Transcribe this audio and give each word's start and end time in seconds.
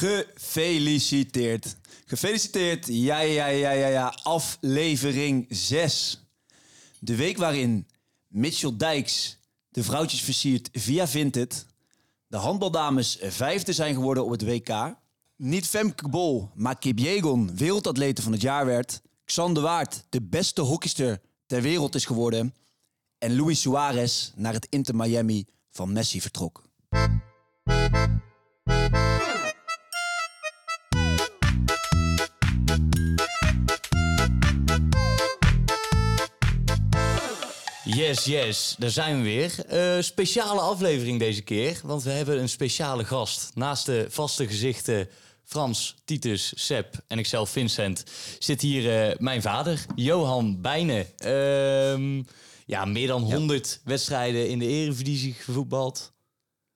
Gefeliciteerd. 0.00 1.76
Gefeliciteerd. 2.04 2.86
Ja, 2.86 3.18
ja, 3.20 3.46
ja, 3.46 3.70
ja, 3.70 3.86
ja. 3.86 4.14
Aflevering 4.22 5.46
6. 5.48 6.26
De 6.98 7.16
week 7.16 7.36
waarin 7.36 7.86
Mitchell 8.26 8.76
Dijks 8.76 9.38
de 9.68 9.82
vrouwtjes 9.82 10.22
versiert 10.22 10.68
via 10.72 11.08
Vinted. 11.08 11.66
De 12.26 12.36
handbaldames 12.36 13.18
vijfde 13.20 13.72
zijn 13.72 13.94
geworden 13.94 14.24
op 14.24 14.30
het 14.30 14.44
WK. 14.44 14.96
Niet 15.36 15.66
Femke 15.66 16.08
Bol, 16.08 16.50
maar 16.54 16.78
Kip 16.78 16.98
Jegon 16.98 17.56
wereldatlete 17.56 18.22
van 18.22 18.32
het 18.32 18.40
jaar 18.40 18.66
werd. 18.66 19.00
Xander 19.24 19.62
Waard 19.62 20.04
de 20.08 20.22
beste 20.22 20.60
hockeyster 20.60 21.20
ter 21.46 21.62
wereld 21.62 21.94
is 21.94 22.04
geworden. 22.04 22.54
En 23.18 23.36
Luis 23.36 23.60
Suarez 23.60 24.30
naar 24.34 24.52
het 24.52 24.66
Inter 24.70 24.96
Miami 24.96 25.46
van 25.70 25.92
Messi 25.92 26.20
vertrok. 26.20 26.68
Yes, 37.94 38.24
yes, 38.24 38.74
daar 38.78 38.90
zijn 38.90 39.16
we 39.16 39.22
weer. 39.22 39.64
Eh, 39.66 40.02
speciale 40.02 40.60
aflevering 40.60 41.18
deze 41.18 41.42
keer, 41.42 41.80
want 41.84 42.02
we 42.02 42.10
hebben 42.10 42.40
een 42.40 42.48
speciale 42.48 43.04
gast. 43.04 43.50
Naast 43.54 43.86
de 43.86 44.06
vaste 44.08 44.46
gezichten 44.46 45.08
Frans, 45.44 45.94
Titus, 46.04 46.52
Seb 46.56 46.94
en 47.06 47.18
ikzelf 47.18 47.50
Vincent 47.50 48.04
zit 48.38 48.60
hier 48.60 49.08
eh, 49.08 49.18
mijn 49.18 49.42
vader, 49.42 49.86
Johan 49.94 50.60
Bijnen. 50.60 51.06
Ehm, 51.18 52.22
ja, 52.66 52.84
meer 52.84 53.06
dan 53.06 53.22
100 53.22 53.80
wedstrijden 53.84 54.48
in 54.48 54.58
de 54.58 54.66
Eredivisie 54.66 55.32
gevoetbald. 55.32 56.12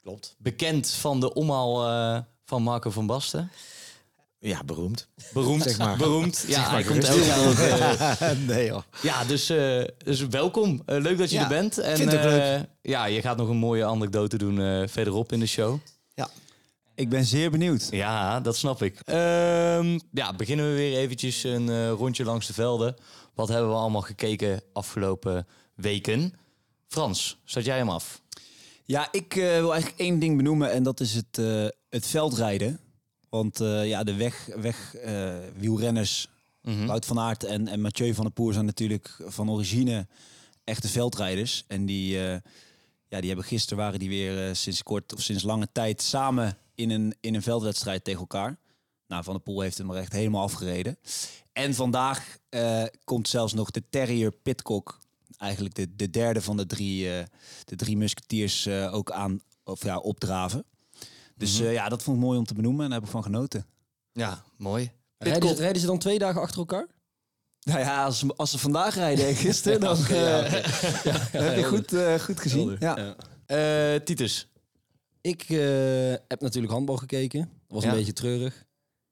Klopt. 0.02 0.34
Bekend 0.38 0.90
van 0.90 1.20
de 1.20 1.34
omhaal 1.34 1.88
eh, 1.88 2.22
van 2.44 2.62
Marco 2.62 2.90
van 2.90 3.06
Basten. 3.06 3.50
Ja, 4.46 4.64
beroemd. 4.64 5.08
Beroemd, 5.32 5.62
Zeg 5.62 5.78
maar. 5.78 5.96
beroemd. 5.96 6.44
Ja, 6.48 6.60
maar 6.60 6.70
hij 6.70 6.82
komt 6.82 7.04
elk 7.04 7.22
jaar 7.22 8.36
nee 8.46 8.66
joh. 8.66 8.82
Ja, 9.02 9.24
dus, 9.24 9.48
eh, 9.50 9.84
dus 9.98 10.26
welkom. 10.26 10.82
Eh, 10.86 11.00
leuk 11.00 11.18
dat 11.18 11.30
je 11.30 11.36
Ja, 11.36 11.42
er 11.42 11.48
bent. 11.48 11.78
En 11.78 11.96
vind 11.96 12.12
het 12.12 12.20
ook 12.20 12.26
eh, 12.26 12.36
leuk. 12.36 12.64
ja, 12.82 13.04
je 13.04 13.20
gaat 13.20 13.36
nog 13.36 13.48
een 13.48 13.56
mooie 13.56 13.84
anekdote 13.84 14.38
doen 14.38 14.60
eh, 14.60 14.82
verderop 14.88 15.32
in 15.32 15.40
de 15.40 15.46
show. 15.46 15.78
Ja. 16.14 16.28
Ik 16.94 17.08
ben 17.08 17.24
zeer 17.24 17.50
benieuwd. 17.50 17.88
Ja, 17.90 18.40
dat 18.40 18.56
snap 18.56 18.82
ik. 18.82 19.00
Ehm, 19.04 19.98
ja, 20.12 20.32
beginnen 20.36 20.70
we 20.70 20.74
weer 20.76 20.96
eventjes 20.98 21.44
een 21.44 21.68
eh, 21.68 21.90
rondje 21.90 22.24
langs 22.24 22.46
de 22.46 22.52
velden. 22.54 22.94
Wat 23.34 23.48
hebben 23.48 23.68
we 23.70 23.76
allemaal 23.76 24.00
gekeken 24.02 24.62
afgelopen 24.72 25.46
weken? 25.74 26.34
Frans, 26.88 27.38
zet 27.44 27.64
jij 27.64 27.76
hem 27.76 27.88
af? 27.90 28.22
Ja, 28.84 29.08
ik 29.10 29.36
eh, 29.36 29.42
wil 29.42 29.72
eigenlijk 29.72 30.00
één 30.00 30.18
ding 30.18 30.36
benoemen 30.36 30.72
en 30.72 30.82
dat 30.82 31.00
is 31.00 31.14
het, 31.14 31.38
eh, 31.38 31.66
het 31.90 32.06
veldrijden. 32.06 32.80
Want 33.34 33.60
eh, 33.60 33.88
ja, 33.88 34.04
de 34.04 34.14
weg, 34.14 34.48
weg 34.56 34.94
eh, 34.94 35.34
wielrenners, 35.56 36.28
Wout 36.60 37.06
van 37.06 37.18
Aert 37.18 37.44
en, 37.44 37.68
en 37.68 37.80
Mathieu 37.80 38.14
van 38.14 38.24
der 38.24 38.32
Poel 38.32 38.52
zijn 38.52 38.64
natuurlijk 38.64 39.16
van 39.26 39.50
origine 39.50 40.06
echte 40.64 40.88
veldrijders. 40.88 41.64
En 41.66 41.86
die, 41.86 42.18
eh, 42.18 42.36
ja, 43.08 43.18
die 43.18 43.26
hebben 43.26 43.44
gisteren 43.44 43.78
waren 43.78 43.98
die 43.98 44.08
weer 44.08 44.56
sinds 44.56 44.82
kort 44.82 45.12
of 45.12 45.20
sinds 45.20 45.42
lange 45.42 45.68
tijd 45.72 46.02
samen 46.02 46.58
in 46.74 46.90
een, 46.90 47.14
in 47.20 47.34
een 47.34 47.42
veldwedstrijd 47.42 48.04
tegen 48.04 48.20
elkaar. 48.20 48.56
Nou, 49.06 49.24
Van 49.24 49.34
der 49.34 49.42
Poel 49.42 49.60
heeft 49.60 49.78
hem 49.78 49.90
er 49.90 49.96
echt 49.96 50.12
helemaal 50.12 50.42
afgereden. 50.42 50.98
En 51.52 51.74
vandaag 51.74 52.38
komt 53.04 53.28
zelfs 53.28 53.52
nog 53.52 53.70
de 53.70 53.82
Terrier 53.90 54.32
Pitcock, 54.32 54.98
eigenlijk 55.36 55.74
de, 55.74 55.96
de 55.96 56.10
derde 56.10 56.42
van 56.42 56.56
de 56.56 56.66
drie, 56.66 57.04
de 57.64 57.76
drie 57.76 57.96
musketiers, 57.96 58.68
ook 58.68 59.10
aan 59.10 59.40
of 59.64 59.84
ja, 59.84 59.98
opdraven. 59.98 60.64
Dus 61.34 61.60
eh, 61.60 61.72
ja, 61.72 61.88
dat 61.88 62.02
vond 62.02 62.16
ik 62.16 62.22
mooi 62.22 62.38
om 62.38 62.44
te 62.44 62.54
benoemen 62.54 62.82
en 62.84 62.90
daar 62.90 62.98
heb 62.98 63.06
ik 63.08 63.12
van 63.14 63.22
genoten. 63.22 63.66
Ja, 64.12 64.44
mooi. 64.56 64.90
Rijden 65.18 65.48
ze, 65.48 65.54
rijden 65.62 65.80
ze 65.80 65.86
dan 65.86 65.98
twee 65.98 66.18
dagen 66.18 66.40
achter 66.40 66.58
elkaar? 66.58 66.86
Nou 67.60 67.78
ja, 67.78 68.04
als, 68.04 68.18
ze- 68.18 68.34
als 68.36 68.50
ze 68.50 68.58
vandaag 68.58 68.94
rijden 68.94 69.26
en 69.26 69.34
gisteren, 69.34 69.80
dan 69.88 69.96
eh, 69.96 70.52
heb 71.32 71.56
je 71.56 71.64
goed, 71.64 71.92
eh, 71.92 72.14
goed 72.14 72.40
gezien. 72.40 72.76
Ja. 72.78 73.16
Eh, 73.46 73.94
Titus. 74.00 74.48
Ik 75.20 75.42
eh, 75.42 76.10
heb 76.28 76.40
natuurlijk 76.40 76.72
handbal 76.72 76.96
gekeken. 76.96 77.40
Dat 77.40 77.48
was 77.68 77.82
Ja. 77.82 77.90
een 77.90 77.96
beetje 77.96 78.12
treurig. 78.12 78.64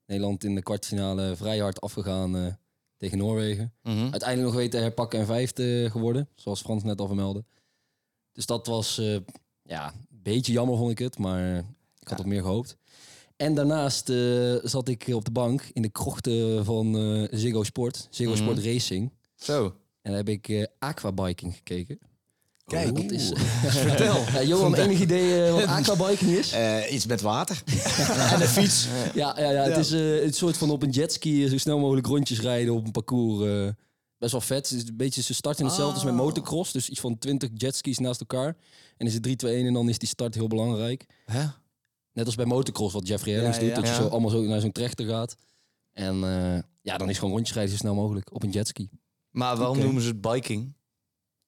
Nederland 0.05 0.43
in 0.43 0.55
de 0.55 0.61
kwartfinale 0.61 1.35
vrij 1.35 1.57
hard 1.59 1.81
afgegaan 1.81 2.37
eh, 2.37 2.53
tegen 2.97 3.17
Noorwegen. 3.17 3.73
Mhm. 3.83 4.01
Uiteindelijk 4.01 4.41
nog 4.51 4.53
weten 4.61 4.81
herpakken 4.81 5.19
en 5.19 5.25
vijfde 5.25 5.87
geworden. 5.91 6.29
Zoals 6.35 6.61
Frans 6.61 6.83
net 6.83 6.99
al 6.99 7.07
vermeldde. 7.07 7.45
Dus 8.31 8.45
dat 8.45 8.67
was 8.67 8.97
eh, 8.97 9.17
ja, 9.61 9.87
een 9.93 10.19
beetje 10.23 10.51
jammer 10.51 10.77
vond 10.77 10.91
ik 10.91 10.99
het. 10.99 11.17
Maar 11.17 11.63
ik 12.03 12.09
had 12.09 12.19
op 12.19 12.25
meer 12.25 12.41
gehoopt. 12.41 12.77
En 13.35 13.55
daarnaast 13.55 14.09
eh, 14.09 14.55
zat 14.63 14.87
ik 14.87 15.05
op 15.13 15.25
de 15.25 15.31
bank 15.31 15.69
in 15.73 15.81
de 15.81 15.89
krochten 15.89 16.65
van 16.65 16.97
eh 16.97 17.27
Ziggo 17.39 17.63
Sport. 17.63 18.07
Ziggo 18.09 18.33
Mhm. 18.33 18.41
Sport 18.41 18.59
Racing. 18.65 19.11
Zo. 19.35 19.65
En 20.01 20.11
daar 20.11 20.15
heb 20.15 20.29
ik 20.29 20.49
eh 20.49 20.63
aquabiking 20.79 21.53
gekeken. 21.55 21.99
Kijk. 22.65 22.95
dat 22.95 23.11
is. 23.11 23.31
Vertel. 23.87 24.23
Ja, 24.33 24.43
Johan, 24.43 24.75
enig 24.75 24.99
idee 24.99 25.51
wat 25.51 25.65
aquabiking 25.77 26.31
is? 26.31 26.53
Iets 26.91 27.05
met 27.05 27.21
water. 27.21 27.63
en 28.33 28.41
een 28.41 28.47
fiets. 28.47 28.87
Ja, 29.13 29.39
ja, 29.39 29.51
ja, 29.51 29.61
het 29.63 29.77
is 29.77 29.89
het 30.23 30.35
soort 30.35 30.57
van 30.57 30.69
op 30.71 30.83
een 30.83 30.89
jetski 30.89 31.47
zo 31.49 31.57
snel 31.57 31.79
mogelijk 31.79 32.07
rondjes 32.07 32.41
rijden 32.41 32.73
op 32.73 32.85
een 32.85 32.91
parcours. 32.91 33.73
best 34.17 34.31
wel 34.31 34.41
vet. 34.41 34.69
Het 34.69 34.81
is 34.81 34.87
een 34.87 34.97
beetje, 34.97 35.21
ze 35.21 35.33
starten 35.33 35.65
hetzelfde 35.65 35.93
als 35.95 36.03
met 36.03 36.13
motocross. 36.13 36.71
Dus 36.71 36.89
iets 36.89 36.99
van 36.99 37.17
20 37.17 37.49
jetskis 37.53 37.97
naast 37.97 38.19
elkaar. 38.19 38.55
En 38.97 39.07
is 39.07 39.13
het 39.13 39.23
3, 39.23 39.35
2, 39.35 39.55
1 39.55 39.65
en 39.67 39.73
dan 39.73 39.89
is 39.89 39.97
die 39.97 40.07
start 40.09 40.35
heel 40.35 40.47
belangrijk. 40.47 41.05
Hè? 41.25 41.43
Net 42.13 42.25
als 42.25 42.35
bij 42.35 42.45
motocross, 42.45 42.93
wat 42.93 43.07
Jeffrey 43.07 43.35
Ellings 43.37 43.57
Ja, 43.57 43.61
doet. 43.63 43.69
ja. 43.69 43.75
Dat 43.75 43.85
je 43.87 43.91
Ja. 43.93 44.01
zo 44.01 44.07
allemaal 44.07 44.29
zo 44.29 44.41
naar 44.41 44.59
zo'n 44.61 44.71
trechter 44.71 45.05
gaat. 45.05 45.35
En 45.93 46.23
eh, 46.23 46.59
ja, 46.81 46.97
dan 46.97 47.09
is 47.09 47.17
gewoon 47.17 47.33
rondjes 47.33 47.53
rijden 47.55 47.71
zo 47.73 47.77
snel 47.79 47.95
mogelijk 47.95 48.33
op 48.33 48.43
een 48.43 48.49
jetski. 48.49 48.89
Maar 49.29 49.57
waarom 49.57 49.79
noemen 49.79 50.01
ze 50.01 50.07
het 50.07 50.21
biking? 50.21 50.73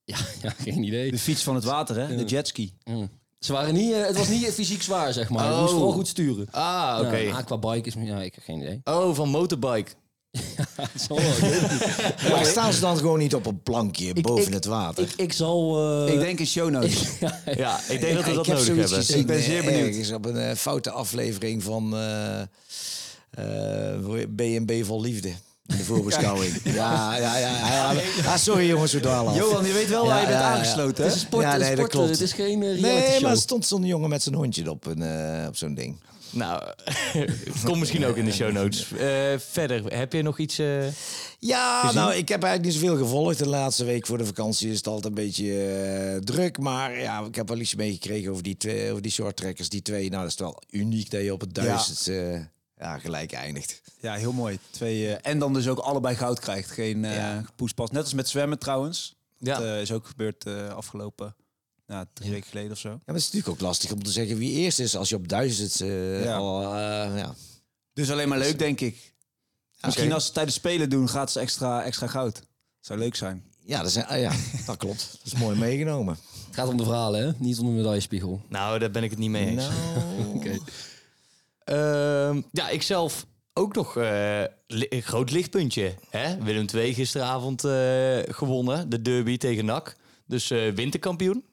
Ja, 0.04 0.18
ja 0.42 0.50
geen 0.50 0.84
idee. 0.84 1.12
De 1.12 1.20
fiets 1.20 1.44
van 1.44 1.56
het 1.56 1.64
water, 1.64 1.96
hè? 2.08 2.16
De 2.16 2.24
jetski. 2.24 2.74
Mm. 2.84 3.10
Ze 3.40 3.54
waren 3.54 3.74
niet, 3.74 3.92
eh, 3.94 4.06
het 4.06 4.18
was 4.18 4.28
niet 4.28 4.46
fysiek 4.54 4.82
zwaar, 4.82 5.14
zeg 5.14 5.30
maar. 5.30 5.46
Je 5.48 5.52
Oh. 5.54 5.60
moest 5.62 5.74
vooral 5.74 5.92
goed 5.92 6.08
sturen. 6.08 6.48
Ah, 6.52 7.00
oké. 7.02 7.16
Ja, 7.16 7.36
aquabike 7.38 7.88
is, 7.88 7.94
ja, 8.00 8.22
ik 8.22 8.36
heb 8.36 8.44
geen 8.44 8.60
idee. 8.62 8.82
Oh, 8.84 9.16
van 9.16 9.30
motorbike. 9.30 9.92
Het 10.76 11.42
niet. 11.42 12.30
Maar 12.32 12.46
staan 12.46 12.74
ze 12.74 12.80
dan 12.80 12.98
gewoon 12.98 13.20
niet 13.20 13.36
op 13.36 13.46
een 13.46 13.62
plankje 13.64 14.14
boven 14.22 14.48
ik- 14.48 14.54
het 14.54 14.66
water? 14.66 15.04
Ik, 15.04 15.14
ik 15.16 15.34
zal... 15.34 15.78
eh, 16.08 16.14
Ik 16.14 16.20
denk 16.20 16.40
in 16.40 16.48
show 16.48 16.70
notes. 16.70 17.02
Ja, 17.56 17.80
ik 17.90 18.02
denk 18.02 18.16
dat 18.16 18.24
we 18.24 18.30
ik 18.30 18.36
dat 18.36 18.46
heb 18.46 18.56
nodig 18.56 18.66
zoiets 18.66 18.80
hebben. 18.90 18.98
gezien 19.06 19.20
Ik 19.20 19.28
ben 19.28 19.42
zeer 19.44 19.60
eh, 19.60 19.66
benieuwd. 19.66 19.88
ergens 19.88 20.12
op 20.12 20.26
een 20.26 20.38
eh, 20.38 20.56
foute 20.56 20.92
aflevering 20.92 21.64
van 21.64 21.96
eh 21.98 22.42
eh, 23.32 24.28
B&B 24.36 24.72
Vol 24.86 25.02
Liefde. 25.02 25.32
De 25.64 25.84
voorbeschouwing. 25.90 26.54
ja, 26.64 27.16
ja, 27.18 27.38
ja, 27.38 27.58
ja, 27.58 27.92
ja. 27.92 28.02
Ah, 28.26 28.38
sorry 28.38 28.68
jongens, 28.68 28.94
we 28.94 29.00
dwalen 29.00 29.32
af. 29.32 29.38
Johan, 29.38 29.66
je 29.66 29.74
weet 29.74 29.90
wel 29.90 30.06
waar 30.06 30.22
je 30.22 30.22
Ja, 30.22 30.28
bent 30.28 30.40
ja, 30.42 30.50
ja. 30.50 30.56
aangesloten, 30.58 30.88
het 30.88 30.98
hè? 30.98 31.06
is 31.06 31.14
een 31.14 31.20
sport, 31.20 31.44
Ja, 31.44 31.54
een 31.54 31.60
nee, 31.60 31.68
dat 31.70 31.78
sport, 31.78 31.92
klopt. 31.92 32.10
Het 32.10 32.22
is 32.22 32.34
geen 32.34 32.62
uh, 32.62 32.82
Nee, 32.82 33.22
maar 33.22 33.32
er 33.32 33.38
stond 33.38 33.66
zo'n 33.66 33.84
jongen 33.86 34.10
met 34.10 34.24
zijn 34.24 34.36
hondje 34.36 34.70
op, 34.70 34.86
een, 34.86 35.04
op 35.48 35.56
zo'n 35.56 35.74
ding. 35.74 35.96
Nou, 36.36 36.64
kom 37.66 37.80
misschien 37.80 38.06
ook 38.06 38.16
in 38.16 38.26
de 38.26 38.32
show 38.32 38.52
notes. 38.52 38.92
Eh, 38.92 39.34
verder, 39.38 39.94
heb 39.98 40.14
je 40.14 40.22
nog 40.22 40.38
iets... 40.40 40.60
eh, 40.60 40.88
Ja, 41.40 41.82
Gezien? 41.82 41.96
nou, 42.02 42.14
ik 42.14 42.28
heb 42.30 42.44
eigenlijk 42.44 42.74
niet 42.74 42.82
zoveel 42.84 42.98
gevolgd. 43.04 43.38
De 43.38 43.48
laatste 43.48 43.86
week 43.86 44.06
voor 44.06 44.18
de 44.18 44.26
vakantie 44.26 44.70
is 44.70 44.78
het 44.78 44.88
altijd 44.88 45.06
een 45.06 45.14
beetje 45.24 45.64
eh, 45.64 46.18
druk. 46.18 46.58
Maar 46.60 47.00
ja, 47.00 47.20
ik 47.26 47.36
heb 47.36 47.48
wel 47.48 47.58
iets 47.60 47.76
meegekregen 47.76 48.32
over 48.32 48.44
die, 48.44 48.58
twee, 48.58 48.90
over 48.90 49.02
die 49.02 49.12
shorttrekkers. 49.12 49.70
Die 49.70 49.82
twee, 49.82 50.10
nou, 50.10 50.22
dat 50.22 50.32
is 50.32 50.38
wel 50.40 50.62
uniek 50.70 51.10
dat 51.12 51.22
je 51.22 51.34
op 51.34 51.42
het 51.42 51.54
duizend 51.54 52.08
eh, 52.08 52.40
ja, 52.78 52.98
gelijk 52.98 53.32
eindigt. 53.32 53.82
Ja, 54.00 54.14
heel 54.14 54.34
mooi. 54.34 54.60
Twee, 54.70 55.14
en 55.16 55.40
dan 55.40 55.54
dus 55.54 55.68
ook 55.68 55.80
allebei 55.80 56.16
goud 56.16 56.40
krijgt. 56.40 56.72
Geen 56.72 57.06
eh 57.06 57.16
Ja. 57.16 57.44
poespas. 57.56 57.92
Net 57.92 58.04
als 58.04 58.14
met 58.14 58.30
zwemmen 58.30 58.60
trouwens. 58.60 59.16
Ja. 59.38 59.58
Dat 59.58 59.66
eh, 59.68 59.82
is 59.82 59.92
ook 59.92 60.08
gebeurd 60.08 60.46
eh, 60.46 60.70
afgelopen 60.70 61.36
nou, 61.88 62.06
drie 62.14 62.32
weken 62.32 62.50
geleden 62.50 62.72
of 62.72 62.78
zo. 62.78 62.90
Ja, 62.90 62.96
maar 63.06 63.16
het 63.16 63.24
is 63.24 63.32
natuurlijk 63.32 63.54
ook 63.54 63.68
lastig 63.68 63.92
om 63.92 64.04
te 64.04 64.12
zeggen 64.12 64.38
wie 64.38 64.52
eerst 64.52 64.80
is 64.80 64.96
als 64.96 65.10
je 65.10 65.16
op 65.16 65.28
duizend 65.28 65.82
eh, 65.82 66.24
Ja. 66.24 66.36
al... 66.36 66.62
eh, 66.64 67.18
ja. 67.18 67.36
Dus 67.94 68.12
alleen 68.12 68.30
maar 68.30 68.38
leuk, 68.38 68.60
denk 68.60 68.80
ik. 68.82 69.14
Misschien 69.82 70.14
als 70.14 70.26
ze 70.26 70.32
tijdens 70.32 70.56
spelen 70.56 70.90
doen, 70.90 71.10
gaat 71.10 71.32
ze 71.32 71.40
extra, 71.40 71.84
extra 71.84 72.08
goud. 72.08 72.42
Zou 72.80 73.00
leuk 73.00 73.16
zijn. 73.16 73.44
Ja, 73.66 73.82
dat, 73.82 73.92
zijn, 73.92 74.06
ah, 74.06 74.20
ja, 74.20 74.32
dat 74.66 74.78
klopt. 74.78 75.10
Dat 75.24 75.34
is 75.34 75.40
mooi 75.40 75.58
meegenomen. 75.58 76.18
Het 76.46 76.56
gaat 76.56 76.68
om 76.68 76.78
de 76.78 76.84
verhalen, 76.84 77.26
hè? 77.26 77.32
Niet 77.38 77.60
om 77.60 77.66
de 77.66 77.72
medaillespiegel. 77.72 78.42
nou, 78.50 78.80
daar 78.80 78.92
ben 78.92 79.04
ik 79.04 79.10
het 79.10 79.20
niet 79.20 79.30
mee 79.30 79.46
eens. 79.48 79.64
Nou, 79.68 80.36
Oké. 80.36 80.58
Ehm, 81.64 82.42
ja, 82.52 82.70
ik 82.70 82.82
zelf 82.82 83.26
ook 83.54 83.76
nog 83.76 83.98
eh, 83.98 84.44
li- 84.68 84.86
een 84.90 85.02
groot 85.02 85.32
lichtpuntje. 85.32 85.94
Hè? 86.10 86.44
Willem 86.44 86.66
II 86.74 86.94
gisteravond 86.94 87.64
eh, 87.64 88.18
gewonnen. 88.26 88.90
De 88.90 89.02
derby 89.02 89.38
tegen 89.38 89.66
NAC. 89.66 89.96
Dus 90.28 90.52
eh, 90.52 90.72
winterkampioen. 90.72 91.44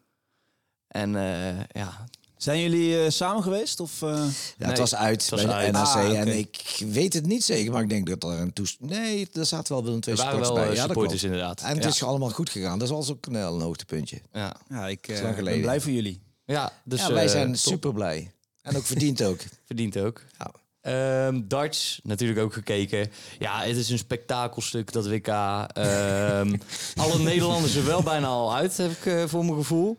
En 0.92 1.16
eh, 1.16 1.64
ja, 1.72 2.06
Zijn 2.36 2.60
jullie 2.60 3.04
eh, 3.04 3.10
samen 3.10 3.42
geweest? 3.42 3.80
Of, 3.80 4.02
eh? 4.02 4.08
Ja, 4.08 4.16
Nee, 4.58 4.68
het 4.68 4.78
was 4.78 4.94
uit 4.94 5.20
het 5.20 5.30
was 5.30 5.44
bij 5.44 5.66
de. 5.66 5.72
NAC. 5.72 5.86
Ah. 5.86 6.18
En 6.18 6.38
ik 6.38 6.82
weet 6.86 7.12
het 7.12 7.26
niet 7.26 7.44
zeker, 7.44 7.72
maar 7.72 7.82
ik 7.82 7.88
denk 7.88 8.06
dat 8.06 8.32
er 8.32 8.40
een 8.40 8.52
toest... 8.52 8.76
Nee, 8.80 9.28
er 9.32 9.46
zaten 9.46 9.74
wel 9.74 9.84
Willem 9.84 10.00
twee 10.00 10.16
supporters 10.16 10.48
wel 10.48 10.56
bij. 10.56 10.64
Ja, 10.64 10.70
dat 10.70 10.78
supporters 10.78 11.20
klopt. 11.20 11.34
inderdaad. 11.34 11.62
En 11.62 11.74
het 11.74 11.82
ja. 11.82 11.88
is 11.88 12.02
allemaal 12.02 12.30
goed 12.30 12.50
gegaan. 12.50 12.78
Dat 12.78 12.88
was 12.88 13.10
ook 13.10 13.26
een, 13.26 13.34
een 13.34 13.60
hoogtepuntje. 13.60 14.20
Ja, 14.32 14.56
Ja, 14.68 14.88
ik 14.88 15.08
is 15.08 15.20
eh, 15.20 15.34
ben 15.34 15.60
blij 15.60 15.80
voor 15.80 15.92
jullie. 15.92 16.20
ja 16.44 16.72
dus 16.84 17.00
ja, 17.00 17.12
wij 17.12 17.28
zijn 17.28 17.46
top. 17.46 17.56
super 17.56 17.92
blij. 17.92 18.32
En 18.62 18.76
ook 18.76 18.84
verdiend 18.84 19.22
ook. 19.22 19.40
Verdient 19.66 19.98
ook. 19.98 20.22
Ja. 20.38 20.50
Ehm, 20.80 21.40
darts, 21.44 22.00
natuurlijk 22.02 22.40
ook 22.40 22.52
gekeken. 22.52 23.10
Ja, 23.38 23.60
het 23.62 23.76
is 23.76 23.88
een 23.90 23.98
spektakelstuk, 23.98 24.92
dat 24.92 25.08
WK. 25.08 25.26
Ehm, 25.26 26.56
alle 27.02 27.18
Nederlanders 27.18 27.74
er 27.74 27.84
wel 27.84 28.02
bijna 28.02 28.26
al 28.26 28.54
uit, 28.54 28.76
heb 28.76 28.90
ik 28.90 29.28
voor 29.28 29.44
mijn 29.44 29.56
gevoel. 29.56 29.96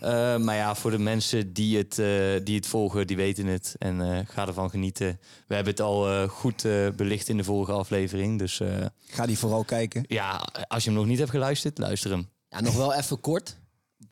Eh, 0.00 0.36
maar 0.36 0.56
ja, 0.56 0.74
voor 0.74 0.90
de 0.90 0.98
mensen 0.98 1.52
die 1.52 1.76
het, 1.78 1.98
eh, 1.98 2.06
die 2.44 2.56
het 2.56 2.66
volgen, 2.66 3.06
die 3.06 3.16
weten 3.16 3.46
het. 3.46 3.74
En 3.78 4.00
eh, 4.00 4.18
ga 4.26 4.46
ervan 4.46 4.70
genieten. 4.70 5.20
We 5.46 5.54
hebben 5.54 5.72
het 5.72 5.82
al 5.82 6.08
eh, 6.10 6.28
goed 6.28 6.64
eh, 6.64 6.88
belicht 6.96 7.28
in 7.28 7.36
de 7.36 7.44
vorige 7.44 7.72
aflevering. 7.72 8.38
Dus 8.38 8.60
eh, 8.60 8.68
Ga 9.06 9.26
die 9.26 9.38
vooral 9.38 9.64
kijken. 9.64 10.04
ja, 10.08 10.48
als 10.68 10.84
je 10.84 10.90
hem 10.90 10.98
nog 10.98 11.08
niet 11.08 11.18
hebt 11.18 11.30
geluisterd, 11.30 11.78
luister 11.78 12.10
hem. 12.10 12.28
Ja, 12.48 12.60
nog 12.60 12.76
wel 12.76 12.94
even 12.94 13.20
kort. 13.20 13.56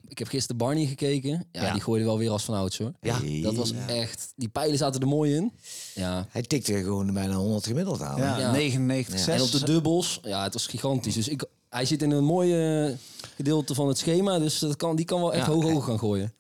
Ik 0.09 0.19
heb 0.19 0.29
gisteren 0.29 0.57
Barney 0.57 0.87
gekeken. 0.87 1.47
Ja, 1.53 1.63
Ja. 1.63 1.73
die 1.73 1.83
gooide 1.83 2.05
wel 2.05 2.19
weer 2.19 2.31
als 2.31 2.45
van 2.45 2.55
ouds 2.55 2.79
hoor. 2.79 2.93
Ja, 3.01 3.19
Dat 3.43 3.55
was 3.55 3.73
echt... 3.87 4.33
Die 4.37 4.49
pijlen 4.49 4.79
zaten 4.79 5.01
er 5.01 5.07
mooi 5.07 5.35
in. 5.37 5.53
Ja. 5.95 6.27
Hij 6.31 6.43
tikte 6.43 6.73
gewoon 6.73 7.13
bijna 7.15 7.35
100 7.35 7.67
gemiddeld 7.67 8.01
aan. 8.01 8.17
Ja, 8.21 8.39
Ja. 8.39 8.51
99, 8.53 9.15
Ja. 9.15 9.21
6. 9.25 9.35
En 9.35 9.43
op 9.43 9.51
de 9.51 9.65
dubbels, 9.73 10.21
ja, 10.23 10.43
het 10.43 10.53
was 10.53 10.67
gigantisch. 10.67 11.15
Dus 11.15 11.29
ik, 11.29 11.45
hij 11.69 11.85
zit 11.85 12.03
in 12.03 12.11
een 12.11 12.25
mooie 12.25 12.97
gedeelte 13.37 13.75
van 13.75 13.89
het 13.89 13.99
schema. 13.99 14.39
Dus 14.39 14.59
dat 14.59 14.77
kan, 14.77 14.97
die 14.97 15.05
kan 15.05 15.21
wel 15.21 15.33
echt 15.35 15.47
Ja. 15.47 15.53
hoog 15.53 15.63
hoog 15.71 15.85
gaan 15.85 15.99
gooien. 15.99 16.35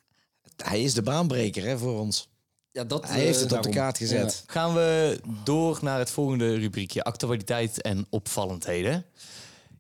Hij 0.57 0.83
is 0.83 0.95
de 0.95 1.03
baanbreker 1.03 1.65
hè, 1.65 1.79
voor 1.79 2.01
ons. 2.01 2.29
Ja, 2.73 2.85
dat, 2.85 3.09
Hij 3.09 3.21
heeft 3.21 3.41
het 3.41 3.51
eh, 3.53 3.57
op 3.59 3.63
de 3.65 3.71
daarom. 3.71 3.73
kaart 3.85 3.99
gezet. 3.99 4.45
Gaan 4.47 4.75
we 4.75 5.21
door 5.45 5.79
naar 5.83 5.99
het 5.99 6.11
volgende 6.11 6.55
rubriekje: 6.55 7.05
actualiteit 7.05 7.83
en 7.83 8.07
opvallendheden. 8.11 9.05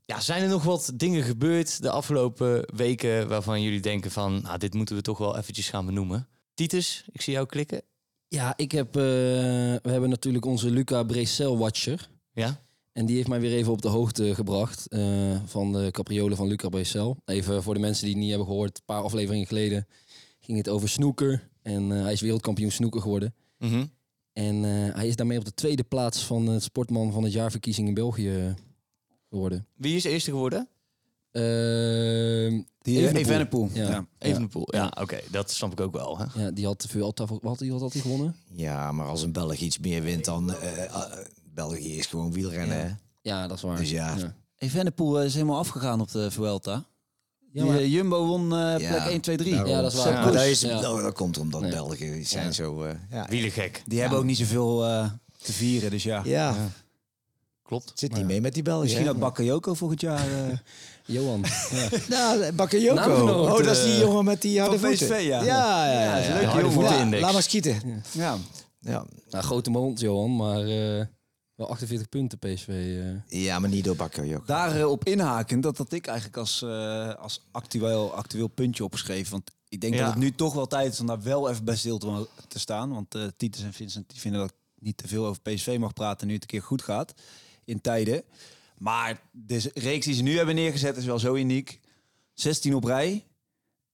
Ja, 0.06 0.21
zijn 0.21 0.43
er 0.43 0.49
nog 0.49 0.62
wat 0.62 0.93
dingen 0.95 1.23
gebeurd 1.23 1.83
de 1.83 1.91
afgelopen 1.91 2.77
weken 2.77 3.29
waarvan 3.29 3.62
jullie 3.62 3.81
denken 3.81 4.11
van, 4.11 4.43
nou, 4.43 4.59
dit 4.59 4.75
moeten 4.75 4.97
we 4.97 5.03
toch 5.03 5.19
wel 5.19 5.37
eventjes 5.37 5.69
gaan 5.69 5.87
benoemen? 5.87 6.29
Titus, 6.55 7.05
ik 7.12 7.21
zie 7.21 7.33
jou 7.33 7.47
klikken. 7.47 7.83
Ja, 8.29 8.53
ik 8.56 8.73
heb... 8.73 8.87
eh, 8.97 9.03
we 9.03 9.91
hebben 9.91 10.11
natuurlijk 10.11 10.45
onze 10.45 10.71
Luca 10.71 11.03
Brecel-watcher. 11.03 12.09
Ja? 12.33 12.62
En 12.93 13.06
die 13.06 13.17
heeft 13.17 13.29
mij 13.29 13.41
weer 13.41 13.53
even 13.56 13.73
op 13.73 13.83
de 13.83 13.89
hoogte 13.89 14.35
gebracht 14.35 14.87
eh, 14.89 15.01
van 15.45 15.73
de 15.73 15.89
capriolen 15.91 16.37
van 16.37 16.47
Luca 16.47 16.69
Brecel. 16.69 17.17
Even 17.25 17.62
voor 17.62 17.75
de 17.75 17.81
mensen 17.81 18.05
die 18.05 18.12
het 18.12 18.21
niet 18.23 18.31
hebben 18.31 18.49
gehoord. 18.49 18.79
Een 18.79 18.85
paar 18.85 19.03
afleveringen 19.03 19.47
geleden 19.47 19.87
ging 20.41 20.59
het 20.59 20.69
over 20.69 20.89
snoeker. 20.89 21.49
En 21.62 21.93
eh, 21.93 22.03
hij 22.03 22.12
is 22.12 22.21
wereldkampioen 22.21 22.71
snoeker 22.71 23.01
geworden. 23.01 23.35
Mhm. 23.59 23.85
En 24.33 24.65
eh, 24.65 24.95
hij 24.95 25.09
is 25.09 25.17
daarmee 25.17 25.39
op 25.39 25.45
de 25.45 25.55
tweede 25.55 25.83
plaats 25.83 26.25
van 26.25 26.47
het 26.47 26.62
sportman 26.62 27.12
van 27.12 27.23
het 27.23 27.33
jaarverkiezing 27.33 27.89
in 27.89 27.95
België 27.95 28.55
geworden. 29.34 29.66
Wie 29.76 29.96
is 29.96 30.04
eerste 30.04 30.31
geworden? 30.31 30.69
Ehm, 31.31 32.60
Die 32.82 32.98
Evenepoel. 32.98 33.20
Evenepoel. 33.22 33.69
Ja. 33.72 33.88
Ja. 33.90 34.06
Evenepoel. 34.19 34.69
Ja, 34.75 34.92
oké, 35.00 35.20
dat 35.31 35.50
snap 35.50 35.72
ik 35.72 35.81
ook 35.81 35.92
wel. 35.92 36.19
Hè? 36.19 36.42
ja, 36.44 36.50
die 36.50 36.66
had 36.66 36.86
veel 36.88 37.12
wat 37.16 37.19
had 37.42 37.58
hij, 37.60 37.70
wat 37.70 37.81
had 37.81 37.92
hij 37.92 38.02
gewonnen? 38.02 38.36
Ja, 38.52 38.92
maar 38.92 39.06
als 39.06 39.22
een 39.22 39.32
Belg 39.32 39.56
iets 39.56 39.78
meer 39.78 40.02
wint 40.02 40.25
dan... 40.25 40.54
eh, 40.54 40.84
eh, 40.84 41.02
België 41.54 41.96
is 41.96 42.06
gewoon 42.06 42.32
wielrennen. 42.32 42.98
Ja, 43.22 43.46
dat 43.46 43.56
is 43.56 43.62
waar. 43.62 43.76
Dus 43.76 43.90
ja. 43.90 44.16
Evenepoel 44.58 45.19
eh, 45.20 45.25
is 45.26 45.34
helemaal 45.34 45.58
afgegaan 45.58 46.00
op 46.00 46.10
de 46.10 46.31
Vuelta. 46.31 46.72
Ja, 46.72 47.62
Die, 47.62 47.64
maar- 47.64 47.78
eh, 47.81 47.92
Jumbo 47.92 48.26
won 48.26 48.42
eh, 48.52 48.58
Ja, 48.58 48.76
plek 48.76 49.10
1, 49.10 49.20
2, 49.20 49.36
3. 49.36 49.50
daarom. 49.50 49.70
Ja, 49.70 49.81
dat 49.82 49.92
is 49.92 50.04
waar. 50.04 50.25
Koes. 50.25 50.32
dat, 50.34 50.44
is, 50.44 50.60
Ja. 50.60 50.81
nou, 50.81 51.02
dat 51.02 51.14
komt 51.14 51.38
omdat 51.38 51.60
Nee. 51.60 51.70
Belgen 51.70 52.12
die 52.12 52.25
zijn 52.26 52.44
Ja. 52.46 52.52
zo... 52.52 52.82
eh, 52.82 52.94
ja. 53.10 53.26
Wielengek. 53.28 53.82
Die 53.86 54.00
hebben 54.00 54.19
ook 54.19 54.25
niet 54.25 54.36
zoveel 54.38 54.84
eh, 54.86 55.10
te 55.42 55.52
vieren, 55.52 55.90
dus 55.90 56.02
ja. 56.02 56.22
ja, 56.25 56.56
Klopt. 57.64 57.93
zit 57.94 58.12
niet 58.14 58.25
mee 58.25 58.40
met 58.40 58.55
die 58.55 58.62
Belgen. 58.62 58.82
Misschien 58.84 59.08
ook 59.08 59.19
Bakayoko 59.19 59.75
volgend 59.75 60.00
jaar. 60.00 60.28
eh, 60.49 60.58
Johan. 61.14 61.44
Ja. 61.70 61.88
Nou, 62.08 62.52
Bakayoko. 62.52 62.94
Naamgenoot, 62.94 63.50
Oh, 63.58 63.64
dat 63.64 63.76
is 63.76 63.82
die 63.82 63.93
eh, 63.93 64.00
jongen 64.00 64.25
met 64.25 64.43
die 64.43 64.61
harde 64.61 64.78
van 64.78 64.88
voeten. 64.88 65.06
PSV, 65.06 65.26
ja. 65.26 65.43
Ja, 65.43 65.87
ja, 65.93 65.93
ja. 65.93 66.16
Ja, 66.16 66.40
ja. 66.40 66.55
leuke. 67.00 67.20
Laat 67.20 67.32
maar 67.32 67.43
schieten. 67.43 68.02
ja. 68.12 68.37
Ja. 68.81 69.05
Nou, 69.31 69.44
grote 69.44 69.70
mond, 69.70 70.00
Johan, 70.00 70.37
maar 70.37 70.61
eh, 70.61 71.05
wel 71.55 71.69
48 71.70 72.08
punten 72.08 72.38
PSV. 72.38 72.69
eh. 72.69 73.43
ja, 73.43 73.58
maar 73.58 73.70
niet 73.70 73.84
door 73.84 73.96
Bakayoko. 73.96 74.44
Daarop 74.46 75.05
inhaken, 75.05 75.60
dat 75.60 75.78
had 75.78 75.93
ik 75.93 76.06
eigenlijk 76.06 76.37
als, 76.38 76.62
eh, 76.62 77.14
als 77.14 77.40
actueel, 77.50 78.14
actueel 78.14 78.49
puntje 78.49 78.84
opgeschreven. 78.84 79.31
Want 79.32 79.50
ik 79.69 79.81
denk 79.81 79.94
Ja. 79.94 80.00
dat 80.00 80.08
het 80.08 80.19
nu 80.19 80.34
toch 80.34 80.55
wel 80.55 80.67
tijd 80.67 80.93
is 80.93 81.00
om 81.00 81.06
daar 81.06 81.22
wel 81.22 81.50
even 81.50 81.64
bij 81.64 81.76
stil 81.76 81.99
te, 81.99 82.26
te 82.49 82.58
staan. 82.58 82.90
Want 82.93 83.14
eh 83.14 83.22
Titus 83.37 83.62
en 83.62 83.72
Vincent 83.72 84.08
die 84.10 84.20
vinden 84.20 84.40
dat 84.40 84.50
ik 84.50 84.56
niet 84.78 84.96
te 84.96 85.08
veel 85.08 85.26
over 85.26 85.43
PSV 85.43 85.76
mag 85.81 85.93
praten 85.93 86.26
nu 86.26 86.32
het 86.32 86.43
een 86.43 86.49
keer 86.49 86.62
goed 86.62 86.82
gaat 86.82 87.14
in 87.64 87.81
tijden. 87.81 88.22
Maar 88.78 89.20
de 89.32 89.70
reeks 89.75 90.06
die 90.06 90.14
ze 90.14 90.22
nu 90.22 90.37
hebben 90.37 90.55
neergezet 90.55 90.96
is 90.96 91.05
wel 91.05 91.19
zo 91.19 91.34
uniek. 91.34 91.81
16 92.34 92.75
op 92.75 92.84
rij. 92.84 93.25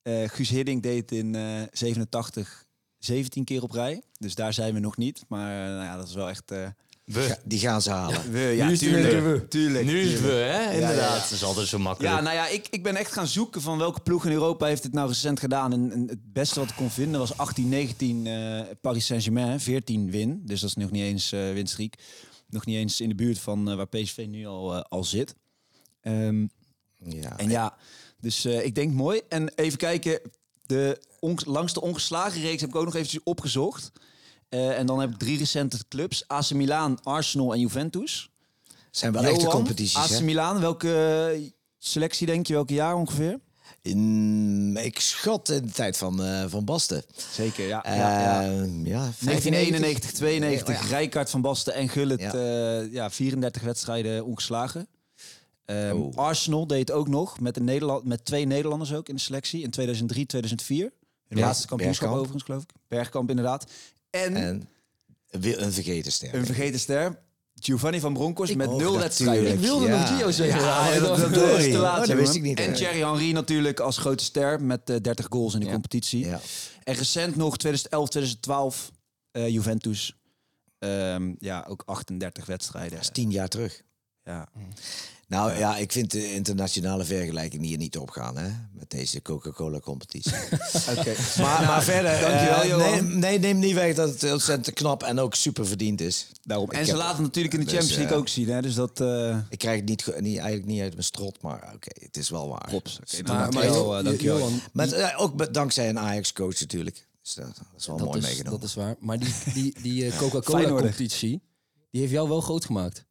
Eh 0.02 0.28
Guus 0.28 0.48
Hiddink 0.48 0.82
deed 0.82 1.12
in 1.12 1.34
eh 1.34 1.62
87 1.72 2.64
17 2.98 3.44
keer 3.44 3.62
op 3.62 3.70
rij. 3.70 4.02
Dus 4.18 4.34
daar 4.34 4.52
zijn 4.52 4.74
we 4.74 4.80
nog 4.80 4.96
niet. 4.96 5.24
Maar 5.28 5.62
eh, 5.66 5.72
nou 5.74 5.84
ja, 5.84 5.96
dat 5.96 6.08
is 6.08 6.14
wel 6.14 6.28
echt... 6.28 6.50
eh, 6.50 6.66
We. 7.04 7.36
Die 7.44 7.58
gaan 7.58 7.82
ze 7.82 7.90
halen. 7.90 8.32
we, 8.32 8.38
ja, 8.38 8.66
Nu 8.66 8.72
is 8.72 8.78
tuurlijk, 8.78 9.24
we. 9.24 9.48
tuurlijk. 9.48 9.84
Nu 9.84 10.00
is 10.00 10.12
het 10.12 10.20
we, 10.20 10.28
hè? 10.32 10.72
Inderdaad. 10.72 11.14
ja. 11.16 11.20
Dat 11.22 11.30
is 11.30 11.44
altijd 11.44 11.66
zo 11.66 11.78
makkelijk. 11.78 12.14
Ja, 12.14 12.20
nou 12.20 12.34
ja, 12.34 12.46
ik, 12.48 12.66
ik 12.70 12.82
ben 12.82 12.96
echt 12.96 13.12
gaan 13.12 13.26
zoeken 13.26 13.60
van 13.60 13.78
welke 13.78 14.00
ploeg 14.00 14.24
in 14.26 14.32
Europa 14.32 14.66
heeft 14.66 14.82
het 14.82 14.92
nou 14.92 15.08
recent 15.08 15.40
gedaan. 15.40 15.72
En, 15.72 15.92
en 15.92 16.06
het 16.08 16.32
beste 16.32 16.60
wat 16.60 16.70
ik 16.70 16.76
kon 16.76 16.90
vinden 16.90 17.20
was 17.20 17.32
18-19 17.32 17.36
eh, 18.24 18.60
Paris 18.80 19.06
Saint-Germain, 19.06 19.60
14 19.60 20.10
win. 20.10 20.42
Dus 20.44 20.60
dat 20.60 20.68
is 20.68 20.76
nog 20.76 20.90
niet 20.90 21.02
eens 21.02 21.32
eh 21.32 21.52
winstreek. 21.52 21.94
Nog 22.50 22.66
niet 22.66 22.76
eens 22.76 23.00
in 23.00 23.08
de 23.08 23.14
buurt 23.14 23.38
van 23.38 23.70
eh, 23.70 23.76
waar 23.76 23.86
PSV 23.88 24.26
nu 24.28 24.46
al, 24.46 24.74
eh, 24.74 24.80
al 24.88 25.04
zit. 25.04 25.34
Ehm, 26.00 26.46
Ja. 27.04 27.38
en 27.38 27.50
ja, 27.50 27.76
dus 28.20 28.44
eh, 28.44 28.64
ik 28.64 28.74
denk 28.74 28.92
mooi. 28.92 29.20
En 29.28 29.54
even 29.54 29.78
kijken, 29.78 30.20
de 30.66 31.00
langste 31.44 31.80
ongeslagen 31.80 32.40
reeks 32.40 32.60
heb 32.60 32.70
ik 32.70 32.76
ook 32.76 32.84
nog 32.84 32.94
eventjes 32.94 33.22
opgezocht. 33.22 33.92
En 34.48 34.86
dan 34.86 35.00
heb 35.00 35.10
ik 35.10 35.18
drie 35.18 35.38
recente 35.38 35.78
clubs. 35.88 36.28
AC 36.28 36.50
Milan, 36.50 37.02
Arsenal 37.02 37.52
en 37.52 37.60
Juventus. 37.60 38.30
zijn 38.90 39.12
wel 39.12 39.22
echte 39.24 39.46
competities, 39.46 39.96
AC? 40.12 40.20
Milan, 40.20 40.60
welke 40.60 41.52
selectie 41.78 42.26
denk 42.26 42.46
je? 42.46 42.52
Welke 42.52 42.74
jaar 42.74 42.94
ongeveer? 42.94 43.40
In, 43.82 44.76
ik 44.82 45.00
schat 45.00 45.48
in 45.48 45.62
de 45.66 45.72
tijd 45.72 45.96
van, 45.96 46.22
eh, 46.24 46.44
van 46.48 46.64
Basten. 46.64 47.02
Zeker, 47.30 47.66
ja. 47.66 47.84
Eh, 47.84 47.96
ja, 47.96 48.20
ja. 48.20 48.40
ja, 48.84 49.10
1991, 49.20 50.12
92, 50.12 50.74
Ja, 50.76 50.82
ja. 50.82 50.88
Rijkaard 50.88 51.30
van 51.30 51.40
Basten 51.40 51.74
en 51.74 51.88
Gullit. 51.88 52.20
Ja. 52.20 52.36
Ja. 52.36 52.80
ja, 52.90 53.10
34 53.10 53.62
wedstrijden 53.62 54.24
ongeslagen. 54.24 54.88
Ehm, 55.64 55.96
Oh. 55.96 56.16
Arsenal 56.16 56.66
deed 56.66 56.90
ook 56.92 57.08
nog 57.08 57.40
met, 57.40 57.56
een 57.56 57.64
Nederland, 57.64 58.04
met 58.04 58.24
twee 58.24 58.44
Nederlanders 58.46 58.92
ook 58.92 59.08
in 59.08 59.14
de 59.14 59.20
selectie. 59.20 59.62
In 59.62 59.70
2003, 59.70 60.26
2004. 60.26 60.92
Hun 61.28 61.38
laatste 61.38 61.66
kampioenschap 61.66 62.08
Bergkamp. 62.08 62.14
overigens, 62.14 62.42
geloof 62.44 62.62
ik. 62.62 62.70
Bergkamp 62.88 63.30
inderdaad. 63.30 63.70
En, 64.10 64.36
En 64.36 64.68
een 65.30 65.72
vergeten 65.72 66.12
ster. 66.12 66.34
een 66.34 66.46
vergeten 66.46 66.80
ster, 66.80 67.18
Giovanni 67.60 68.00
van 68.00 68.12
Bronckhorst 68.12 68.54
met 68.54 68.68
oh, 68.68 68.76
nul 68.76 68.98
wedstrijden. 68.98 69.52
Ik 69.52 69.58
wilde 69.58 69.88
nog 69.88 70.08
Gio 70.08 70.30
zeggen. 70.30 70.60
Ja, 70.60 70.98
dat, 70.98 71.18
dat, 71.18 71.34
dat, 71.34 71.48
Sorry. 71.48 71.64
is 71.64 71.72
te 71.72 71.78
Oh, 71.80 71.96
dat 71.96 72.08
wist 72.08 72.34
ik 72.34 72.42
niet, 72.42 72.60
En. 72.60 72.74
Thierry 72.74 72.98
Henry 73.00 73.32
natuurlijk 73.32 73.80
als 73.80 73.98
grote 73.98 74.24
ster 74.24 74.62
met 74.62 74.90
eh, 74.90 74.96
30 75.00 75.26
goals 75.28 75.54
in 75.54 75.60
de 75.60 75.66
Ja. 75.66 75.72
competitie. 75.72 76.26
Ja. 76.26 76.40
En 76.84 76.94
recent 76.94 77.36
nog 77.36 77.56
2011, 77.56 78.08
2012 78.08 78.90
eh, 79.30 79.48
Juventus. 79.48 80.14
Ehm, 80.78 81.34
ja, 81.38 81.66
ook 81.68 81.82
38 81.86 82.46
wedstrijden. 82.46 82.90
Dat 82.92 83.00
is 83.00 83.10
tien 83.12 83.30
jaar 83.30 83.48
terug. 83.48 83.82
Ja. 84.24 84.48
Nou 85.30 85.58
ja, 85.58 85.76
ik 85.76 85.92
vind 85.92 86.10
de 86.10 86.34
internationale 86.34 87.04
vergelijking 87.04 87.62
hier 87.64 87.76
niet 87.78 87.98
opgaan, 87.98 88.36
hè? 88.36 88.48
Met 88.72 88.90
deze 88.90 89.22
Coca-Cola-competitie. 89.22 90.32
Oké. 90.98 91.14
maar, 91.42 91.64
maar 91.66 91.82
verder, 91.82 92.20
dankjewel, 92.20 92.80
eh, 92.80 92.92
nee, 92.92 93.02
nee, 93.02 93.38
neem 93.38 93.58
niet 93.58 93.74
weg 93.74 93.94
dat 93.94 94.08
het 94.20 94.32
ontzettend 94.32 94.76
knap 94.76 95.02
en 95.02 95.18
ook 95.18 95.34
super 95.34 95.66
verdiend 95.66 96.00
is. 96.00 96.28
Daarom. 96.42 96.70
En 96.70 96.84
ze 96.84 96.90
heb- 96.90 97.00
laten 97.00 97.16
het 97.16 97.22
natuurlijk 97.22 97.54
in 97.54 97.60
de 97.60 97.66
dus, 97.66 97.74
Champions 97.74 97.96
League 97.98 98.14
eh, 98.14 98.20
ook 98.20 98.28
zien. 98.28 98.48
Hè? 98.48 98.62
Dus 98.62 98.74
dat... 98.74 99.00
eh 99.00 99.38
Ik 99.48 99.58
krijg 99.58 99.76
het 99.80 99.88
niet, 99.88 100.06
niet, 100.06 100.36
eigenlijk 100.38 100.66
niet 100.66 100.80
uit 100.80 100.92
mijn 100.92 101.04
strot, 101.04 101.42
maar 101.42 101.70
oké, 101.74 101.90
het 102.04 102.16
is 102.16 102.30
wel 102.30 102.48
waar. 102.48 102.66
props. 102.68 102.98
Oké, 103.00 103.22
Maar, 103.22 103.34
nou, 103.36 103.52
maar 103.52 103.62
dankjewel, 103.62 103.96
Jo- 103.96 104.02
dankjewel. 104.02 104.38
Johan, 104.38 104.60
Met, 104.72 104.92
eh, 104.92 105.14
ook 105.20 105.34
met, 105.36 105.54
dankzij 105.54 105.88
een 105.88 105.98
Ajax-coach 105.98 106.60
natuurlijk. 106.60 107.06
Dus 107.22 107.34
dat, 107.34 107.46
dat 107.46 107.64
is 107.78 107.86
wel 107.86 107.96
dat 107.96 108.06
mooi 108.06 108.18
is, 108.18 108.24
meegenomen. 108.24 108.60
dat 108.60 108.68
is 108.68 108.74
waar. 108.74 108.96
Maar 109.00 109.18
die, 109.18 109.34
die, 109.54 109.74
die. 109.82 110.12
Coca-Cola-competitie, 110.16 111.42
die 111.90 112.00
heeft 112.00 112.12
jou 112.12 112.28
wel 112.28 112.40
groot 112.40 112.64
gemaakt. 112.64 113.04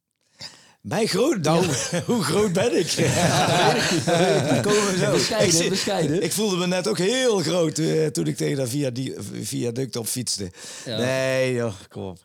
Mijn 0.80 1.08
groot? 1.08 1.38
Nou, 1.42 1.66
hoe 2.06 2.22
groot 2.22 2.52
ben 2.52 2.78
ik? 2.78 2.86
Komen 4.66 4.98
zo. 4.98 5.10
Bescheiden, 5.12 5.62
ik, 5.64 5.68
bescheiden. 5.70 6.22
ik 6.22 6.32
voelde 6.32 6.56
me 6.56 6.66
net 6.66 6.88
ook 6.88 6.98
heel 6.98 7.38
groot 7.38 7.78
eh, 7.78 8.06
toen 8.06 8.26
ik 8.26 8.36
tegen 8.36 8.56
dat 8.56 8.68
via 8.68 8.90
die, 8.90 9.14
viaduct 9.42 9.96
op 9.96 10.06
fietste. 10.06 10.50
Ja. 10.84 10.96
Nee, 10.98 11.54
joh, 11.54 11.72
kom 11.88 12.02
op. 12.02 12.18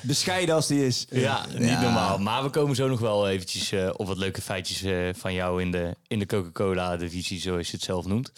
Bescheiden 0.00 0.54
als 0.54 0.66
die 0.66 0.86
is. 0.86 1.06
Ja, 1.10 1.46
niet 1.58 1.68
Ja. 1.68 1.80
normaal. 1.82 2.18
Maar 2.18 2.42
we 2.42 2.50
komen 2.50 2.76
zo 2.76 2.88
nog 2.88 3.00
wel 3.00 3.28
eventjes 3.28 3.72
eh, 3.72 3.90
op 3.96 4.06
wat 4.06 4.16
leuke 4.18 4.42
feitjes 4.42 4.82
eh, 4.82 5.08
van 5.12 5.34
jou 5.34 5.62
in 5.62 5.70
de, 5.70 5.94
in 6.06 6.18
de 6.18 6.26
Coca-Cola-divisie, 6.26 7.40
zoals 7.40 7.66
je 7.70 7.76
het 7.76 7.84
zelf 7.84 8.06
noemt. 8.06 8.32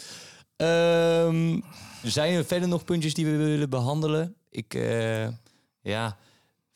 Ehm, 0.56 1.60
zijn 2.02 2.34
er 2.34 2.44
verder 2.44 2.68
nog 2.68 2.84
puntjes 2.84 3.14
die 3.14 3.26
we 3.26 3.36
willen 3.36 3.70
behandelen? 3.70 4.34
Ik, 4.50 4.74
eh, 4.74 5.26
ja, 5.82 6.16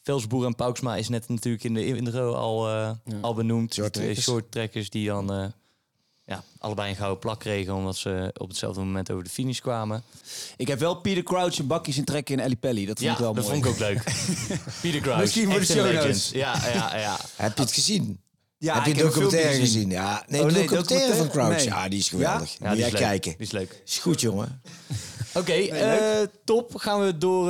Velsboer 0.07 0.47
en 0.47 0.55
Pauksma 0.55 0.97
is 0.97 1.09
net 1.09 1.29
natuurlijk 1.29 1.65
in 1.65 1.75
de 1.75 1.87
intro 1.87 2.33
al, 2.33 2.69
eh, 2.69 2.91
al 3.21 3.35
benoemd. 3.35 3.79
Twee 3.91 4.21
shorttrekkers 4.21 4.91
die 4.91 5.07
dan 5.07 5.33
eh, 5.33 5.47
ja, 6.25 6.43
allebei 6.59 6.91
een 6.91 6.97
gouden 6.97 7.19
plak 7.19 7.41
kregen 7.41 7.75
omdat 7.75 7.97
ze 7.97 8.31
op 8.39 8.49
hetzelfde 8.49 8.81
moment 8.81 9.11
over 9.11 9.25
de 9.25 9.31
finish 9.31 9.59
kwamen. 9.59 10.03
Ik 10.57 10.69
heb 10.69 10.79
wel 10.79 10.95
Peter 10.95 11.23
Crouch 11.23 11.59
een 11.59 11.67
bakjes 11.67 11.97
in 11.97 12.05
trekken 12.05 12.35
in 12.35 12.45
Ali 12.45 12.57
Pelli. 12.57 12.87
Dat 12.87 12.99
vond 12.99 13.09
ja, 13.09 13.13
ik 13.13 13.19
wel 13.19 13.35
dat 13.35 13.45
mooi. 13.45 13.63
vond 13.63 13.67
ik 13.67 13.73
ook 13.73 13.89
leuk. 13.89 14.03
Peter 14.83 15.01
Crouch, 15.01 15.21
Misschien 15.21 15.51
voor 15.51 15.61
de 15.61 15.67
show. 15.67 16.35
Ja, 16.35 16.55
ja, 16.75 16.97
ja. 16.97 17.17
Heb 17.37 17.57
je 17.57 17.63
het 17.63 17.73
gezien? 17.73 18.21
Ja, 18.59 18.75
heb 18.75 18.85
je 18.85 18.95
de 18.95 19.01
een 19.01 19.07
documentaire 19.07 19.49
filmpje 19.49 19.67
gezien? 19.73 19.91
Ja, 19.91 20.25
nee, 20.29 20.41
Oh, 20.41 20.47
de 20.47 20.53
nee, 20.53 20.63
documentaire 20.63 21.15
van 21.15 21.27
documentaire? 21.27 21.65
Crouch. 21.65 21.75
Nee. 21.75 21.83
Ja, 21.85 21.89
die 21.89 21.99
is 21.99 22.09
geweldig. 22.09 22.57
Ja, 22.59 22.69
die 22.69 22.79
jij 22.79 22.87
is 22.87 22.93
leuk. 22.93 23.03
kijken. 23.03 23.31
Die 23.31 23.47
is 23.47 23.51
leuk. 23.53 23.83
Is 23.87 23.99
goed, 23.99 24.21
jongen. 24.21 24.63
Oké, 25.35 25.53
eh, 25.53 26.27
top. 26.45 26.77
Gaan 26.77 27.05
we 27.05 27.19
door 27.19 27.47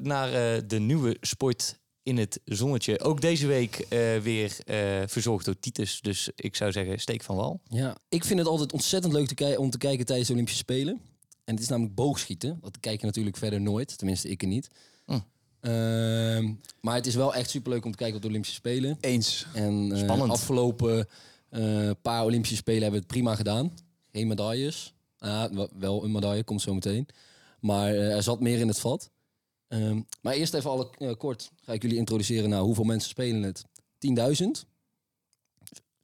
naar 0.00 0.32
eh, 0.32 0.62
de 0.66 0.78
nieuwe 0.78 1.16
sport 1.20 1.78
in 2.02 2.16
het 2.18 2.40
zonnetje. 2.44 3.00
Ook 3.00 3.20
deze 3.20 3.46
week 3.46 3.76
eh, 3.88 4.16
weer 4.16 4.56
eh, 4.66 4.76
verzorgd 5.06 5.44
door 5.44 5.58
Titus. 5.58 6.00
Dus 6.00 6.28
ik 6.34 6.56
zou 6.56 6.72
zeggen, 6.72 6.98
steek 7.00 7.22
van 7.22 7.36
wal. 7.36 7.60
Ja, 7.68 7.96
ik 8.08 8.24
vind 8.24 8.38
het 8.38 8.48
altijd 8.48 8.72
ontzettend 8.72 9.12
leuk 9.12 9.26
te 9.26 9.34
om 9.58 9.70
te 9.70 9.78
kijken 9.78 10.06
tijdens 10.06 10.26
de 10.28 10.32
Olympische 10.34 10.60
Spelen. 10.60 11.00
En 11.44 11.54
het 11.54 11.62
is 11.64 11.68
namelijk 11.70 11.94
boogschieten. 11.94 12.58
Dat 12.60 12.80
kijk 12.80 13.00
je 13.00 13.06
natuurlijk 13.06 13.36
verder 13.36 13.60
nooit. 13.60 13.98
Tenminste, 13.98 14.28
ik 14.28 14.42
er 14.42 14.48
niet. 14.48 14.70
Hm. 15.06 15.18
Ehm, 15.60 16.52
maar 16.80 16.94
het 16.94 17.06
is 17.06 17.14
wel 17.14 17.34
echt 17.34 17.50
superleuk 17.50 17.84
om 17.84 17.90
te 17.90 17.96
kijken 17.96 18.16
op 18.16 18.22
de 18.22 18.28
Olympische 18.28 18.56
Spelen. 18.56 18.96
Eens. 19.00 19.46
En 19.54 19.92
eh, 19.92 19.98
Spannend. 19.98 20.30
afgelopen 20.30 21.08
eh, 21.48 21.90
paar 22.02 22.24
Olympische 22.24 22.56
Spelen 22.56 22.82
hebben 22.82 23.00
we 23.00 23.06
het 23.06 23.14
prima 23.14 23.34
gedaan. 23.34 23.72
Geen 24.12 24.26
medailles. 24.26 24.94
Ja, 25.18 25.50
wa- 25.52 25.68
wel 25.78 26.04
een 26.04 26.12
medaille, 26.12 26.44
komt 26.44 26.60
zo 26.62 26.74
meteen. 26.74 27.06
Maar 27.60 27.94
er 27.94 28.22
zat 28.22 28.40
meer 28.40 28.58
in 28.58 28.68
het 28.68 28.80
vat. 28.80 29.10
Ehm, 29.70 30.00
maar 30.22 30.34
eerst 30.34 30.54
even 30.54 30.70
alle, 30.70 30.90
eh, 30.98 31.12
kort 31.16 31.50
ga 31.64 31.72
ik 31.72 31.82
jullie 31.82 31.96
introduceren 31.96 32.50
naar 32.50 32.60
hoeveel 32.60 32.84
mensen 32.84 33.10
spelen 33.10 33.42
het. 33.42 33.64
10.000. 33.98 34.66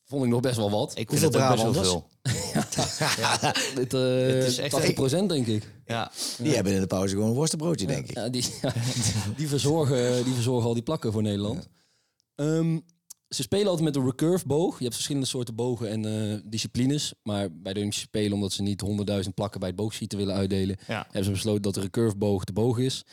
Vond 0.05 0.25
ik 0.25 0.31
nog 0.31 0.41
best 0.41 0.57
wel 0.57 0.71
wat. 0.71 0.99
Ik 0.99 1.09
Hoeveel 1.09 1.31
vind 1.31 1.43
het 1.43 1.51
ook 1.51 1.73
best 1.73 1.85
wel 1.85 1.85
veel. 1.85 2.09
Dit, 3.83 3.95
eh, 3.95 4.01
Het 4.01 4.45
is 4.45 4.59
echt 4.59 4.75
80% 5.25 5.29
denk 5.29 5.47
ik. 5.47 5.73
Ja, 5.87 6.13
Die 6.39 6.55
hebben 6.55 6.73
in 6.73 6.81
de 6.81 6.87
pauze 6.87 7.15
gewoon 7.15 7.29
een 7.29 7.35
worstenbroodje, 7.35 7.87
denk 7.87 8.09
ik. 8.09 8.15
Ja, 8.15 8.29
die, 8.29 8.45
die, 9.37 9.49
verzorgen, 9.49 10.25
die 10.25 10.35
verzorgen 10.35 10.69
al 10.69 10.75
die 10.75 10.83
plakken 10.83 11.13
voor 11.13 11.23
Nederland. 11.23 11.69
Ehm, 12.35 12.79
ze 13.29 13.43
spelen 13.43 13.67
altijd 13.67 13.85
met 13.85 13.97
een 13.97 14.05
recurve 14.05 14.47
boog. 14.47 14.77
Je 14.77 14.83
hebt 14.83 14.95
verschillende 14.95 15.29
soorten 15.29 15.55
bogen 15.55 15.89
en 15.91 16.31
eh, 16.33 16.39
disciplines. 16.45 17.15
Maar 17.23 17.53
bij 17.53 17.73
de 17.73 17.79
Olympische 17.79 18.07
Spelen, 18.07 18.33
omdat 18.33 18.53
ze 18.53 18.63
niet 18.63 18.83
100.000 19.25 19.35
plakken 19.35 19.61
bij 19.61 19.69
het 19.69 19.79
boogschieten 19.79 20.19
willen 20.19 20.35
uitdelen, 20.35 20.77
ja. 20.87 21.03
hebben 21.03 21.25
ze 21.25 21.31
besloten 21.31 21.63
dat 21.63 21.75
de 21.75 21.81
recurve 21.81 22.17
boog 22.17 22.45
de 22.45 22.53
boog 22.53 22.79
is. 22.79 23.05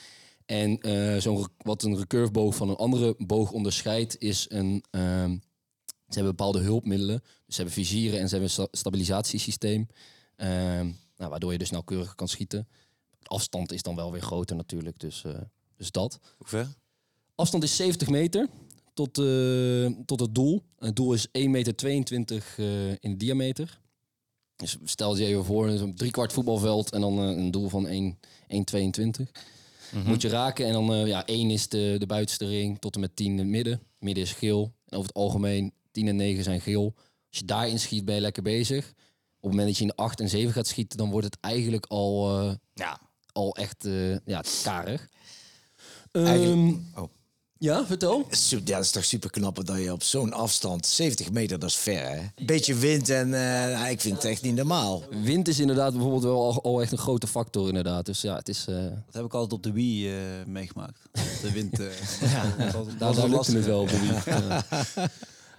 En 0.46 0.80
eh, 0.82 1.18
zo'n 1.22 1.48
wat 1.58 1.84
een 1.84 1.98
recurve 1.98 2.32
boog 2.32 2.56
van 2.56 2.70
een 2.70 2.76
andere 2.76 3.16
boog 3.18 3.52
onderscheidt, 3.52 4.20
is 4.20 4.46
een. 4.50 4.84
ehm, 4.92 5.38
ze 6.08 6.20
hebben 6.20 6.36
bepaalde 6.36 6.60
hulpmiddelen. 6.60 7.20
Dus 7.20 7.56
ze 7.56 7.62
hebben 7.62 7.74
vizieren 7.74 8.20
en 8.20 8.30
ze 8.30 8.36
hebben 8.36 8.50
een 8.58 8.64
sta- 8.64 8.78
stabilisatiesysteem. 8.78 9.88
Ehm, 10.36 10.86
nou, 11.18 11.30
waardoor 11.30 11.52
je 11.52 11.58
dus 11.58 11.70
nauwkeurig 11.72 12.16
kan 12.16 12.28
schieten. 12.28 12.68
Afstand 13.24 13.72
is 13.72 13.82
dan 13.82 13.96
wel 13.96 14.12
weer 14.12 14.22
groter 14.22 14.56
natuurlijk. 14.56 15.00
Dus, 15.00 15.24
eh, 15.24 15.32
dus 15.78 15.92
dat. 15.92 16.20
Hoe 16.38 16.48
ver? 16.48 16.68
Afstand 17.36 17.64
is 17.64 17.76
70 17.76 18.10
meter 18.10 18.48
tot, 18.94 19.18
eh, 19.18 19.86
tot 20.06 20.20
het 20.20 20.36
doel. 20.36 20.64
Het 20.78 20.96
doel 20.96 21.14
is 21.14 21.28
1,22 21.32 21.48
meter 21.52 22.44
eh, 22.58 22.96
in 23.00 23.18
diameter. 23.18 23.80
Dus 24.56 24.78
stel 24.84 25.18
je 25.18 25.26
even 25.26 25.46
voor, 25.46 25.78
zo'n 25.78 25.96
driekwart 25.96 26.34
voetbalveld 26.34 26.92
en 26.92 27.02
dan 27.02 27.18
een 27.18 27.52
doel 27.52 27.70
van 27.70 27.88
1 27.88 28.18
1,22. 29.94 30.08
Moet 30.08 30.22
je 30.22 30.30
raken 30.30 30.66
en 30.66 30.74
dan, 30.74 30.94
eh, 30.94 31.08
ja, 31.08 31.26
1 31.26 31.50
is 31.50 31.68
de, 31.68 31.96
de 32.00 32.06
buitenste 32.06 32.46
ring 32.46 32.80
tot 32.80 32.96
en 32.96 33.02
met 33.02 33.16
10 33.16 33.32
in 33.32 33.38
het 33.38 33.48
midden. 33.48 33.82
Midden 34.00 34.24
is 34.24 34.32
geel. 34.32 34.74
En 34.86 34.98
over 34.98 35.08
het 35.08 35.18
algemeen, 35.18 35.74
10 35.92 36.08
en 36.08 36.16
9 36.16 36.44
zijn 36.44 36.62
geel. 36.62 36.94
Als 37.30 37.38
je 37.40 37.46
daarin 37.46 37.80
schiet, 37.80 38.06
ben 38.06 38.16
je 38.16 38.22
lekker 38.22 38.44
bezig. 38.44 38.94
Op 39.44 39.50
het 39.50 39.60
moment 39.60 39.68
dat 39.68 39.78
je 39.78 39.84
in 39.84 39.94
de 39.96 40.04
8 40.04 40.20
en 40.20 40.30
7 40.30 40.54
gaat 40.54 40.68
schieten, 40.68 40.98
dan 40.98 41.10
wordt 41.10 41.26
het 41.26 41.38
eigenlijk 41.40 41.86
al, 41.86 42.40
eh, 42.40 42.54
Ja, 42.74 43.00
al 43.32 43.56
echt 43.56 43.86
eh, 43.86 44.18
ja, 44.26 44.44
karig. 44.64 45.10
Ehm, 46.12 46.68
oh. 46.96 47.10
Ja, 47.64 47.86
vertel. 47.86 48.28
Ja, 48.50 48.60
dat 48.76 48.84
is 48.84 48.92
toch 48.92 49.04
super 49.06 49.30
knap 49.30 49.66
dat 49.66 49.78
je 49.78 49.92
op 49.92 50.04
zo'n 50.04 50.34
afstand, 50.34 50.86
70 50.86 51.32
meter, 51.32 51.60
dat 51.60 51.70
is 51.70 51.76
ver, 51.76 52.10
hè? 52.10 52.22
Beetje 52.46 52.76
wind 52.76 53.10
en 53.10 53.34
eh, 53.34 53.74
nou, 53.80 53.90
ik 53.90 54.02
vind 54.02 54.16
het 54.16 54.26
echt 54.26 54.42
niet 54.42 54.56
normaal. 54.56 55.04
Wind 55.24 55.48
is 55.48 55.60
inderdaad 55.60 55.92
bijvoorbeeld 55.94 56.24
wel 56.24 56.44
al, 56.44 56.62
al 56.64 56.82
echt 56.82 56.92
een 56.92 56.98
grote 56.98 57.28
factor 57.28 57.68
inderdaad. 57.68 58.06
Dus 58.06 58.22
ja, 58.22 58.36
het 58.36 58.50
is... 58.50 58.66
eh, 58.68 58.76
Dat 58.84 59.14
heb 59.14 59.26
ik 59.26 59.34
altijd 59.34 59.54
op 59.54 59.64
de 59.64 59.72
Wii 59.72 60.10
eh, 60.12 60.16
meegemaakt. 60.46 61.00
De 61.42 61.52
wind. 61.52 61.80
eh, 61.80 61.88
dat 62.58 62.74
was- 62.74 62.98
daar 62.98 63.14
lukte 63.14 63.30
lastig. 63.30 63.54
het 63.56 63.66
wel 63.66 63.82
op 63.82 63.90
de 63.90 64.00
Wii. 64.00 64.12
Ja. 64.26 64.66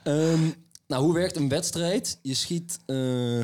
Ehm, 0.02 0.50
nou, 0.86 1.04
hoe 1.04 1.14
werkt 1.14 1.36
een 1.36 1.48
wedstrijd? 1.48 2.18
Je 2.22 2.34
schiet 2.34 2.78
eh, 2.86 3.38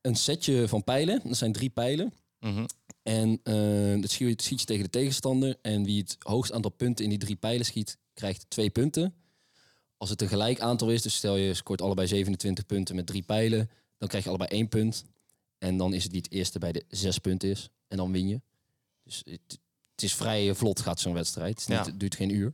een 0.00 0.14
setje 0.16 0.68
van 0.68 0.84
pijlen. 0.84 1.20
Dat 1.24 1.36
zijn 1.36 1.52
drie 1.52 1.70
pijlen. 1.70 2.12
Mhm. 2.40 2.64
En 3.02 3.40
eh 3.42 4.00
dat 4.00 4.10
schiet, 4.10 4.28
je- 4.28 4.42
schiet 4.44 4.60
je 4.60 4.66
tegen 4.66 4.84
de 4.84 4.90
tegenstander. 4.90 5.56
En 5.62 5.84
wie 5.84 6.00
het 6.00 6.16
hoogst 6.18 6.52
aantal 6.52 6.70
punten 6.70 7.04
in 7.04 7.10
die 7.10 7.18
drie 7.18 7.36
pijlen 7.36 7.64
schiet, 7.66 7.96
krijgt 8.14 8.44
twee 8.48 8.70
punten. 8.70 9.14
Als 9.96 10.10
het 10.10 10.22
een 10.22 10.28
gelijk 10.28 10.60
aantal 10.60 10.90
is, 10.90 11.02
dus 11.02 11.14
stel 11.14 11.36
je 11.36 11.54
scoort 11.54 11.82
allebei 11.82 12.06
27 12.08 12.66
punten 12.66 12.94
met 12.96 13.06
drie 13.06 13.22
pijlen, 13.22 13.70
dan 13.98 14.08
krijg 14.08 14.24
je 14.24 14.28
allebei 14.30 14.50
één 14.50 14.68
punt. 14.68 15.04
En 15.58 15.76
dan 15.76 15.94
is 15.94 16.02
het 16.02 16.12
wie 16.12 16.20
het 16.20 16.32
eerste 16.32 16.58
bij 16.58 16.72
de 16.72 16.84
zes 16.88 17.18
punten 17.18 17.48
is. 17.50 17.70
En 17.88 17.96
dan 17.96 18.12
win 18.12 18.28
je. 18.28 18.40
Dus 19.04 19.16
het, 19.24 19.40
het 19.90 20.02
is 20.02 20.14
vrij 20.14 20.54
vlot 20.54 20.80
gaat 20.80 21.00
zo'n 21.00 21.12
wedstrijd. 21.14 21.50
Het, 21.50 21.60
is 21.60 21.66
niet- 21.66 21.76
Ja. 21.78 21.84
het 21.84 22.00
duurt 22.00 22.14
geen 22.14 22.30
uur. 22.30 22.52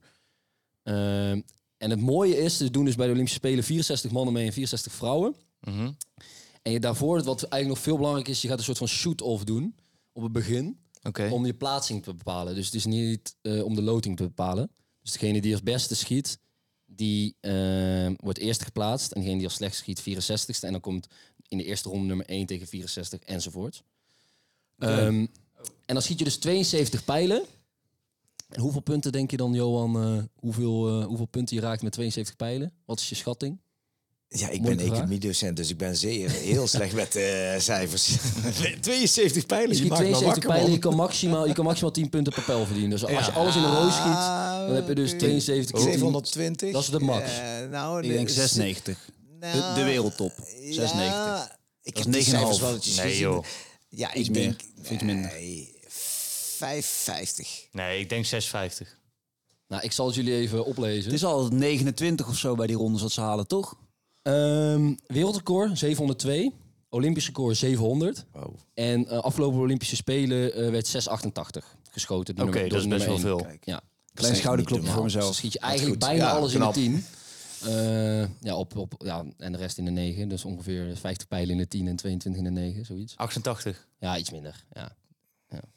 Ehm, 0.82 1.40
en 1.78 1.90
het 1.90 2.00
mooie 2.00 2.36
is, 2.36 2.56
ze 2.56 2.70
doen 2.70 2.84
dus 2.84 2.94
bij 2.94 3.06
de 3.06 3.12
Olympische 3.12 3.38
Spelen 3.38 3.64
64 3.64 4.10
mannen 4.10 4.32
mee 4.34 4.46
en 4.46 4.52
64 4.52 4.92
vrouwen. 4.92 5.34
Mhm. 5.60 5.92
En 6.62 6.72
je 6.72 6.80
daarvoor, 6.80 7.22
wat 7.22 7.42
eigenlijk 7.42 7.68
nog 7.68 7.78
veel 7.78 7.96
belangrijk 7.96 8.28
is, 8.28 8.42
je 8.42 8.48
gaat 8.48 8.58
een 8.58 8.64
soort 8.64 8.78
van 8.78 8.86
shoot-off 8.88 9.44
doen 9.44 9.76
op 10.12 10.22
het 10.22 10.32
begin. 10.32 10.78
Om 11.32 11.46
je 11.46 11.54
plaatsing 11.54 12.02
te 12.02 12.14
bepalen. 12.14 12.54
Dus 12.54 12.64
het 12.66 12.74
is 12.74 12.84
niet 12.84 13.36
eh, 13.42 13.64
om 13.64 13.74
de 13.74 13.82
loting 13.82 14.16
te 14.16 14.22
bepalen. 14.22 14.70
Dus 15.08 15.18
degene 15.18 15.40
die 15.40 15.52
als 15.52 15.62
beste 15.62 15.94
schiet, 15.94 16.38
die 16.86 17.36
eh, 17.40 18.10
wordt 18.16 18.38
eerst 18.38 18.62
geplaatst. 18.62 19.12
En 19.12 19.20
degene 19.20 19.36
die 19.36 19.46
als 19.46 19.54
slecht 19.54 19.76
schiet, 19.76 20.00
64ste. 20.00 20.60
En 20.60 20.72
dan 20.72 20.80
komt 20.80 21.08
in 21.48 21.58
de 21.58 21.64
eerste 21.64 21.88
ronde 21.88 22.06
nummer 22.06 22.26
1 22.26 22.46
tegen 22.46 22.66
64 22.66 23.20
enzovoort. 23.20 23.82
Ehm, 24.78 25.26
en 25.86 25.94
dan 25.94 26.02
schiet 26.02 26.18
je 26.18 26.24
dus 26.24 26.36
72 26.36 27.04
pijlen. 27.04 27.42
En 28.48 28.60
hoeveel 28.60 28.80
punten 28.80 29.12
denk 29.12 29.30
je 29.30 29.36
dan, 29.36 29.52
Johan, 29.54 30.02
eh, 30.02 30.24
hoeveel, 30.34 31.00
eh, 31.00 31.06
hoeveel 31.06 31.26
punten 31.26 31.56
je 31.56 31.62
raakt 31.62 31.82
met 31.82 31.92
72 31.92 32.36
pijlen? 32.36 32.72
Wat 32.84 33.00
is 33.00 33.08
je 33.08 33.14
schatting? 33.14 33.58
Ja, 34.30 34.48
ik 34.48 34.62
ben 34.62 34.78
economiedocent, 34.78 35.56
dus 35.56 35.70
ik 35.70 35.76
ben 35.76 35.96
zeer 35.96 36.30
heel 36.30 36.66
slecht 36.76 36.92
met 36.94 37.16
eh, 37.16 37.58
cijfers. 37.58 38.06
72 38.80 39.46
pijlen, 39.46 39.68
me 39.68 39.74
72 39.74 40.20
wakker, 40.26 40.48
pijlen, 40.48 40.70
je 40.70 40.78
kan, 40.78 40.94
maximaal, 40.96 41.46
je 41.46 41.52
kan 41.52 41.64
maximaal 41.64 41.90
10 41.92 42.08
punten 42.08 42.32
per 42.32 42.42
pijl 42.42 42.64
verdienen. 42.64 42.90
Dus 42.90 43.04
als 43.04 43.26
je 43.26 43.32
alles 43.32 43.56
in 43.56 43.62
een 43.62 43.74
roos 43.74 43.92
schiet, 43.94 44.12
dan 44.66 44.74
heb 44.74 44.88
je 44.88 44.94
dus 44.94 45.10
72 45.10 45.70
keer 45.70 45.80
10. 45.84 45.92
720. 45.92 46.72
Dat 46.72 46.82
is 46.82 46.88
de 46.90 47.00
max. 47.00 47.30
Nou, 47.70 48.02
Ik 48.02 48.08
denk 48.12 48.26
de- 48.26 48.32
96. 48.32 49.08
De, 49.40 49.72
de 49.74 49.82
wereldtop. 49.84 50.32
96. 50.60 51.04
Ja, 51.04 51.58
ik 51.82 51.94
Dat 51.94 52.04
heb 52.04 52.14
is 52.14 52.24
die 52.24 52.34
9,5. 52.34 52.38
cijfers 52.38 52.60
wel 52.60 52.74
eens 52.74 52.96
Nee, 52.96 53.06
gezien. 53.06 53.18
joh. 53.20 53.44
Ja, 53.88 54.14
Iets 54.14 54.28
ik 54.28 54.34
meer. 54.34 54.44
denk... 54.44 54.60
Iets 54.90 55.02
minder. 55.02 55.30
Nee, 55.32 55.74
550. 56.56 57.66
Nee, 57.72 58.00
ik 58.00 58.08
denk 58.08 58.24
650. 58.24 58.96
Nou, 59.68 59.82
ik 59.82 59.92
zal 59.92 60.06
het 60.06 60.14
jullie 60.14 60.34
even 60.34 60.64
oplezen. 60.64 61.04
Het 61.04 61.12
is 61.12 61.24
al 61.24 61.48
29 61.48 62.28
of 62.28 62.36
zo 62.36 62.54
bij 62.54 62.66
die 62.66 62.76
rondes 62.76 63.00
dat 63.02 63.12
ze 63.12 63.20
halen, 63.20 63.46
toch? 63.46 63.76
Ehm, 64.32 64.94
wereldrecord 65.06 65.78
702, 65.78 66.52
Olympisch 66.88 67.26
record 67.26 67.56
700. 67.56 68.24
Oh. 68.32 68.42
En 68.74 69.08
eh, 69.08 69.18
afgelopen 69.18 69.58
Olympische 69.60 69.96
Spelen 69.96 70.54
eh, 70.54 70.70
werd 70.70 70.86
688 70.86 71.76
geschoten. 71.90 72.34
door 72.34 72.46
Oké, 72.48 72.68
dat 72.68 72.80
is 72.80 72.88
best 72.88 73.04
wel 73.06 73.18
veel. 73.18 73.46
één. 73.46 73.58
Ja, 73.64 73.80
Klein 74.14 74.36
schouderklopje 74.36 74.86
voor 74.90 75.02
dus 75.02 75.14
mezelf. 75.14 75.34
schiet 75.34 75.52
je 75.52 75.58
eigenlijk 75.58 76.00
bijna 76.00 76.24
Ja, 76.24 76.30
alles 76.30 76.52
knap. 76.52 76.74
in 76.76 76.92
de 76.92 76.98
10. 76.98 77.04
Eh, 77.72 78.26
ja, 78.40 78.56
op, 78.56 78.76
op, 78.76 78.94
ja, 79.04 79.24
en 79.38 79.52
de 79.52 79.58
rest 79.58 79.78
in 79.78 79.84
de 79.84 79.90
9. 79.90 80.28
Dus 80.28 80.44
ongeveer 80.44 80.96
50 80.96 81.28
pijlen 81.28 81.50
in 81.50 81.56
de 81.58 81.68
10 81.68 81.86
en 81.88 81.96
22 81.96 82.42
in 82.42 82.54
de 82.54 82.60
9, 82.60 82.84
zoiets. 82.84 83.16
88. 83.16 83.86
Ja, 84.00 84.18
iets 84.18 84.30
minder. 84.30 84.64
Ja. 84.72 84.96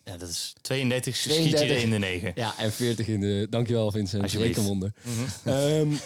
Ja, 0.03 0.17
dat 0.17 0.29
is 0.29 0.53
32 0.61 1.15
schiet 1.15 1.33
je 1.33 1.41
32. 1.49 1.83
in 1.83 1.89
de 1.89 1.97
9. 1.97 2.31
Ja, 2.35 2.53
en 2.57 2.71
40 2.71 3.07
in 3.07 3.19
de... 3.19 3.47
Dankjewel 3.49 3.91
Vincent, 3.91 4.23
Alsjeblieft. 4.23 4.55
rekenwonder. 4.55 4.93
Ehm, 5.43 5.91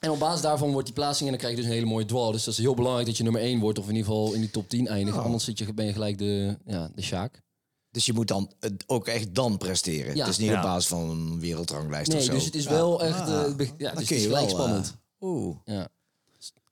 en 0.00 0.10
op 0.10 0.18
basis 0.18 0.40
daarvan 0.40 0.70
wordt 0.70 0.86
die 0.86 0.94
plaatsing 0.94 1.24
en 1.24 1.30
dan 1.30 1.38
krijg 1.38 1.54
je 1.54 1.60
dus 1.60 1.70
een 1.70 1.76
hele 1.76 1.86
mooie 1.90 2.04
draw. 2.04 2.32
Dus 2.32 2.44
dat 2.44 2.54
is 2.54 2.60
heel 2.60 2.74
belangrijk 2.74 3.06
dat 3.06 3.16
je 3.16 3.22
nummer 3.22 3.40
1 3.42 3.60
wordt 3.60 3.78
of 3.78 3.88
in 3.88 3.94
ieder 3.94 4.06
geval 4.10 4.32
in 4.32 4.40
die 4.40 4.50
top 4.50 4.68
10 4.68 4.86
eindigt. 4.86 5.16
Oh. 5.16 5.24
Anders 5.24 5.44
zit 5.44 5.58
je, 5.58 5.74
ben 5.74 5.86
je 5.86 5.92
gelijk 5.92 6.18
de, 6.18 6.58
ja, 6.66 6.90
de 6.94 7.02
Sjaak. 7.02 7.42
Dus 7.90 8.06
je 8.06 8.12
moet 8.12 8.28
dan 8.28 8.52
ook 8.86 9.06
echt 9.06 9.34
dan 9.34 9.58
presteren. 9.58 10.14
Ja. 10.16 10.20
Het 10.24 10.28
is 10.32 10.38
niet 10.38 10.48
Ja. 10.48 10.56
op 10.56 10.62
basis 10.62 10.86
van 10.88 11.10
een 11.10 11.40
wereldranglijst 11.40 12.08
of 12.08 12.14
Nee, 12.14 12.24
zo. 12.24 12.32
dus 12.32 12.44
het 12.44 12.54
is 12.54 12.64
Ja. 12.64 12.70
wel 12.70 13.02
echt... 13.04 13.28
Eh, 13.28 13.68
ja, 13.78 13.90
dus 13.90 14.00
het 14.00 14.10
is 14.10 14.22
gelijk 14.22 14.46
wel, 14.46 14.58
spannend. 14.58 14.86
eh, 15.18 15.28
Oeh. 15.28 15.56
Ja. 15.64 15.88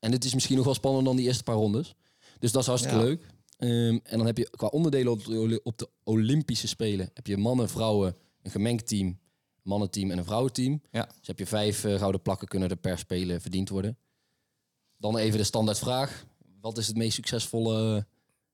En 0.00 0.12
het 0.12 0.24
is 0.24 0.34
misschien 0.34 0.56
nog 0.56 0.64
wel 0.64 0.74
spannender 0.74 1.08
dan 1.08 1.16
die 1.16 1.26
eerste 1.26 1.42
paar 1.42 1.54
rondes. 1.54 1.94
Dus 2.38 2.52
dat 2.52 2.60
is 2.62 2.68
hartstikke 2.68 2.98
Ja. 2.98 3.02
leuk. 3.04 3.26
Ehm, 3.56 3.98
en 4.02 4.18
dan 4.18 4.26
heb 4.26 4.36
je 4.38 4.50
qua 4.50 4.66
onderdelen 4.66 5.12
op 5.12 5.24
de, 5.24 5.60
op 5.62 5.78
de 5.78 5.88
Olympische 6.04 6.68
Spelen... 6.68 7.10
heb 7.14 7.26
je 7.26 7.36
mannen, 7.36 7.68
vrouwen, 7.68 8.16
een 8.42 8.50
gemengd 8.50 8.86
team, 8.88 9.18
mannenteam 9.68 10.10
en 10.10 10.18
een 10.18 10.24
vrouwenteam. 10.24 10.82
Ja. 10.90 11.08
Dus 11.18 11.26
heb 11.26 11.38
je 11.38 11.46
vijf 11.46 11.84
eh, 11.84 11.98
gouden 11.98 12.22
plakken 12.22 12.48
kunnen 12.48 12.68
er 12.68 12.76
per 12.76 12.98
spelen 12.98 13.40
verdiend 13.40 13.68
worden. 13.68 13.98
Dan 14.96 15.16
even 15.16 15.38
de 15.38 15.44
standaardvraag. 15.44 16.26
Wat 16.38 16.56
Wat 16.60 16.78
is 16.78 16.86
het 16.86 16.96
meest 16.96 17.14
succesvolle 17.14 18.06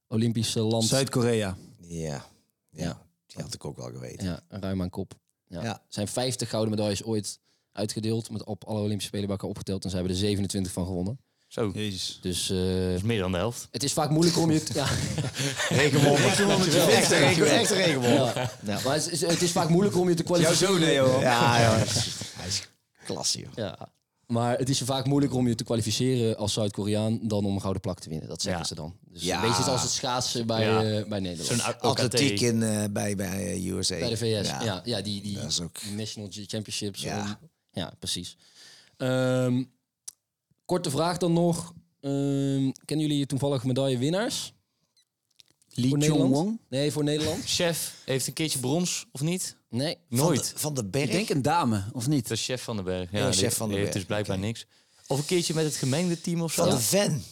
Olympische 0.08 0.60
land? 0.60 0.84
Zuid-Korea. 0.84 1.56
Ja. 1.80 2.26
ja, 2.70 3.06
die 3.26 3.42
had 3.42 3.54
ik 3.54 3.64
ook 3.64 3.76
wel 3.76 3.90
geweten. 3.90 4.26
Ja, 4.26 4.40
ruim 4.48 4.82
aan 4.82 4.90
kop. 4.90 5.14
Ja. 5.46 5.62
Ja. 5.62 5.72
Er 5.72 5.80
zijn 5.88 6.08
50 6.08 6.48
gouden 6.48 6.70
medailles 6.70 7.04
ooit 7.04 7.40
uitgedeeld 7.72 8.30
met 8.30 8.44
op 8.44 8.64
alle 8.64 8.78
Olympische 8.78 9.08
Spelen 9.08 9.26
bij 9.26 9.34
elkaar 9.36 9.50
opgeteld 9.50 9.84
en 9.84 9.90
ze 9.90 9.96
hebben 9.96 10.14
er 10.14 10.20
27 10.20 10.72
van 10.72 10.86
gewonnen. 10.86 11.18
Zo, 11.54 11.70
Jezus. 11.74 12.18
Dus 12.20 12.50
eh, 12.50 12.94
is 12.94 13.02
meer 13.02 13.20
dan 13.20 13.32
de 13.32 13.38
helft. 13.38 13.68
het 13.70 13.82
is 13.82 13.92
vaak 13.92 14.10
moeilijk 14.10 14.38
om 14.38 14.50
je 14.50 14.62
te, 14.62 14.74
ja, 14.74 14.86
Regenwonder. 15.80 16.24
Echt 16.24 16.38
een 17.10 17.18
regen- 17.18 17.46
echt 17.58 17.70
een 17.70 17.76
regenwonder. 17.76 18.50
ja. 18.64 18.80
maar 18.84 18.94
het 18.94 19.10
is, 19.10 19.20
het 19.20 19.42
is 19.42 19.50
vaak 19.50 19.68
moeilijk 19.68 19.96
om 19.96 20.08
je 20.08 20.14
te 20.14 20.22
Jouw 20.26 20.32
kwalificeren. 20.36 20.74
zoon, 20.74 20.82
hè, 20.82 20.90
joh. 20.90 21.20
Ja, 21.20 21.60
ja. 21.60 21.70
Hij 22.36 22.46
is 22.46 22.62
klasse, 23.04 23.38
joh. 23.40 23.50
Ja. 23.54 23.92
Maar 24.26 24.58
het 24.58 24.68
is 24.68 24.80
vaak 24.80 25.06
moeilijker 25.06 25.38
om 25.38 25.48
je 25.48 25.54
te 25.54 25.64
kwalificeren 25.64 26.36
als 26.36 26.52
Zuid-Koreaan 26.52 27.18
dan 27.22 27.44
om 27.44 27.54
een 27.54 27.60
gouden 27.60 27.82
plak 27.82 27.98
te 28.00 28.08
winnen. 28.08 28.28
Dat 28.28 28.42
zeggen 28.42 28.60
Ja. 28.62 28.66
ze 28.68 28.74
dan. 28.74 28.96
Dus 29.08 29.22
Ja. 29.22 29.42
een 29.42 29.48
beetje 29.48 29.70
als 29.70 29.82
het 29.82 29.90
schaatsen 29.90 30.46
bij, 30.46 30.62
Ja. 30.64 30.82
eh, 30.82 31.04
bij 31.08 31.20
Nederland. 31.20 31.60
Zo'n. 31.60 31.78
Atletiek 31.80 32.40
in, 32.40 32.62
eh, 32.62 32.84
bij, 32.90 33.16
bij 33.16 33.62
USA. 33.66 33.98
Bij 33.98 34.08
de 34.08 34.16
VS, 34.16 34.48
ja. 34.48 34.80
ja, 34.84 35.00
die, 35.00 35.22
die, 35.22 35.38
ook- 35.62 35.80
National 35.96 36.28
Championships. 36.46 37.02
Ja. 37.02 37.16
Ja, 37.16 37.38
ja 37.72 37.92
precies. 37.98 38.36
Ehm, 38.96 39.62
korte 40.64 40.90
vraag 40.90 41.18
dan 41.18 41.32
nog. 41.32 41.72
Ehm, 42.00 42.70
kennen 42.84 43.06
jullie 43.06 43.26
toevallig 43.26 43.64
medaillewinnaars? 43.64 44.52
Lee 45.68 45.88
Voor 45.88 45.98
Nederland? 45.98 46.32
Chong-wong. 46.34 46.60
Nee, 46.68 46.92
voor 46.92 47.04
Nederland? 47.04 47.44
Chef 47.56 47.94
heeft 48.04 48.26
een 48.26 48.32
keertje 48.32 48.58
brons, 48.58 49.06
of 49.12 49.20
niet? 49.20 49.56
Nee. 49.68 49.96
Nooit. 50.08 50.38
Van 50.46 50.54
de, 50.54 50.60
van 50.60 50.74
de 50.74 50.84
berg. 50.84 51.04
Ik 51.04 51.12
denk 51.12 51.28
een 51.28 51.42
dame, 51.42 51.84
of 51.92 52.08
niet? 52.08 52.28
Dat 52.28 52.36
is 52.36 52.44
chef 52.44 52.62
van 52.62 52.76
den 52.76 52.84
Berg. 52.84 53.10
Ja, 53.12 53.18
Ja, 53.18 53.30
die- 53.30 53.38
chef 53.38 53.56
van 53.56 53.68
den 53.68 53.76
die 53.76 53.86
heeft 53.86 53.92
Berg, 53.92 53.92
dus 53.92 54.04
blijkbaar 54.04 54.38
niks. 54.38 54.66
Of 55.06 55.18
een 55.18 55.24
keertje 55.24 55.54
met 55.54 55.64
het 55.64 55.76
gemengde 55.76 56.20
team 56.20 56.42
of 56.42 56.52
zo. 56.52 56.62
van 56.64 56.74
de 56.74 56.80
Ven. 56.80 57.22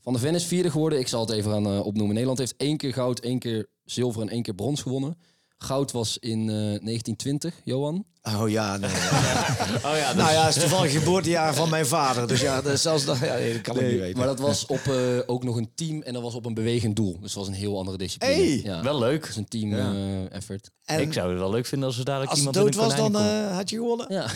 Van 0.00 0.12
de 0.12 0.18
Ven 0.18 0.34
is 0.34 0.44
vierde 0.44 0.70
geworden. 0.70 0.98
Ik 0.98 1.08
zal 1.08 1.20
het 1.20 1.30
even 1.30 1.50
gaan 1.50 1.66
eh, 1.66 1.86
opnoemen. 1.86 2.08
Nederland 2.12 2.38
heeft 2.38 2.54
één 2.56 2.76
keer 2.76 2.92
goud, 2.92 3.18
één 3.20 3.38
keer 3.38 3.68
zilver 3.84 4.22
en 4.22 4.28
één 4.28 4.42
keer 4.42 4.54
brons 4.54 4.82
gewonnen. 4.82 5.18
Goud 5.58 5.92
was 5.92 6.18
in 6.18 6.40
eh, 6.40 6.54
1920, 6.54 7.54
Johan. 7.64 8.04
Oh 8.36 8.48
ja, 8.48 8.76
nee. 8.76 8.90
Oh 9.88 9.96
ja, 9.96 10.12
nou 10.12 10.32
ja, 10.32 10.44
het 10.44 10.56
is 10.56 10.62
toevallig 10.62 10.92
geboortejaar 10.92 11.54
van 11.54 11.68
mijn 11.68 11.86
vader. 11.86 12.28
Dus 12.28 12.40
ja, 12.40 12.62
dat, 12.62 12.80
zelfs 12.80 13.04
dat, 13.04 13.18
ja, 13.18 13.34
nee, 13.34 13.52
dat 13.52 13.62
kan 13.62 13.80
ik 13.80 13.90
niet 13.90 14.00
weten. 14.00 14.18
Maar 14.18 14.26
dat 14.26 14.38
was 14.38 14.66
op 14.76 14.80
eh, 14.86 15.18
ook 15.26 15.44
nog 15.44 15.56
een 15.56 15.70
team 15.74 16.02
en 16.02 16.12
dat 16.12 16.22
was 16.22 16.34
op 16.34 16.46
een 16.46 16.54
bewegend 16.54 16.96
doel. 16.96 17.12
Dus 17.12 17.34
het 17.34 17.34
was 17.34 17.48
een 17.48 17.54
heel 17.54 17.78
andere 17.78 17.96
discipline. 17.96 18.34
Hey! 18.34 18.60
ja. 18.62 18.82
wel 18.82 18.98
leuk. 18.98 19.20
Het 19.20 19.30
is 19.30 19.36
een 19.36 19.48
team 19.48 19.72
eh, 19.72 20.32
effort. 20.32 20.70
En 20.84 21.00
ik 21.00 21.12
zou 21.12 21.30
het 21.30 21.38
wel 21.38 21.50
leuk 21.50 21.66
vinden 21.66 21.88
als 21.88 21.98
er 21.98 22.04
dadelijk 22.04 22.30
als 22.30 22.40
het 22.40 22.48
iemand 22.48 22.74
dood 22.74 22.84
was, 22.84 22.96
dan 22.96 23.16
eh, 23.16 23.56
had 23.56 23.70
je 23.70 23.76
gewonnen. 23.76 24.06
Ja. 24.08 24.26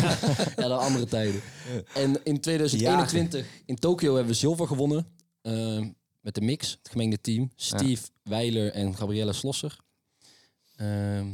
ja, 0.62 0.68
de 0.68 0.74
andere 0.74 1.06
tijden. 1.06 1.40
En 1.94 2.20
in 2.24 2.40
2021 2.40 3.46
in 3.66 3.76
Tokio 3.76 4.14
hebben 4.14 4.32
we 4.32 4.38
zilver 4.38 4.66
gewonnen. 4.66 5.06
met 6.20 6.34
de 6.34 6.40
mix, 6.40 6.70
het 6.82 6.90
gemengde 6.90 7.20
team. 7.20 7.50
Steve 7.56 8.02
Weiler 8.22 8.72
en 8.72 8.96
Gabrielle 8.96 9.32
Slosser. 9.32 9.76
Ehm, 10.76 11.26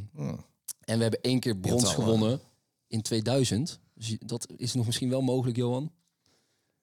En 0.84 0.96
we 0.96 1.02
hebben 1.02 1.20
één 1.20 1.40
keer 1.40 1.56
brons 1.56 1.82
wel, 1.82 1.92
gewonnen 1.92 2.40
in 2.86 3.02
2000. 3.02 3.78
Dus 3.94 4.16
dat 4.26 4.46
is 4.56 4.74
nog 4.74 4.86
misschien 4.86 5.08
wel 5.10 5.22
mogelijk, 5.22 5.56
Johan. 5.56 5.92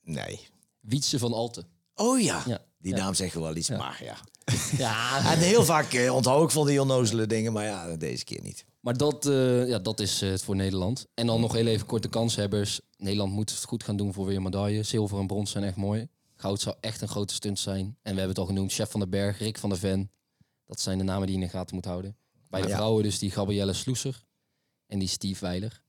Nee. 0.02 0.48
Wietse 0.80 1.20
van 1.20 1.34
Alten. 1.34 1.68
Oh 1.96 2.20
ja, 2.22 2.44
Ja. 2.46 2.62
die 2.78 2.96
Ja. 2.96 2.98
naam 3.04 3.14
zegt 3.14 3.34
wel 3.34 3.56
iets, 3.56 3.70
maar 3.70 4.04
ja. 4.04 4.18
Ja, 4.78 5.32
En 5.34 5.40
heel 5.40 5.64
vaak 5.66 5.94
eh, 5.94 6.16
onthoud 6.16 6.44
ik 6.44 6.50
van 6.50 6.66
die 6.68 6.82
onnozele 6.82 7.28
dingen, 7.28 7.54
maar 7.54 7.64
ja, 7.66 7.96
deze 7.96 8.24
keer 8.24 8.42
niet. 8.42 8.66
Maar 8.80 8.98
dat, 8.98 9.26
eh, 9.26 9.68
ja, 9.68 9.80
dat 9.80 10.00
is 10.00 10.22
eh, 10.22 10.30
het 10.30 10.44
voor 10.44 10.56
Nederland. 10.56 11.06
En 11.14 11.28
dan 11.28 11.42
nog 11.42 11.54
heel 11.54 11.66
even 11.68 11.86
korte 11.86 12.08
kanshebbers. 12.10 12.82
Nederland 12.98 13.32
moet 13.34 13.50
het 13.50 13.64
goed 13.64 13.84
gaan 13.84 13.98
doen 13.98 14.14
voor 14.14 14.26
weer 14.26 14.36
een 14.36 14.44
medaille. 14.44 14.84
Zilver 14.84 15.20
en 15.20 15.28
brons 15.28 15.52
zijn 15.52 15.64
echt 15.64 15.76
mooi. 15.76 16.08
Goud 16.36 16.62
zou 16.62 16.76
echt 16.80 17.02
een 17.02 17.08
grote 17.08 17.34
stunt 17.34 17.60
zijn. 17.60 17.86
En 17.86 17.96
we 18.02 18.08
hebben 18.08 18.28
het 18.30 18.38
al 18.38 18.46
genoemd. 18.46 18.74
Chef 18.74 18.92
van 18.92 19.00
den 19.00 19.10
Berg, 19.10 19.40
Rick 19.40 19.58
van 19.58 19.70
der 19.70 19.80
Ven. 19.80 20.12
Dat 20.66 20.80
zijn 20.82 20.98
de 20.98 21.04
namen 21.04 21.28
die 21.28 21.36
je 21.36 21.42
in 21.42 21.48
de 21.48 21.54
gaten 21.58 21.76
moet 21.76 21.86
houden. 21.86 22.18
Bij 22.56 22.64
de 22.64 22.70
Ja. 22.70 22.76
vrouwen 22.76 23.04
dus 23.04 23.20
die 23.20 23.32
Gabrielle 23.32 23.74
Sloeser. 23.74 24.24
En 24.88 25.00
die 25.00 25.08
Steve 25.08 25.46
Weiler. 25.46 25.82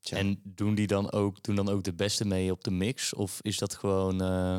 Tja. 0.00 0.16
En 0.16 0.40
doen 0.44 0.74
die 0.74 0.86
dan 0.86 1.12
ook, 1.12 1.42
doen 1.42 1.54
dan 1.56 1.68
ook 1.68 1.84
de 1.84 1.92
beste 1.94 2.24
mee 2.26 2.50
op 2.52 2.64
de 2.64 2.70
mix? 2.70 3.14
Of 3.14 3.38
is 3.42 3.58
dat 3.58 3.74
gewoon... 3.74 4.20
eh, 4.22 4.58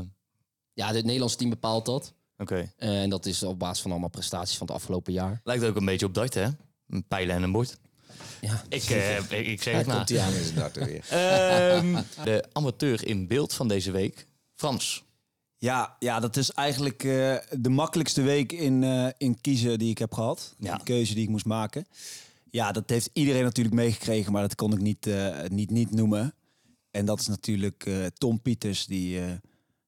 Ja, 0.74 0.88
het 0.94 1.04
Nederlandse 1.06 1.38
team 1.38 1.50
bepaalt 1.50 1.86
dat. 1.86 2.14
Oké. 2.38 2.74
Eh, 2.78 3.02
en 3.02 3.10
dat 3.10 3.26
is 3.26 3.44
op 3.44 3.60
basis 3.60 3.82
van 3.82 3.92
allemaal 3.92 4.10
prestaties 4.10 4.58
van 4.58 4.68
het 4.68 4.76
afgelopen 4.76 5.14
jaar. 5.14 5.42
Lijkt 5.44 5.64
ook 5.64 5.76
een 5.76 5.86
beetje 5.86 6.06
op 6.06 6.14
dat, 6.14 6.34
hè? 6.34 6.48
Een 6.88 7.08
pijlen 7.08 7.36
en 7.36 7.44
een 7.44 7.52
bord. 7.52 7.78
Ja, 8.42 8.64
Ik, 8.70 8.84
eh, 8.84 9.18
ik, 9.18 9.48
ik 9.48 9.62
zeg 9.62 9.76
het 9.76 9.86
maar. 9.88 9.96
komt 10.06 10.18
aan 10.20 10.34
in 10.34 10.44
zijn 10.44 10.56
darten 10.56 10.86
weer. 10.86 11.06
Ehm, 11.10 12.02
de 12.24 12.46
amateur 12.52 13.08
in 13.08 13.28
beeld 13.28 13.54
van 13.54 13.68
deze 13.68 13.92
week. 13.92 14.28
Frans. 14.56 15.04
Ja, 15.58 15.96
ja, 16.00 16.20
dat 16.20 16.38
is 16.38 16.52
eigenlijk 16.52 17.04
eh, 17.04 17.36
de 17.60 17.70
makkelijkste 17.70 18.22
week 18.22 18.52
in, 18.52 18.84
eh, 18.84 19.08
in 19.18 19.42
kiezen 19.42 19.80
die 19.80 19.90
ik 19.90 19.98
heb 19.98 20.14
gehad. 20.14 20.56
Ja. 20.60 20.78
De 20.78 20.84
keuze 20.84 21.14
die 21.14 21.24
ik 21.24 21.30
moest 21.30 21.46
maken. 21.46 21.86
Ja, 22.50 22.72
dat 22.72 22.90
heeft 22.90 23.10
iedereen 23.14 23.44
natuurlijk 23.44 23.76
meegekregen, 23.76 24.32
maar 24.32 24.42
dat 24.42 24.56
kon 24.56 24.74
ik 24.74 24.80
niet, 24.82 25.08
eh, 25.08 25.44
niet, 25.48 25.70
niet 25.70 25.92
noemen. 25.92 26.34
En 26.92 27.06
dat 27.06 27.20
is 27.20 27.28
natuurlijk 27.28 27.90
Tom 28.18 28.42
Pieters, 28.42 28.86
die 28.86 29.20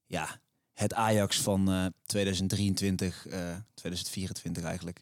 ja, 0.05 0.39
het 0.79 0.93
Ajax 0.93 1.41
van 1.41 1.71
eh, 1.71 1.85
2023, 2.05 3.27
eh, 3.27 3.55
2024 3.73 4.63
eigenlijk. 4.63 5.01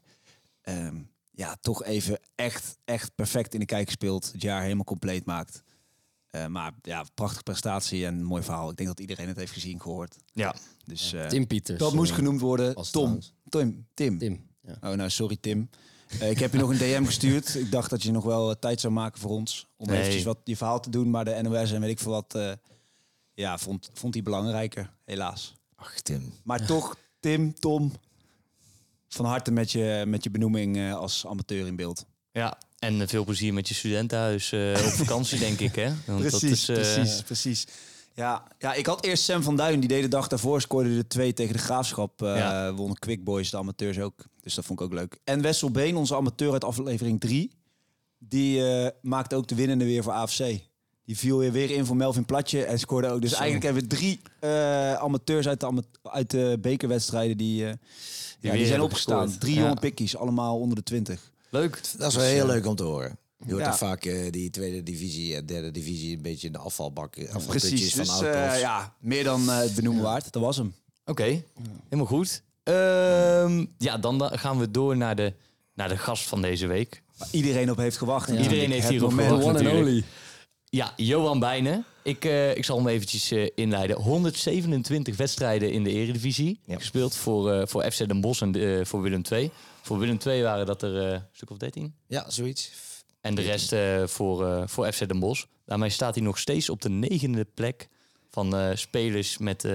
ehm, 0.61 0.95
ja, 1.31 1.57
toch 1.61 1.83
even 1.83 2.19
echt, 2.35 2.77
echt 2.85 3.15
perfect 3.15 3.53
in 3.53 3.59
de 3.59 3.65
kijk 3.65 3.85
gespeeld. 3.85 4.31
Het 4.31 4.41
jaar 4.41 4.61
helemaal 4.61 4.83
compleet 4.83 5.25
maakt. 5.25 5.63
Eh, 6.29 6.45
maar 6.45 6.73
ja, 6.81 7.05
prachtige 7.13 7.43
prestatie 7.43 8.05
en 8.05 8.13
een 8.17 8.23
mooi 8.23 8.43
verhaal. 8.43 8.69
Ik 8.69 8.77
denk 8.77 8.89
dat 8.89 8.99
iedereen 8.99 9.27
het 9.27 9.37
heeft 9.37 9.51
gezien, 9.51 9.81
gehoord. 9.81 10.15
Ja. 10.33 10.55
Dus 10.85 11.13
eh, 11.13 11.25
Tim 11.27 11.47
Pieters. 11.47 11.79
dat 11.79 11.93
moest 11.93 12.09
eh, 12.11 12.15
genoemd 12.17 12.41
worden. 12.41 12.73
Tom. 12.73 12.83
trouwens. 12.83 13.33
Tim. 13.49 13.85
Tim. 13.93 14.17
Tim. 14.17 14.47
Ja. 14.61 14.73
Oh, 14.89 14.95
nou, 14.97 15.09
sorry 15.09 15.37
Tim. 15.41 15.69
Eh, 16.19 16.29
ik 16.29 16.39
heb 16.39 16.51
je 16.51 16.57
nog 16.57 16.69
een 16.69 16.77
DM 16.77 17.03
gestuurd. 17.05 17.55
Ik 17.55 17.71
dacht 17.71 17.89
dat 17.89 18.03
je 18.03 18.11
nog 18.11 18.23
wel 18.23 18.59
tijd 18.59 18.79
zou 18.81 18.93
maken 18.93 19.19
voor 19.19 19.29
ons. 19.31 19.67
Om 19.77 19.87
Nee. 19.87 19.97
eventjes 19.99 20.23
wat 20.23 20.37
je 20.43 20.57
verhaal 20.57 20.79
te 20.79 20.89
doen. 20.89 21.09
Maar 21.09 21.25
de 21.25 21.39
NOS 21.41 21.71
en 21.71 21.81
weet 21.81 21.89
ik 21.89 21.99
veel 21.99 22.11
wat... 22.11 22.35
eh, 22.35 22.51
ja, 23.33 23.57
vond, 23.57 23.89
vond 23.93 24.13
hij 24.13 24.23
belangrijker. 24.23 24.93
Helaas. 25.05 25.55
Ach, 25.75 25.99
Tim. 26.01 26.33
Maar 26.43 26.65
toch, 26.65 26.97
Tim, 27.19 27.53
Tom... 27.53 27.91
Van 29.09 29.25
harte 29.25 29.51
met 29.51 29.71
je, 29.71 30.03
met 30.07 30.23
je 30.23 30.29
benoeming 30.31 30.77
eh, 30.77 30.95
als 30.95 31.25
amateur 31.27 31.67
in 31.67 31.75
beeld. 31.75 32.05
Ja. 32.31 32.57
En 32.79 33.01
eh, 33.01 33.07
veel 33.07 33.23
plezier 33.23 33.53
met 33.53 33.67
je 33.67 33.73
studentenhuis 33.73 34.51
eh, 34.51 34.69
op 34.85 34.91
vakantie, 35.05 35.39
denk 35.39 35.59
ik, 35.59 35.75
hè? 35.75 35.91
Want 36.05 36.21
dat 36.23 36.39
Precies, 36.39 36.69
is, 36.69 36.69
eh, 36.69 36.75
precies, 36.75 37.21
precies. 37.21 37.67
Ja, 38.13 38.43
ja, 38.59 38.73
ik 38.73 38.85
had 38.85 39.03
eerst 39.05 39.23
Sam 39.23 39.43
van 39.43 39.55
Duin. 39.55 39.79
Die 39.79 39.89
deed 39.89 40.01
de 40.01 40.07
dag 40.07 40.27
daarvoor. 40.27 40.61
Scoorde 40.61 40.95
de 40.95 41.07
twee 41.07 41.33
tegen 41.33 41.53
de 41.53 41.59
Graafschap. 41.59 42.19
Ja. 42.19 42.73
Wonnen 42.73 42.99
Quick 42.99 43.23
Boys, 43.23 43.49
de 43.49 43.57
amateurs 43.57 43.99
ook. 43.99 44.25
Dus 44.41 44.53
dat 44.55 44.65
vond 44.65 44.79
ik 44.79 44.85
ook 44.85 44.93
leuk. 44.93 45.17
En 45.23 45.41
Wessel 45.41 45.71
Been, 45.71 45.95
onze 45.95 46.15
amateur 46.15 46.51
uit 46.53 46.63
aflevering 46.63 47.19
3. 47.19 47.51
Die 48.19 48.61
maakte 49.01 49.35
ook 49.35 49.47
de 49.47 49.55
winnende 49.55 49.85
weer 49.85 50.03
voor 50.03 50.11
AFC. 50.13 50.37
Die 51.05 51.17
viel 51.17 51.37
weer, 51.37 51.51
weer 51.51 51.71
in 51.71 51.85
voor 51.85 51.95
Melvin 51.95 52.25
Platje 52.25 52.63
en 52.63 52.79
scoorde 52.79 53.07
ook. 53.09 53.21
Dus 53.21 53.33
eigenlijk 53.33 53.63
hebben 53.63 53.81
we 53.83 53.87
drie 53.87 54.19
amateurs 54.99 55.47
uit 55.47 55.59
de, 55.59 55.65
ama- 55.65 55.81
uit 56.03 56.31
de 56.31 56.57
bekerwedstrijden 56.61 57.37
die, 57.37 57.55
ja, 58.39 58.51
die 58.53 58.65
zijn 58.65 58.81
opgestaan. 58.81 59.37
Drie 59.37 59.55
Ja. 59.55 59.61
jonge 59.61 59.79
pikkies, 59.79 60.17
allemaal 60.17 60.59
onder 60.59 60.75
de 60.75 60.83
20. 60.83 61.31
Leuk. 61.49 61.81
Dat 61.97 62.09
is 62.09 62.15
wel 62.15 62.25
heel 62.25 62.45
leuk 62.45 62.65
om 62.65 62.75
te 62.75 62.83
horen. 62.83 63.17
Je 63.45 63.51
hoort 63.51 63.63
ja. 63.65 63.75
vaak 63.75 64.05
eh, 64.05 64.31
die 64.31 64.49
tweede 64.49 64.83
divisie 64.83 65.35
en 65.35 65.45
derde 65.45 65.71
divisie 65.71 66.15
een 66.15 66.21
beetje 66.21 66.47
in 66.47 66.53
de 66.53 66.59
afvalbak. 66.59 67.15
eh, 67.15 67.35
Precies, 67.47 67.95
van 67.95 67.99
dus 68.05 68.21
eh, 68.21 68.59
ja, 68.59 68.93
meer 68.99 69.23
dan 69.23 69.49
eh, 69.49 69.57
het 69.57 69.75
benoemen 69.75 70.03
waard. 70.03 70.31
Dat 70.33 70.41
was 70.41 70.57
hem. 70.57 70.73
Oké, 71.05 71.43
helemaal 71.83 72.05
goed. 72.05 72.41
Ehm, 72.63 73.65
ja, 73.77 73.97
dan 73.97 74.17
da- 74.17 74.37
gaan 74.37 74.59
we 74.59 74.71
door 74.71 74.97
naar 74.97 75.15
de, 75.15 75.33
naar 75.73 75.89
de 75.89 75.97
gast 75.97 76.23
van 76.27 76.41
deze 76.41 76.67
week. 76.67 77.01
Waar 77.17 77.27
iedereen 77.31 77.71
op 77.71 77.77
heeft 77.77 77.97
gewacht. 77.97 78.29
Ja. 78.31 78.37
Iedereen 78.41 78.71
heeft 78.71 78.89
hierop 78.89 79.11
gewacht 79.11 79.43
One 79.43 79.59
and 79.69 79.77
only. 79.77 80.03
Ja, 80.69 80.93
Johan 80.95 81.39
Bijnen. 81.39 81.85
Ik, 82.03 82.25
eh, 82.25 82.55
ik 82.55 82.65
zal 82.65 82.77
hem 82.77 82.87
eventjes 82.87 83.31
eh, 83.31 83.49
inleiden. 83.55 83.95
127 84.01 85.15
wedstrijden 85.17 85.71
in 85.71 85.83
de 85.83 85.89
eredivisie 85.91 86.59
Ja. 86.65 86.75
gespeeld 86.77 87.15
voor, 87.15 87.51
eh, 87.51 87.67
voor 87.67 87.91
FC 87.91 87.97
Den 88.07 88.21
Bosch 88.21 88.41
en 88.41 88.53
eh, 88.79 88.85
voor 88.85 89.01
Willem 89.01 89.21
II. 89.31 89.51
Voor 89.87 89.97
Willem 89.99 90.17
II 90.25 90.43
waren 90.43 90.65
dat 90.65 90.81
er 90.81 91.01
eh, 91.05 91.11
een 91.11 91.21
stuk 91.31 91.49
of 91.49 91.57
13. 91.57 91.93
Ja, 92.07 92.29
zoiets. 92.29 92.71
En 93.21 93.35
de 93.35 93.41
rest 93.41 93.71
eh, 93.71 94.03
voor, 94.05 94.47
eh, 94.47 94.63
voor 94.65 94.91
FC 94.91 95.07
Den 95.07 95.19
Bosch. 95.19 95.43
Daarmee 95.65 95.89
staat 95.89 96.15
hij 96.15 96.23
nog 96.23 96.37
steeds 96.39 96.69
op 96.69 96.81
de 96.81 96.89
negende 96.89 97.45
plek 97.53 97.87
van 98.31 98.55
eh, 98.57 98.69
spelers 98.73 99.37
met, 99.37 99.65
eh 99.65 99.73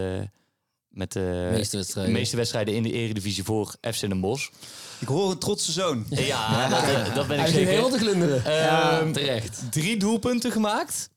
met 0.88 1.12
de 1.12 1.48
Meeste 1.52 1.76
wedstrijden. 1.76 2.12
meeste 2.12 2.36
wedstrijden 2.36 2.74
in 2.74 2.82
de 2.82 2.92
eredivisie 2.92 3.44
voor 3.44 3.74
FC 3.80 4.00
Den 4.00 4.20
Bosch. 4.20 4.48
Ik 4.98 5.08
hoor 5.08 5.30
een 5.30 5.38
trotse 5.38 5.72
zoon. 5.72 6.06
Ja, 6.10 6.68
dat, 6.68 7.14
dat 7.14 7.26
ben 7.26 7.36
ik 7.38 7.42
Hij 7.42 7.52
ging 7.52 7.66
zeker. 7.66 7.72
heel 7.72 7.90
te 7.90 7.98
glunderen. 7.98 8.44
Ehm, 8.44 9.12
terecht. 9.12 9.60
Drie 9.70 9.96
doelpunten 9.96 10.50
gemaakt. 10.52 11.10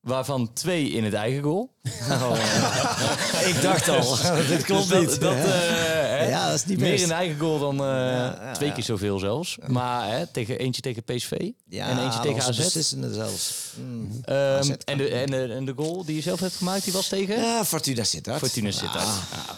Waarvan 0.00 0.52
twee 0.52 0.90
in 0.90 1.04
het 1.04 1.14
eigen 1.14 1.42
goal. 1.42 1.70
Ik 3.50 3.56
dacht 3.62 3.88
al, 3.88 4.16
dit 4.48 4.62
klopt 4.62 4.88
Dus 4.88 4.98
niet. 5.00 5.08
dat, 5.08 5.20
dat, 5.20 5.36
eh, 5.36 5.97
hè? 6.18 6.28
Ja, 6.28 6.46
dat 6.46 6.54
is 6.54 6.64
niet 6.64 6.78
Meer 6.78 6.90
best. 6.90 7.04
in 7.04 7.10
eigen 7.10 7.38
goal 7.38 7.58
dan 7.58 7.74
eh, 7.74 7.86
ja, 7.86 8.52
twee 8.52 8.68
ja. 8.68 8.74
keer 8.74 8.84
zoveel 8.84 9.18
zelfs. 9.18 9.58
Maar 9.66 10.10
hè, 10.10 10.26
tegen, 10.26 10.58
eentje 10.58 10.82
tegen 10.82 11.04
PSV 11.04 11.30
en 11.30 11.98
eentje 11.98 12.20
tegen 12.20 12.42
AZ. 12.42 12.56
beslissende 12.56 13.14
zelfs. 13.14 13.72
Mm. 13.76 14.20
AZ 14.24 14.70
en, 14.84 14.98
de, 14.98 15.08
en, 15.08 15.30
de, 15.30 15.54
en 15.54 15.64
de 15.64 15.72
goal 15.76 16.04
die 16.04 16.14
je 16.14 16.22
zelf 16.22 16.40
hebt 16.40 16.54
gemaakt, 16.54 16.84
die 16.84 16.92
was 16.92 17.08
tegen? 17.08 17.40
Ja, 17.40 17.64
Fortuna 17.64 18.04
Sittard. 18.04 18.38
Fortuna 18.38 18.70
Sittard. 18.70 19.06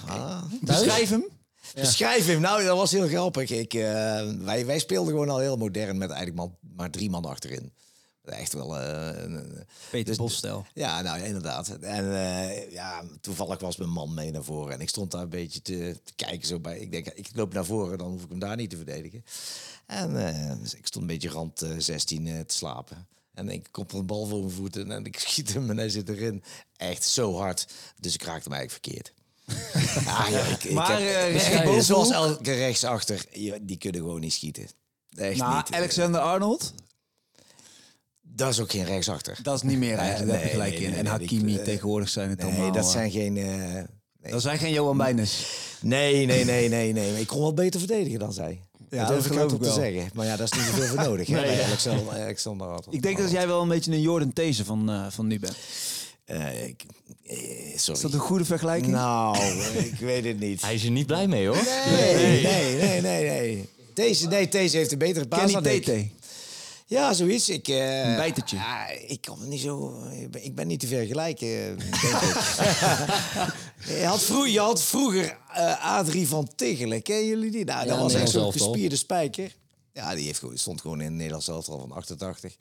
Ah. 0.06 0.42
Beschrijf 0.60 1.10
hem. 1.10 1.24
Beschrijf 1.74 2.26
hem. 2.26 2.40
Nou, 2.40 2.64
dat 2.64 2.76
was 2.76 2.90
heel 2.90 3.08
grappig. 3.08 3.50
Ik, 3.50 3.74
eh, 3.74 3.82
wij, 4.38 4.66
wij 4.66 4.78
speelden 4.78 5.12
gewoon 5.12 5.28
al 5.28 5.38
heel 5.38 5.56
modern 5.56 5.98
met 5.98 6.10
eigenlijk 6.10 6.38
maar, 6.38 6.58
maar 6.76 6.90
drie 6.90 7.10
man 7.10 7.24
achterin. 7.24 7.72
Echt 8.24 8.52
wel... 8.52 8.78
een- 8.78 9.32
een- 9.34 9.66
Peter 9.90 10.16
Dus-. 10.16 10.16
Ja, 10.74 11.00
nou 11.02 11.18
ja, 11.18 11.24
inderdaad. 11.24 11.68
En 11.68 12.14
eh, 12.14 12.70
ja, 12.72 13.02
toevallig 13.20 13.60
was 13.60 13.76
mijn 13.76 13.90
man 13.90 14.14
mee 14.14 14.30
naar 14.30 14.44
voren. 14.44 14.72
En 14.74 14.80
ik 14.80 14.88
stond 14.88 15.10
daar 15.10 15.22
een 15.22 15.28
beetje 15.28 15.62
te, 15.62 15.96
te 16.04 16.12
kijken 16.16 16.46
zo 16.46 16.58
bij. 16.60 16.78
Ik 16.78 16.90
denk, 16.90 17.06
ik 17.08 17.28
loop 17.34 17.52
naar 17.52 17.64
voren, 17.64 17.98
dan 17.98 18.10
hoef 18.10 18.22
ik 18.22 18.28
hem 18.28 18.38
daar 18.38 18.56
niet 18.56 18.70
te 18.70 18.76
verdedigen. 18.76 19.24
En 19.86 20.26
eh, 20.26 20.52
dus 20.60 20.74
ik 20.74 20.86
stond 20.86 21.04
een 21.04 21.10
beetje 21.10 21.28
rand 21.28 21.62
eh, 21.62 21.70
16 21.78 22.26
eh, 22.26 22.40
te 22.40 22.54
slapen. 22.54 23.06
En 23.34 23.48
ik 23.48 23.68
kom 23.70 23.86
een 23.94 24.06
bal 24.06 24.26
voor 24.26 24.38
mijn 24.40 24.50
voeten 24.50 24.90
en 24.90 25.04
ik 25.04 25.18
schiet 25.28 25.52
hem 25.54 25.70
en 25.70 25.76
hij 25.76 25.88
zit 25.88 26.08
erin. 26.08 26.42
Echt 26.76 27.04
zo 27.04 27.36
hard. 27.36 27.66
Dus 28.00 28.14
ik 28.14 28.22
raakte 28.22 28.48
hem 28.48 28.58
eigenlijk 28.58 28.84
verkeerd. 28.84 29.12
Ah, 30.06 30.26
ja, 30.30 30.40
ik, 30.44 30.64
ik 30.64 30.72
Maar, 30.72 31.00
heb- 31.00 31.82
zoals 31.82 32.10
elke 32.10 32.52
rechtsachter, 32.52 33.26
die 33.62 33.76
kunnen 33.78 34.00
gewoon 34.00 34.20
niet 34.20 34.32
schieten. 34.32 34.66
Echt 35.16 35.38
Nou, 35.38 35.56
niet. 35.56 35.72
Alexander 35.74 36.20
Arnold, 36.20 36.74
Dat 38.40 38.52
is 38.52 38.60
ook 38.60 38.70
geen 38.70 38.84
rechtsachter. 38.84 39.38
dat 39.42 39.54
is 39.54 39.62
niet 39.62 39.78
meer 39.78 39.88
Nee, 39.96 39.98
eigenlijk. 39.98 40.30
daar 40.30 40.40
heb 40.40 40.50
je 40.50 40.56
nee, 40.58 40.66
gelijk 40.66 40.78
nee, 40.80 40.82
in. 40.84 40.90
nee, 40.90 40.98
en 40.98 41.04
nee, 41.04 41.12
Hakimi 41.12 41.56
eh, 41.58 41.64
tegenwoordig 41.64 42.08
zijn 42.08 42.30
het 42.30 42.38
Nee, 42.42 42.50
allemaal. 42.50 42.72
dat 42.72 42.90
zijn 42.90 43.10
geen... 43.10 43.36
eh, 43.36 43.44
nee. 44.22 44.32
Dat 44.32 44.42
zijn 44.42 44.58
geen 44.58 44.72
Johan 44.72 44.96
Bijnes. 44.96 45.46
Nee, 45.80 46.26
nee, 46.26 46.44
nee, 46.44 46.68
nee, 46.68 46.92
nee. 46.92 47.20
Ik 47.20 47.26
kon 47.26 47.40
wel 47.40 47.54
beter 47.54 47.80
verdedigen 47.80 48.18
dan 48.18 48.32
zij. 48.32 48.60
Ja, 48.90 48.98
dat 48.98 49.08
dat 49.08 49.24
ik 49.26 49.32
geloof 49.32 49.44
ook 49.44 49.50
ik 49.52 49.58
te 49.58 49.64
wel. 49.64 49.74
zeggen. 49.74 50.10
Maar 50.14 50.26
ja, 50.26 50.36
daar 50.36 50.46
is 50.46 50.52
niet 50.52 50.62
zoveel 50.66 50.86
voor 50.86 51.04
nodig. 51.10 51.26
hè, 51.26 51.34
bij 51.40 51.64
Alexander, 51.64 52.12
Alexander 52.12 52.66
Arnold. 52.66 52.86
Ik 52.94 53.02
denk 53.02 53.18
dat 53.18 53.30
jij 53.30 53.46
wel 53.46 53.62
een 53.62 53.68
beetje 53.68 53.92
een 53.92 54.00
Jordan 54.00 54.32
These 54.32 54.64
van, 54.64 54.90
eh, 54.90 55.06
van 55.10 55.26
nu 55.26 55.38
bent. 55.38 55.56
Ik, 56.68 56.84
sorry. 57.76 57.94
Is 57.94 58.00
dat 58.00 58.12
een 58.12 58.18
goede 58.18 58.44
vergelijking? 58.44 58.92
Nou, 58.92 59.38
ik 59.92 59.98
weet 60.00 60.24
het 60.24 60.40
niet. 60.40 60.62
Hij 60.62 60.74
is 60.74 60.84
er 60.84 60.90
niet 60.90 61.06
blij 61.06 61.26
mee, 61.26 61.46
hoor. 61.46 61.62
Nee, 61.90 62.42
nee, 62.42 62.76
nee, 62.76 63.00
nee, 63.00 63.24
nee. 63.28 63.68
Deze, 63.94 64.26
nee, 64.28 64.48
deze 64.48 64.76
heeft 64.76 64.92
een 64.92 64.98
betere 64.98 65.28
baas 65.28 65.52
Kenny 65.52 65.82
dan 65.84 65.96
ik. 65.96 66.10
Ja, 66.90 67.12
zoiets. 67.12 67.48
Ik, 67.48 67.68
eh, 67.68 68.08
Een 68.08 68.16
bijtertje. 68.16 68.58
ik 69.06 69.24
het 69.24 69.46
niet 69.46 69.60
zo. 69.60 70.04
Ik 70.10 70.30
ben, 70.30 70.44
ik 70.44 70.54
ben 70.54 70.66
niet 70.66 70.80
te 70.80 70.86
vergelijken. 70.86 71.48
Je, 73.86 74.04
had 74.04 74.22
vroeger, 74.22 74.50
je 74.50 74.60
had 74.60 74.82
vroeger 74.82 75.38
eh, 75.52 75.84
Adrie 75.84 76.28
van 76.28 76.48
Tichelen. 76.56 77.02
Kennen 77.02 77.26
jullie 77.26 77.50
die? 77.50 77.64
Nou, 77.64 77.86
dat 77.86 77.98
was 77.98 78.14
echt 78.14 78.30
zo'n 78.30 78.52
gespierde 78.52 78.96
spijker. 78.96 79.56
Ja, 79.92 80.14
die 80.14 80.26
heeft, 80.26 80.42
stond 80.54 80.80
gewoon 80.80 81.00
in 81.00 81.06
het 81.06 81.14
Nederlands 81.14 81.48
elftal 81.48 81.78
van 81.78 81.92
88. 81.92 82.56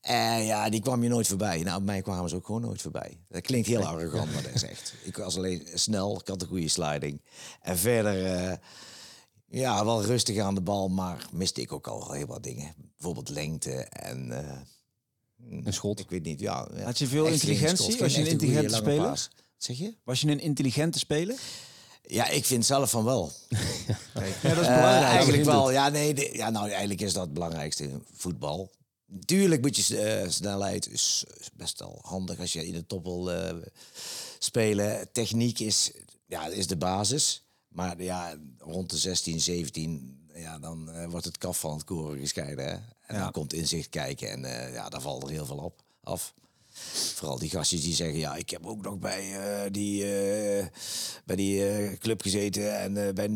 En 0.00 0.44
ja, 0.44 0.70
die 0.70 0.80
kwam 0.80 1.02
je 1.02 1.08
nooit 1.08 1.26
voorbij. 1.26 1.62
Nou, 1.62 1.82
mij 1.82 2.02
kwamen 2.02 2.28
ze 2.30 2.36
ook 2.36 2.46
gewoon 2.46 2.60
nooit 2.60 2.82
voorbij. 2.82 3.18
Dat 3.28 3.42
klinkt 3.42 3.66
heel 3.66 3.84
arrogant, 3.84 4.32
maar 4.32 4.42
dat 4.42 4.54
is 4.54 4.62
echt. 4.62 4.94
Ik 5.04 5.16
was 5.16 5.36
alleen 5.36 5.68
snel, 5.74 6.20
ik 6.20 6.28
had 6.28 6.42
een 6.42 6.48
goede 6.48 6.68
sliding. 6.68 7.20
En 7.60 7.78
verder, 7.78 8.34
eh, 8.34 8.56
ja, 9.48 9.84
wel 9.84 10.04
rustig 10.04 10.38
aan 10.38 10.54
de 10.54 10.60
bal, 10.60 10.88
maar 10.88 11.26
miste 11.32 11.60
ik 11.60 11.72
ook 11.72 11.86
al 11.86 12.12
heel 12.12 12.26
wat 12.26 12.42
dingen. 12.42 12.85
Bijvoorbeeld 12.96 13.28
lengte 13.28 13.72
en... 13.84 14.32
eh, 14.44 14.58
Een 15.64 15.72
schot. 15.72 16.00
ik 16.00 16.10
weet 16.10 16.22
niet, 16.22 16.40
ja. 16.40 16.68
ja. 16.74 16.82
Had 16.82 16.98
je 16.98 17.06
veel 17.06 17.24
Echt 17.24 17.32
intelligentie? 17.34 17.98
Was 17.98 18.14
je 18.14 18.20
een 18.20 18.26
intelligente 18.26 18.74
speler? 18.74 19.02
Wat 19.08 19.28
zeg 19.56 19.78
je? 19.78 19.94
Was 20.04 20.20
je 20.20 20.28
een 20.30 20.40
intelligente 20.40 20.98
speler? 20.98 21.38
Ja, 22.08 22.28
ik 22.28 22.44
vind 22.44 22.64
zelf 22.66 22.90
van 22.90 23.04
wel. 23.04 23.32
Ja, 24.42 24.54
dat 24.54 24.60
is 24.62 24.66
Eh, 24.68 24.74
belangrijk. 24.74 25.04
eigenlijk 25.04 25.44
wel. 25.44 25.70
Ja, 25.70 25.88
nee, 25.88 26.14
de- 26.14 26.30
ja, 26.32 26.50
nou, 26.50 26.70
eigenlijk 26.70 27.00
is 27.00 27.12
dat 27.12 27.22
het 27.24 27.32
belangrijkste 27.32 27.82
in 27.82 28.02
voetbal. 28.12 28.70
Tuurlijk 29.24 29.60
moet 29.62 29.76
je 29.76 29.98
eh, 29.98 30.28
snelheid 30.30 30.88
is 30.90 31.24
is 31.40 31.48
best 31.54 31.78
wel 31.78 31.98
handig 32.02 32.38
als 32.38 32.52
je 32.52 32.66
in 32.66 32.72
de 32.72 32.86
top 32.86 33.04
wil 33.04 33.32
eh, 33.32 33.54
spelen. 34.38 35.08
Techniek 35.12 35.58
is, 35.58 35.90
ja, 36.26 36.46
is 36.46 36.66
de 36.66 36.76
basis. 36.76 37.42
Maar 37.68 38.02
ja, 38.02 38.34
rond 38.58 38.90
de 38.90 38.96
16, 38.96 39.40
17, 39.40 40.18
ja, 40.36 40.58
dan 40.58 40.90
eh, 40.90 41.06
wordt 41.08 41.24
het 41.24 41.38
kaf 41.38 41.58
van 41.60 41.72
het 41.72 41.84
koren 41.84 42.18
gescheiden. 42.18 42.64
Hè? 42.64 42.72
En 43.06 43.14
Ja. 43.14 43.18
dan 43.18 43.32
komt 43.32 43.52
inzicht 43.52 43.88
kijken 43.88 44.30
en 44.30 44.44
eh, 44.44 44.72
ja, 44.72 44.88
daar 44.88 45.00
valt 45.00 45.22
er 45.22 45.28
heel 45.30 45.46
veel 45.46 45.56
op 45.56 45.82
af. 46.02 46.34
Vooral 47.14 47.38
die 47.38 47.50
gastjes 47.50 47.82
die 47.82 47.94
zeggen, 47.94 48.18
ja, 48.18 48.34
ik 48.34 48.50
heb 48.50 48.66
ook 48.66 48.82
nog 48.82 48.98
bij 48.98 49.32
eh, 49.34 49.70
die, 49.70 50.02
eh, 50.04 50.66
bij 51.24 51.36
die 51.36 51.98
club 51.98 52.22
gezeten. 52.22 52.78
En 52.80 53.06
eh, 53.06 53.12
bij, 53.12 53.30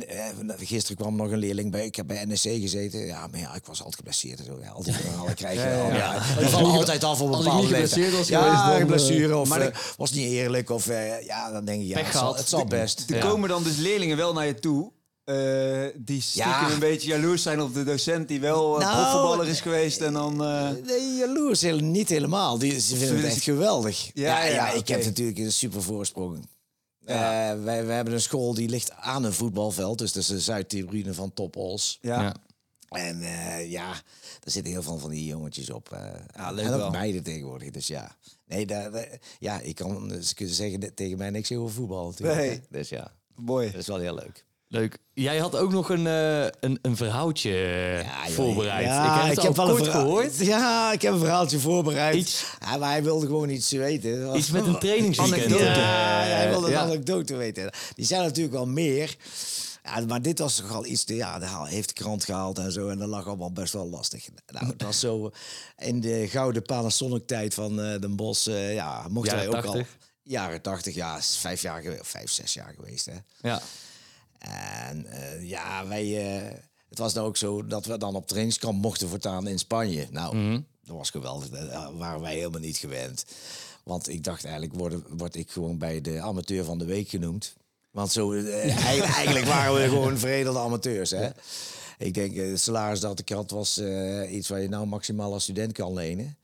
gisteren 0.59 0.97
kwam 0.97 1.17
nog 1.17 1.31
een 1.31 1.39
leerling 1.39 1.71
bij, 1.71 1.85
ik 1.85 1.95
heb 1.97 2.07
bij 2.07 2.25
NSC 2.27 2.43
gezeten. 2.43 3.01
Ja, 3.07 3.27
maar 3.27 3.41
ja, 3.41 3.55
ik 3.55 3.65
was 3.67 3.79
altijd 3.79 3.97
geblesseerd 3.97 4.39
en 4.39 4.45
zo. 4.45 4.59
Ja, 4.63 4.71
al 4.71 4.83
die 4.83 4.93
verhalen 4.93 5.35
krijg 5.35 5.63
je 5.63 5.81
al. 5.83 5.93
Ja, 5.97 6.23
vallen 6.49 6.71
altijd 6.71 7.05
af 7.05 7.21
op 7.21 7.33
een 7.33 7.39
bepaalde 7.39 7.63
niet 7.63 7.71
leeftijd. 7.71 8.27
ja, 8.27 8.43
geweest, 8.43 8.65
dan, 8.65 8.81
een 8.81 8.87
blessure 8.87 9.37
of 9.37 9.49
maar 9.49 9.95
was 9.97 10.11
niet 10.13 10.27
eerlijk. 10.27 10.71
Of 10.71 10.87
ja, 11.27 11.51
dan 11.53 11.65
denk 11.65 11.81
je, 11.83 11.87
ja, 11.89 11.99
het 11.99 12.13
zal, 12.15 12.37
het 12.37 12.49
zal 12.49 12.65
best. 12.65 13.11
Er 13.11 13.17
Ja. 13.17 13.21
komen 13.29 13.49
dan 13.49 13.63
dus 13.63 13.77
leerlingen 13.77 14.17
wel 14.17 14.33
naar 14.33 14.47
je 14.47 14.55
toe. 14.55 14.93
Eh, 15.31 15.89
die 15.97 16.21
stiekem 16.23 16.51
Ja. 16.51 16.71
een 16.73 16.79
beetje 16.79 17.09
jaloers 17.09 17.43
zijn 17.43 17.61
op 17.61 17.75
de 17.75 17.85
docent 17.85 18.29
die 18.29 18.41
wel 18.41 18.81
eh, 18.81 18.87
Nou, 18.87 19.47
is 19.47 19.61
geweest. 19.61 20.01
En 20.01 20.13
dan... 20.13 20.45
eh, 20.45 20.71
Nee, 20.87 21.15
jaloers 21.17 21.61
heel, 21.61 21.79
niet 21.79 22.09
helemaal. 22.09 22.59
Die, 22.59 22.81
ze 22.81 22.97
vinden 22.97 23.17
het 23.17 23.25
echt 23.25 23.43
geweldig. 23.43 24.11
Ja, 24.15 24.39
Ja, 24.39 24.45
ja, 24.45 24.55
ja, 24.55 24.71
ik 24.73 24.89
heb 24.89 25.05
natuurlijk 25.05 25.39
een 25.39 25.53
super 25.53 25.83
voorsprong. 25.83 26.49
Ja. 27.07 27.51
Eh, 27.53 27.63
wij, 27.63 27.87
wij 27.87 27.95
hebben 27.97 28.15
een 28.15 28.21
school 28.21 28.55
die 28.55 28.69
ligt 28.69 28.93
aan 28.93 29.25
een 29.25 29.33
voetbalveld. 29.33 29.99
Dus 29.99 30.13
dat 30.13 30.23
is 30.23 30.29
de 30.29 30.41
Zuid-tribune 30.41 31.15
van 31.15 31.33
Top 31.33 31.57
Os. 31.57 31.99
ja. 32.03 32.23
Ja. 32.23 32.35
En 32.91 33.23
eh, 33.23 33.71
ja, 33.71 33.87
daar 34.41 34.41
zitten 34.53 34.73
heel 34.73 34.83
veel 34.83 34.99
van 34.99 35.11
die 35.11 35.25
jongetjes 35.27 35.71
op. 35.71 35.93
eh 35.93 36.01
Ja, 36.37 36.51
leuk 36.51 36.65
en 36.65 36.73
ook 36.73 36.79
wel. 36.79 36.91
meiden 36.91 37.23
tegenwoordig. 37.23 37.71
Dus 37.71 37.87
ja, 37.87 38.17
nee, 38.47 38.67
daar, 38.67 38.91
daar- 38.91 39.19
ja, 39.39 39.61
ik 39.61 39.75
kan, 39.75 40.13
ze 40.23 40.35
kunnen 40.35 40.55
zeggen 40.55 40.95
tegen 40.95 41.19
mij 41.19 41.31
niks 41.31 41.53
over 41.53 41.75
voetbal. 41.75 42.07
Natuurlijk. 42.07 42.39
Nee. 42.39 42.61
Dus 42.71 42.89
ja, 42.89 43.13
Mooi. 43.35 43.71
dat 43.71 43.81
is 43.81 43.87
wel 43.87 43.99
heel 43.99 44.15
leuk. 44.15 44.45
Leuk. 44.73 44.99
Jij 45.15 45.39
had 45.39 45.57
ook 45.57 45.71
nog 45.73 45.89
een, 45.91 46.07
eh, 46.07 46.43
een, 46.61 46.79
een 46.83 46.97
verhaaltje 46.97 47.51
eh, 47.51 48.03
Ja, 48.03 48.29
voorbereid. 48.29 48.85
ja, 48.87 49.31
ik 49.31 49.37
heb 49.37 49.47
het 49.47 49.57
wel 49.57 49.67
een 49.69 49.73
kort 49.73 49.85
verhaal- 49.85 50.03
gehoord. 50.03 50.37
Ja, 50.37 50.93
ik 50.93 51.03
heb 51.03 51.13
een 51.13 51.19
verhaaltje 51.19 51.59
voorbereid. 51.59 52.15
Iets- 52.17 52.45
Ja, 52.61 52.77
maar 52.77 52.91
hij 52.91 53.03
wilde 53.03 53.27
gewoon 53.27 53.49
iets 53.49 53.71
weten. 53.71 54.37
Iets 54.37 54.51
met 54.51 54.67
een 54.67 54.79
trainingsweekend. 54.79 55.51
Ja, 55.59 55.67
hij 56.23 56.49
wilde 56.49 56.71
een 56.71 56.79
anekdote 56.79 57.37
weten. 57.37 57.71
Die 57.95 58.05
zijn 58.07 58.23
natuurlijk 58.23 58.55
wel 58.55 58.67
meer. 58.67 59.17
Ja, 59.85 60.01
maar 60.07 60.23
dit 60.23 60.39
was 60.39 60.55
toch 60.57 60.73
al 60.73 60.87
iets, 60.87 61.05
te- 61.05 61.15
ja, 61.15 61.39
dat 61.39 61.69
heeft 61.69 61.89
de 61.89 61.95
krant 61.95 62.25
gehaald 62.25 62.59
en 62.59 62.73
zo. 62.73 62.89
En 62.89 62.99
dat 62.99 63.09
lag 63.09 63.27
allemaal 63.27 63.53
best 63.53 63.73
wel 63.73 63.89
lastig. 63.89 64.27
Nou, 64.53 64.67
het 64.67 64.83
was 64.83 65.01
zo 65.01 65.31
in 65.79 66.01
de 66.01 66.29
gouden 66.29 66.63
Panasonic-tijd 66.63 67.55
van 67.55 67.81
eh 67.81 68.01
Den 68.01 68.17
Bosch. 68.17 68.47
eh, 68.47 68.75
ja, 68.75 69.07
mochten 69.09 69.37
wij 69.37 69.47
ook 69.47 69.53
80. 69.53 69.73
al... 69.75 69.83
Jaren 70.23 70.63
80, 70.63 70.95
ja, 70.95 71.17
is 71.17 71.37
vijf 71.41 71.63
jaar 71.63 71.83
geweest, 71.83 72.07
vijf, 72.07 72.31
zes 72.31 72.55
jaar 72.55 72.75
geweest, 72.77 73.07
hè. 73.07 73.13
Ja. 73.49 73.63
En 74.49 75.07
eh, 75.07 75.49
ja, 75.49 75.87
wij, 75.87 76.37
eh, 76.37 76.55
het 76.89 76.99
was 76.99 77.13
nou 77.15 77.27
ook 77.27 77.37
zo 77.37 77.67
dat 77.67 77.85
we 77.87 77.99
dan 77.99 78.15
op 78.15 78.27
trainingskamp 78.27 78.83
mochten 78.83 79.09
voortaan 79.09 79.47
in 79.47 79.59
Spanje. 79.59 80.07
Nou, 80.11 80.63
dat 80.85 80.97
was 80.97 81.11
geweldig. 81.11 81.49
Dat 81.49 81.93
waren 81.95 82.21
wij 82.21 82.35
helemaal 82.35 82.61
niet 82.61 82.77
gewend. 82.77 83.25
Want 83.85 84.09
ik 84.09 84.25
dacht 84.25 84.45
eigenlijk, 84.45 84.75
word, 84.75 84.95
word 85.09 85.35
ik 85.37 85.51
gewoon 85.51 85.79
bij 85.79 86.01
de 86.01 86.21
amateur 86.21 86.65
van 86.65 86.79
de 86.79 86.85
week 86.85 87.09
genoemd. 87.09 87.55
Want 87.91 88.13
zo, 88.13 88.33
eh, 88.33 88.65
eigenlijk, 88.87 89.13
eigenlijk 89.15 89.47
waren 89.47 89.75
we 89.75 89.89
gewoon 89.95 90.19
veredelde 90.19 90.59
amateurs. 90.59 91.11
Hè? 91.11 91.29
Ik 91.99 92.15
denk, 92.15 92.37
eh, 92.37 92.49
het 92.51 92.61
salaris 92.61 93.01
dat 93.01 93.19
ik 93.19 93.29
had 93.29 93.51
was 93.51 93.79
eh, 93.79 94.33
iets 94.35 94.49
waar 94.49 94.61
je 94.61 94.69
nou 94.69 94.87
maximaal 94.87 95.33
als 95.33 95.43
student 95.43 95.73
kan 95.73 95.95
lenen. 95.95 96.37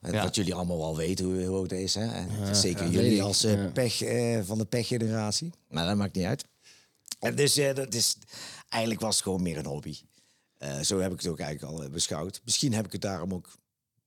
Eh, 0.00 0.12
Ja. 0.12 0.22
Dat 0.22 0.34
jullie 0.34 0.54
allemaal 0.54 0.78
wel 0.78 0.96
weten 0.96 1.24
hoe, 1.24 1.34
hoe 1.44 1.56
hoog 1.56 1.66
dat 1.66 1.78
is. 1.78 1.94
Hè? 1.94 2.06
En 2.06 2.56
zeker 2.56 2.84
ja, 2.84 2.90
jullie 2.90 3.22
als 3.22 3.44
eh, 3.44 3.72
pech 3.72 4.02
eh, 4.02 4.38
van 4.44 4.58
de 4.58 4.64
pechgeneratie. 4.64 5.50
Maar 5.68 5.86
dat 5.86 5.96
maakt 5.96 6.14
niet 6.14 6.24
uit. 6.24 6.44
En 7.18 7.34
dus 7.34 7.56
eh, 7.56 7.74
dat 7.74 7.94
is, 7.94 8.16
eigenlijk 8.68 9.02
was 9.02 9.14
het 9.14 9.24
gewoon 9.24 9.42
meer 9.42 9.58
een 9.58 9.66
hobby. 9.66 9.96
Eh, 10.58 10.80
zo 10.80 10.98
heb 11.00 11.12
ik 11.12 11.18
het 11.20 11.26
ook 11.30 11.38
eigenlijk 11.38 11.72
al 11.74 11.82
eh, 11.82 11.90
beschouwd. 11.90 12.40
Misschien 12.44 12.72
heb 12.74 12.86
ik 12.86 12.92
het 12.92 13.00
daarom 13.00 13.32
ook, 13.34 13.52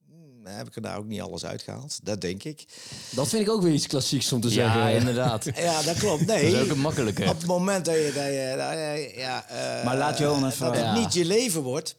hmm, 0.08 0.46
heb 0.46 0.68
ik 0.68 0.76
er 0.76 0.82
daar 0.82 0.98
ook 0.98 1.06
niet 1.06 1.22
alles 1.22 1.46
uitgehaald. 1.46 2.00
Dat 2.06 2.22
denk 2.22 2.44
ik. 2.44 2.66
Dat 3.12 3.28
vind 3.28 3.42
ik 3.42 3.50
ook 3.50 3.62
weer 3.62 3.74
iets 3.74 3.88
klassieks 3.88 4.32
om 4.32 4.42
te 4.42 4.50
zeggen. 4.50 4.80
ja, 4.80 4.88
inderdaad. 5.00 5.44
Ja, 5.56 5.82
dat 5.82 5.98
klopt. 5.98 6.28
Dat 6.28 6.36
Nee. 6.36 6.52
is 6.52 6.62
ook 6.62 6.70
een 6.70 6.80
makkelijke. 6.80 7.24
Op 7.30 7.38
het 7.38 7.46
moment 7.46 7.86
dat 7.86 7.96
je, 7.96 8.04
dat 8.04 8.26
je, 8.26 8.54
dat 8.58 8.72
je- 8.74 9.14
ja, 9.20 9.48
eh, 9.48 9.86
Maar 9.86 9.98
laat 9.98 10.18
Johan 10.18 10.46
even- 10.48 10.66
dat 10.66 10.76
het 10.76 10.84
Ja. 10.86 11.00
niet 11.00 11.14
je 11.14 11.26
leven 11.26 11.62
wordt. 11.62 11.98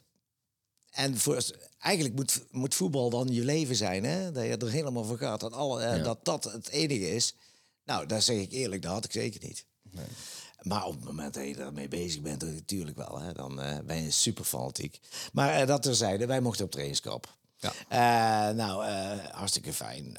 En 0.90 1.18
voor, 1.18 1.44
eigenlijk 1.79 2.14
moet, 2.14 2.42
moet 2.51 2.75
voetbal 2.75 3.11
dan 3.11 3.29
je 3.29 3.44
leven 3.44 3.77
zijn, 3.77 4.05
hè? 4.05 4.33
Dat 4.33 4.44
je 4.44 4.57
er 4.57 4.70
helemaal 4.70 5.05
voor 5.05 5.18
gaat. 5.18 5.40
Dat, 5.40 5.53
alle, 5.53 6.03
dat 6.03 6.25
dat 6.25 6.44
het 6.44 6.68
enige 6.68 7.14
is. 7.14 7.35
Nou, 7.85 8.07
daar 8.07 8.23
zeg 8.23 8.37
ik 8.38 8.53
eerlijk, 8.53 8.83
dat 8.83 8.92
had 8.92 9.05
ik 9.05 9.12
zeker 9.12 9.40
niet. 9.46 9.64
Maar 10.62 10.85
op 10.85 10.94
het 10.94 11.05
moment 11.05 11.35
dat 11.35 11.46
je 11.46 11.57
daarmee 11.57 11.88
bezig 11.88 12.20
bent, 12.20 12.42
natuurlijk 12.42 12.96
wel. 12.96 13.20
Hè? 13.20 13.33
Dan 13.33 13.61
eh, 13.61 13.79
ben 13.85 14.03
je 14.03 14.11
super 14.11 14.44
fanatiek. 14.44 15.01
Maar 15.33 15.55
eh, 15.55 15.66
dat 15.66 15.83
terzijde, 15.83 16.27
wij 16.27 16.40
mochten 16.40 16.64
op 16.64 16.70
trainingskamp. 16.70 17.29
Ja. 17.57 17.73
Eh, 17.88 18.55
nou, 18.55 18.85
hartstikke 19.33 19.73
fijn. 19.73 20.16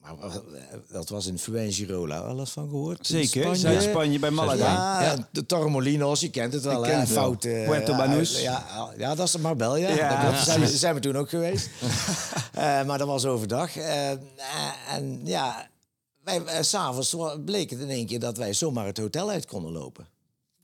Maar 0.00 0.14
dat 0.88 1.08
was 1.08 1.26
in 1.26 1.38
Fuengirola. 1.38 2.24
Wel 2.24 2.38
eens 2.38 2.50
van 2.50 2.68
gehoord? 2.68 2.98
In 2.98 3.04
Zeker, 3.04 3.40
Spanje. 3.42 3.56
Zuid-Spanje 3.56 4.18
bij 4.18 4.30
Malaga. 4.30 5.02
Ja, 5.02 5.28
de 5.30 5.46
Torremolinos, 5.46 6.20
je 6.20 6.30
kent 6.30 6.52
het 6.52 6.62
wel. 6.62 6.84
Ik 6.84 6.90
ken. 6.90 7.06
Fout. 7.06 7.40
Puerto 7.40 7.96
Banús. 7.96 8.40
Ja, 8.40 8.92
ja, 8.96 9.14
dat 9.14 9.26
is 9.26 9.36
Marbella. 9.36 9.76
Ja. 9.76 9.88
Ja. 9.88 10.30
Dat. 10.30 10.40
Zijn, 10.40 10.68
zijn 10.84 10.94
we 10.94 11.00
toen 11.00 11.16
ook 11.16 11.28
geweest. 11.28 11.68
Maar 12.86 12.98
dat 12.98 13.06
was 13.06 13.24
overdag. 13.24 13.76
En 13.76 15.20
ja, 15.24 15.68
wij, 16.24 16.44
eh, 16.44 16.62
s'avonds 16.62 17.16
bleek 17.44 17.70
het 17.70 17.80
in 17.80 17.90
één 17.90 18.06
keer 18.06 18.20
dat 18.20 18.36
wij 18.36 18.52
zomaar 18.52 18.86
het 18.86 18.98
hotel 18.98 19.30
uit 19.30 19.46
konden 19.46 19.72
lopen. 19.72 20.06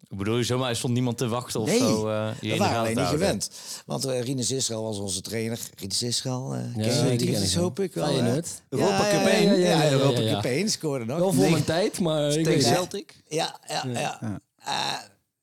Ik 0.08 0.18
bedoel 0.18 0.36
je 0.36 0.44
zomaar, 0.44 0.68
er 0.70 0.76
stond 0.76 0.92
niemand 0.92 1.18
te 1.18 1.28
wachten 1.28 1.60
of 1.60 1.68
Nee, 1.68 1.78
zo? 1.78 2.08
eh, 2.08 2.30
je 2.40 2.42
in 2.52 2.58
dat 2.58 2.58
waren 2.58 2.80
wij 2.82 2.88
niet 2.90 2.98
houden? 2.98 3.18
gewend. 3.20 3.50
Want 3.86 4.06
uh, 4.06 4.22
Rinus 4.22 4.50
Israël 4.50 4.82
was 4.82 4.98
onze 4.98 5.20
trainer. 5.20 5.58
Rinus 5.76 6.02
Israël, 6.02 6.54
uh, 6.54 6.76
Ja, 6.76 6.82
ken 6.82 7.10
je 7.10 7.16
die 7.18 7.38
die 7.38 7.48
wel. 7.54 7.62
hoop 7.62 7.80
ik 7.80 7.94
wel. 7.94 8.06
Feyenoord. 8.06 8.48
Europa 8.68 9.06
ja, 9.08 9.10
Cup 9.18 9.26
ja, 9.26 9.28
1. 9.32 9.44
Ja, 9.44 9.52
Ja, 9.52 9.58
ja, 9.58 9.82
ja, 9.82 9.90
Europa 9.90 10.20
ja, 10.20 10.26
ja. 10.28 10.34
Cup 10.40 10.44
1 10.50 10.70
scoorde 10.70 11.04
nog. 11.04 11.18
Wel 11.18 11.32
voor 11.32 11.50
mijn 11.50 11.64
tijd, 11.64 12.00
maar 12.00 12.30
ik 12.32 12.44
weet. 12.46 12.62
Celtic. 12.64 13.22
Ja, 13.28 13.58
ja, 13.68 13.84
ja. 13.86 14.40
Eh, 14.64 14.94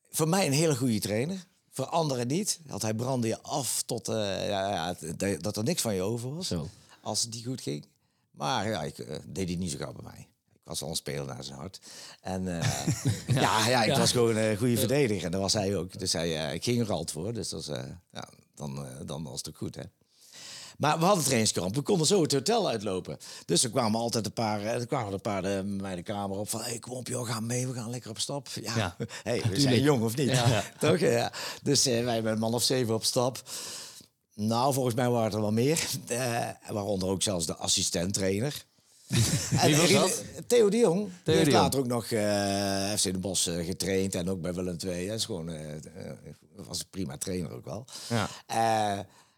voor 0.09 0.27
mij 0.27 0.45
een 0.45 0.53
hele 0.53 0.75
goede 0.75 0.99
trainer. 0.99 1.45
Voor 1.71 1.85
anderen 1.85 2.27
niet. 2.27 2.59
Want 2.65 2.81
hij 2.81 2.93
brandde 2.93 3.27
je 3.27 3.41
af 3.41 3.83
tot 3.85 4.07
eh, 4.07 4.15
ja, 4.49 4.69
ja, 4.69 4.95
dat- 5.17 5.43
dat 5.43 5.57
er 5.57 5.63
niks 5.63 5.81
van 5.81 5.95
je 5.95 6.01
over 6.01 6.35
was. 6.35 6.47
Zo. 6.47 6.67
Als 7.01 7.21
het 7.21 7.33
niet 7.33 7.45
goed 7.45 7.61
ging. 7.61 7.85
Maar 8.37 8.69
ja, 8.69 8.83
ik 8.83 8.97
eh, 8.97 9.17
deed 9.25 9.47
hij 9.47 9.57
niet 9.57 9.71
zo 9.71 9.77
gauw 9.77 9.93
bij 9.93 10.03
mij. 10.03 10.27
Ik 10.53 10.73
was 10.73 10.81
al 10.81 10.89
een 10.89 10.95
speler 10.95 11.25
naar 11.25 11.43
zijn 11.43 11.57
hart. 11.57 11.79
En 12.21 12.59
eh, 12.59 12.87
ja. 13.41 13.67
ja, 13.67 13.83
ik 13.83 13.97
was 13.97 14.11
gewoon 14.11 14.35
een 14.35 14.57
goede 14.57 14.77
verdediger. 14.77 15.25
En 15.25 15.31
dat 15.31 15.41
was 15.41 15.53
hij 15.53 15.77
ook. 15.77 15.99
Dus 15.99 16.13
hij, 16.13 16.47
eh, 16.47 16.53
ik 16.53 16.63
ging 16.63 16.81
er 16.81 16.91
altijd 16.91 17.11
voor. 17.11 17.33
Dus 17.33 17.49
dat 17.49 17.65
was, 17.65 17.77
ja, 18.11 18.29
dan, 18.55 18.85
dan 19.05 19.23
was 19.23 19.37
het 19.37 19.47
ook 19.47 19.57
goed, 19.57 19.75
hè. 19.75 19.83
Maar 20.77 20.99
we 20.99 21.05
hadden 21.05 21.23
trainingskamp. 21.23 21.75
We 21.75 21.81
konden 21.81 22.07
zo 22.07 22.21
het 22.21 22.31
hotel 22.31 22.69
uitlopen. 22.69 23.17
Dus 23.45 23.63
er 23.63 23.69
kwamen 23.69 23.99
altijd 23.99 24.25
een 24.25 24.33
paar, 24.33 24.61
er 24.61 24.87
kwamen 24.87 25.13
een 25.13 25.21
paar 25.21 25.65
mij 25.65 25.95
de 25.95 26.03
kamer 26.03 26.37
op 26.37 26.49
van... 26.49 26.61
Hey, 26.61 26.79
kom 26.79 26.93
op 26.93 27.07
joh, 27.07 27.27
ga 27.27 27.39
mee, 27.39 27.67
we 27.67 27.73
gaan 27.73 27.89
lekker 27.89 28.09
op 28.09 28.19
stap. 28.19 28.47
Ja, 28.61 28.75
Ja. 28.75 28.95
hey, 29.23 29.43
we 29.49 29.59
zijn 29.59 29.81
jong 29.81 30.03
of 30.03 30.15
niet? 30.15 30.29
Ja. 30.29 30.63
Toch? 30.79 30.99
Ja. 30.99 31.31
Dus 31.61 31.83
wij 31.83 32.21
met 32.21 32.33
een 32.33 32.39
man 32.39 32.53
of 32.53 32.63
zeven 32.63 32.93
op 32.93 33.03
stap. 33.03 33.43
Nou, 34.39 34.73
volgens 34.73 34.95
mij 34.95 35.09
waren 35.09 35.31
er 35.31 35.41
wel 35.41 35.51
meer. 35.51 35.87
Eh, 36.07 36.47
waaronder 36.69 37.09
ook 37.09 37.21
zelfs 37.23 37.45
de 37.45 37.55
assistent-trainer. 37.55 38.65
En 39.61 39.67
Wie 39.67 39.77
was 39.77 39.89
dat? 39.89 40.23
Theo 40.47 40.69
de 40.69 40.77
Jong. 40.77 40.99
Die 41.05 41.11
de 41.23 41.31
heeft 41.31 41.45
Jong. 41.45 41.57
later 41.61 41.79
ook 41.79 41.87
nog 41.87 42.05
eh, 42.11 42.93
FC 42.93 43.03
De 43.03 43.17
Bosch 43.19 43.47
eh, 43.47 43.65
getraind. 43.65 44.15
En 44.15 44.29
ook 44.29 44.41
bij 44.41 44.53
Willem 44.53 44.77
II. 44.85 45.05
Hij 45.07 45.15
is 45.15 45.25
gewoon, 45.25 45.51
was 46.55 46.79
een 46.79 46.85
prima 46.89 47.17
trainer 47.17 47.51
ook 47.51 47.65
wel. 47.65 47.85
Ja. 48.09 48.29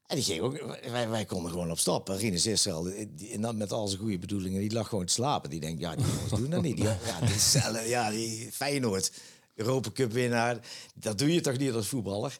En 0.07 0.15
die 0.15 0.23
ging 0.23 0.41
ook, 0.41 0.77
wij, 0.91 1.09
wij 1.09 1.25
konden 1.25 1.51
gewoon 1.51 1.71
op 1.71 1.79
stap. 1.79 2.07
Rinus 2.07 2.45
Israël, 2.45 2.83
die, 2.83 3.13
die- 3.15 3.31
en 3.31 3.41
dat 3.41 3.55
met 3.55 3.71
al 3.71 3.87
zijn 3.87 4.01
goede 4.01 4.17
bedoelingen, 4.19 4.59
die 4.59 4.71
lag 4.73 4.87
gewoon 4.87 5.05
te 5.05 5.13
slapen. 5.13 5.49
Die 5.49 5.59
denkt, 5.59 5.79
ja, 5.79 5.95
die 5.95 6.05
jongens 6.05 6.29
doen 6.41 6.49
dat 6.49 6.61
niet. 6.61 6.75
Die, 6.75 6.85
ja, 6.85 6.97
die, 7.25 7.39
cellen, 7.51 7.87
ja, 7.87 8.09
die 8.09 8.49
Feyenoord, 8.51 9.11
Europa 9.55 9.89
Cup 9.93 10.11
winnaar, 10.11 10.57
dat 10.93 11.17
doe 11.17 11.33
je 11.33 11.41
toch 11.41 11.57
niet 11.57 11.73
als 11.73 11.87
voetballer? 11.87 12.39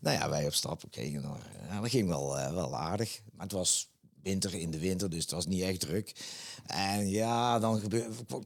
Nou 0.00 0.16
ja, 0.18 0.28
wij 0.30 0.46
op 0.46 0.54
stap, 0.54 0.84
oké. 0.84 1.00
en 1.00 1.22
dan- 1.22 1.38
ja, 1.70 1.80
dat 1.80 1.90
ging 1.90 2.08
wel, 2.08 2.38
eh, 2.38 2.54
wel 2.54 2.76
aardig. 2.76 3.20
Maar 3.32 3.42
het 3.46 3.54
was 3.54 3.88
winter 4.22 4.54
in 4.54 4.70
de 4.70 4.78
winter, 4.78 5.10
dus 5.10 5.20
het 5.22 5.30
was 5.30 5.46
niet 5.46 5.62
echt 5.62 5.80
druk. 5.80 6.12
En 6.66 7.08
ja, 7.10 7.58
dan 7.58 7.82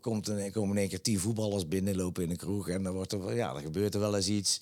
komt 0.01 0.29
er, 0.29 0.51
komen 0.51 0.71
in 0.71 0.81
één 0.81 0.89
keer 0.89 1.01
tien 1.03 1.21
voetballers 1.21 1.69
binnenlopen 1.69 2.23
in 2.23 2.31
een 2.31 2.37
kroeg. 2.37 2.69
En 2.69 2.83
dan, 2.83 2.93
wordt 2.93 3.13
er, 3.13 3.35
ja, 3.35 3.53
dan 3.53 3.63
gebeurt 3.63 3.95
er 3.95 4.01
wel 4.01 4.17
eens 4.17 4.29
iets. 4.29 4.61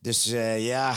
Dus 0.00 0.26
eh, 0.26 0.66
ja, 0.66 0.92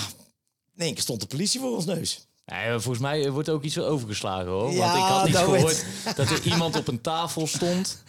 in 0.76 0.84
één 0.84 0.94
keer 0.94 1.02
stond 1.04 1.22
de 1.22 1.28
politie 1.28 1.60
voor 1.60 1.76
ons 1.76 1.86
neus. 1.86 2.26
Nee, 2.46 2.70
volgens 2.80 3.00
mij 3.00 3.32
wordt 3.32 3.50
ook 3.50 3.64
iets 3.64 3.78
overgeslagen 3.80 4.52
hoor. 4.52 4.72
Ja, 4.72 4.78
Want 4.78 4.98
ik 4.98 5.04
had 5.04 5.24
niet 5.26 5.34
dat 5.34 5.44
gehoord 5.44 5.86
dat 6.16 6.30
er 6.30 6.46
iemand 6.48 6.76
op 6.76 6.88
een 6.88 7.02
tafel 7.02 7.48
stond 7.48 8.04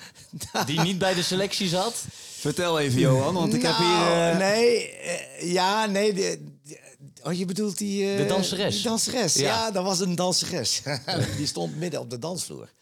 die 0.67 0.81
niet 0.81 0.99
bij 0.99 1.15
de 1.15 1.23
selectie 1.23 1.69
zat. 1.69 2.05
Vertel 2.39 2.79
even, 2.81 3.01
Johan, 3.01 3.35
want 3.35 3.55
ik 3.55 3.63
heb 3.63 3.77
hier... 3.77 3.87
Nou, 3.87 4.31
eh, 4.33 4.39
Nee, 4.39 4.89
eh, 4.91 5.53
ja, 5.53 5.87
nee. 5.87 6.13
De, 6.13 6.21
de- 6.21 6.51
oh, 7.23 7.33
je 7.33 7.45
bedoelt 7.45 7.79
die... 7.79 8.11
eh, 8.13 8.17
De 8.17 8.27
danseres. 8.27 8.75
Die 8.75 8.83
danseres, 8.85 9.35
Ja. 9.35 9.41
ja. 9.43 9.71
dat 9.71 9.85
was 9.85 10.01
een 10.01 10.15
danseres. 10.15 10.83
die 11.37 11.47
stond 11.47 11.77
midden 11.77 12.01
op 12.01 12.11
de 12.11 12.19
dansvloer. 12.19 12.73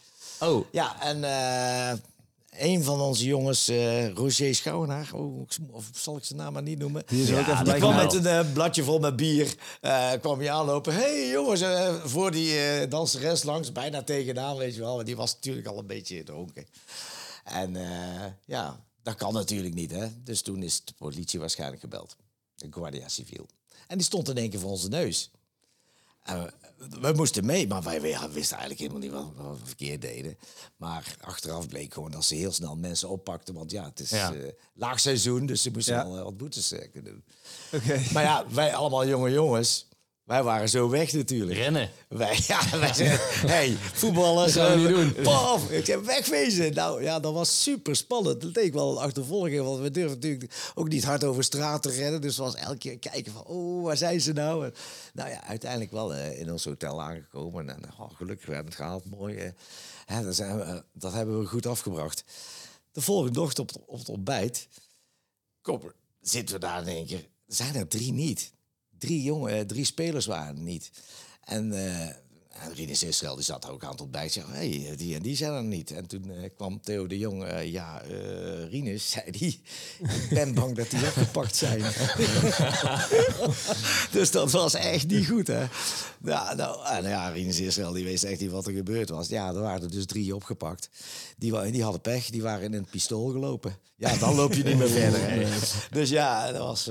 Oh, 0.41 0.67
Ja, 0.73 1.03
en 1.03 1.25
eh, 1.25 1.99
een 2.51 2.85
van 2.85 3.01
onze 3.01 3.25
jongens, 3.25 3.69
eh, 3.69 4.09
Roger 4.13 4.55
Schouwenaar, 4.55 5.11
oh, 5.15 5.47
of 5.71 5.91
zal 5.95 6.17
ik 6.17 6.25
zijn 6.25 6.39
naam 6.39 6.53
maar 6.53 6.63
niet 6.63 6.79
noemen? 6.79 7.03
Die 7.07 7.23
is 7.23 7.33
ook 7.33 7.47
even 7.47 7.65
die 7.65 7.75
kwam 7.75 7.95
met 7.95 8.25
een 8.25 8.53
bladje 8.53 8.83
vol 8.85 8.99
met 8.99 9.17
bier, 9.17 9.55
eh, 9.81 10.11
kwam 10.21 10.43
je 10.43 10.51
aanlopen. 10.51 10.95
hey, 10.95 11.29
jongens, 11.31 11.63
voor 12.05 12.31
die 12.31 12.59
eh, 12.59 12.91
danseres 12.91 13.43
langs, 13.43 13.73
bijna 13.73 14.03
tegenaan, 14.03 14.57
weet 14.57 14.75
je 14.75 14.81
wel. 14.81 14.95
Want 14.95 15.07
die 15.07 15.17
was 15.17 15.35
natuurlijk 15.35 15.67
al 15.67 15.79
een 15.79 15.87
beetje 15.87 16.23
dronken. 16.23 16.67
En 17.45 17.77
eh, 17.77 18.25
ja, 18.45 18.81
dat 19.03 19.15
kan 19.15 19.33
natuurlijk 19.33 19.75
niet, 19.75 19.91
hè. 19.91 20.07
Dus 20.25 20.43
toen 20.43 20.63
is 20.63 20.85
de 20.85 20.93
politie 20.99 21.41
waarschijnlijk 21.41 21.81
gebeld. 21.81 22.17
De 22.55 22.67
Guardia 22.71 23.09
Civil. 23.09 23.47
En 23.91 23.97
die 23.97 24.07
stond 24.07 24.29
in 24.29 24.37
één 24.37 24.51
keer 24.51 24.61
voor 24.61 24.71
onze 24.71 24.89
neus. 24.89 25.31
En 26.23 26.53
we, 26.77 27.01
we 27.01 27.13
moesten 27.13 27.45
mee, 27.47 27.67
maar 27.69 27.83
wij, 27.83 28.01
wisten 28.01 28.57
eigenlijk 28.57 28.79
helemaal 28.81 28.99
niet 29.01 29.11
wat, 29.11 29.47
wat 29.47 29.59
we 29.61 29.67
verkeerd 29.67 30.01
deden. 30.03 30.39
Maar 30.77 31.17
achteraf 31.21 31.69
bleek 31.69 31.95
gewoon 31.95 32.11
dat 32.11 32.25
ze 32.25 32.35
heel 32.35 32.53
snel 32.53 32.77
mensen 32.77 33.09
oppakten. 33.09 33.55
Want 33.55 33.71
ja, 33.71 33.85
het 33.85 34.01
is 34.01 34.11
Ja. 34.11 34.35
eh, 34.35 34.53
laag 34.75 35.01
seizoen, 35.01 35.47
dus 35.47 35.63
ze 35.63 35.71
moesten 35.71 35.95
Ja. 35.95 36.03
al 36.03 36.17
eh, 36.17 36.23
wat 36.23 36.37
boetes 36.37 36.73
eh, 36.73 36.91
kunnen 36.93 37.13
doen. 37.13 37.25
Maar 38.13 38.23
ja, 38.23 38.45
wij 38.51 38.75
allemaal 38.75 39.07
jonge 39.07 39.31
jongens, 39.31 39.87
wij 40.31 40.43
waren 40.43 40.69
zo 40.69 40.89
weg 40.89 41.13
natuurlijk. 41.13 41.59
rennen. 41.59 41.91
Wij, 42.09 42.39
ja, 42.47 42.79
wij 42.79 42.95
zeiden, 42.95 43.21
hey, 43.57 43.77
voetballers. 43.77 44.53
Dat 44.53 44.67
gaan 44.67 44.83
we 44.83 44.89
eh, 44.89 44.97
niet 44.97 45.15
doen. 45.15 45.23
Paf, 45.25 45.71
ik 45.71 45.85
zei, 45.85 46.01
wegwezen. 46.03 46.75
Nou 46.75 47.03
ja, 47.03 47.21
dat 47.21 47.33
was 47.33 47.63
super 47.63 47.97
spannend. 47.97 48.41
Dat 48.41 48.57
leek 48.57 48.73
wel 48.73 48.91
een 48.91 49.03
achtervolging, 49.03 49.63
want 49.63 49.81
we 49.81 49.91
durfden 49.91 50.15
natuurlijk 50.15 50.73
ook 50.75 50.89
niet 50.89 51.05
hard 51.05 51.25
over 51.25 51.45
straat 51.45 51.83
te 51.83 51.91
rennen. 51.91 52.21
Dus 52.21 52.37
het 52.37 52.45
was 52.45 52.55
elke 52.55 52.79
keer 52.79 52.99
kijken 52.99 53.33
van, 53.33 53.45
oh, 53.45 53.83
waar 53.85 53.97
zijn 53.97 54.21
ze 54.21 54.33
nou? 54.33 54.65
En, 54.65 54.75
nou 55.13 55.31
ja, 55.31 55.45
uiteindelijk 55.45 55.91
wel 55.91 56.15
eh, 56.15 56.41
in 56.41 56.53
ons 56.53 56.65
hotel 56.65 57.03
aangekomen. 57.03 57.69
En 57.69 57.83
oh, 57.99 58.11
gelukkig 58.15 58.47
werden 58.47 58.65
het 58.67 58.75
gehaald, 58.75 59.05
mooi. 59.11 59.37
eh. 59.37 59.51
Hè, 60.07 60.25
dat, 60.25 60.35
zijn 60.35 60.57
we, 60.57 60.63
eh, 60.63 60.79
dat 60.93 61.13
hebben 61.13 61.41
we 61.41 61.47
goed 61.47 61.67
afgebracht. 61.67 62.25
De 62.93 63.01
volgende 63.01 63.41
ochtend 63.41 63.75
op, 63.77 63.83
op 63.87 63.99
het 63.99 64.09
ontbijt, 64.09 64.69
kom, 65.63 65.81
zitten 66.21 66.55
we 66.55 66.61
daar 66.61 66.81
in 66.83 66.89
één 66.89 67.07
keer. 67.07 67.29
Er 67.47 67.55
zijn 67.55 67.75
er 67.75 67.89
drie 67.89 68.13
niet. 68.13 68.53
Drie 69.01 69.23
jongen, 69.23 69.53
eh, 69.53 69.61
drie 69.61 69.85
spelers 69.85 70.27
waren 70.27 70.57
er 70.57 70.63
niet. 70.63 70.91
En 71.45 71.73
uh, 71.73 72.07
Rinus 72.75 73.03
Israël 73.03 73.35
die 73.35 73.45
zat 73.45 73.63
daar 73.63 73.71
ook 73.71 73.85
aan 73.85 73.91
het 73.91 74.01
ontbijt. 74.01 74.33
Zei, 74.33 74.47
hey, 74.49 74.95
die 74.97 75.15
en 75.15 75.23
die 75.23 75.37
zijn 75.37 75.53
er 75.53 75.65
niet. 75.65 75.91
En 75.91 76.07
toen 76.07 76.31
eh, 76.31 76.51
kwam 76.57 76.81
Theo 76.81 77.07
de 77.07 77.19
Jong. 77.19 77.45
ja, 77.65 78.03
Rinus, 78.71 79.11
zei 79.15 79.31
die. 79.31 79.63
Ik 79.99 80.29
ben 80.31 80.55
bang 80.55 80.77
dat 80.77 80.91
die 80.91 81.07
opgepakt 81.07 81.57
zijn. 81.57 81.81
dus 84.17 84.31
dat 84.31 84.51
was 84.51 84.75
echt 84.75 85.07
niet 85.07 85.27
goed, 85.27 85.47
hè. 85.47 85.67
Nou, 86.19 86.87
en 86.87 87.09
ja, 87.09 87.29
Rinus 87.29 87.61
Israël 87.61 87.93
die 87.93 88.05
wist 88.05 88.25
echt 88.25 88.41
niet 88.41 88.51
wat 88.51 88.67
er 88.67 88.73
gebeurd 88.73 89.09
was. 89.09 89.29
Ja, 89.29 89.49
er 89.49 89.61
waren 89.61 89.83
er 89.83 89.91
dus 89.91 90.07
drie 90.07 90.35
opgepakt. 90.35 90.89
Die, 91.37 91.71
die 91.71 91.83
hadden 91.83 92.01
pech, 92.01 92.31
die 92.31 92.43
waren 92.43 92.65
in 92.65 92.73
een 92.73 92.87
pistool 92.91 93.31
gelopen. 93.31 93.77
Ja, 93.97 94.17
dan 94.17 94.35
loop 94.35 94.53
je 94.53 94.63
niet 94.63 94.79
meer 94.79 94.89
verder. 94.89 95.21
hè. 95.21 95.47
Dus 95.91 96.11
ja, 96.11 96.53
dat 96.53 96.63
was... 96.63 96.89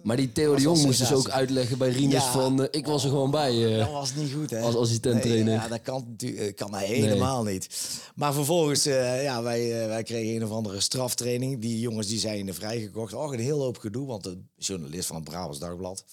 eh, 0.00 0.06
Maar 0.06 0.16
die 0.16 0.32
Theo 0.32 0.54
de 0.54 0.60
Jong 0.62 0.82
moest 0.82 0.98
dus 0.98 1.12
ook 1.12 1.28
uitleggen 1.30 1.78
bij 1.78 1.88
Rinus 1.90 2.12
Ja. 2.24 2.32
van... 2.32 2.62
eh, 2.62 2.68
ik 2.70 2.86
was 2.86 3.04
er 3.04 3.10
gewoon 3.10 3.30
bij. 3.30 3.72
eh. 3.72 3.78
Dat 3.78 3.90
was 3.92 4.14
niet 4.14 4.32
goed, 4.32 4.50
hè? 4.50 4.60
als 4.60 4.74
assistent-trainer. 4.76 5.44
Nee, 5.44 5.54
ja, 5.54 5.68
dat 5.68 5.82
kan, 5.82 6.04
natuurlijk- 6.08 6.56
kan 6.56 6.74
hij 6.74 6.86
helemaal 6.86 7.42
niet. 7.44 7.68
Maar 8.14 8.32
vervolgens, 8.32 8.86
eh, 8.86 9.22
ja, 9.22 9.42
wij, 9.42 9.80
eh, 9.82 9.86
wij 9.86 10.02
kregen 10.02 10.34
een 10.36 10.44
of 10.44 10.50
andere 10.50 10.80
straftraining. 10.80 11.60
Die 11.60 11.80
jongens 11.80 12.06
die 12.06 12.18
zijn 12.18 12.54
vrijgekocht. 12.54 13.14
Och, 13.14 13.32
een 13.32 13.38
heel 13.38 13.60
hoop 13.60 13.78
gedoe, 13.78 14.06
want 14.06 14.24
de 14.24 14.38
journalist 14.58 15.06
van 15.06 15.16
het 15.16 15.24
Brabants 15.24 15.58
Dagblad... 15.58 16.04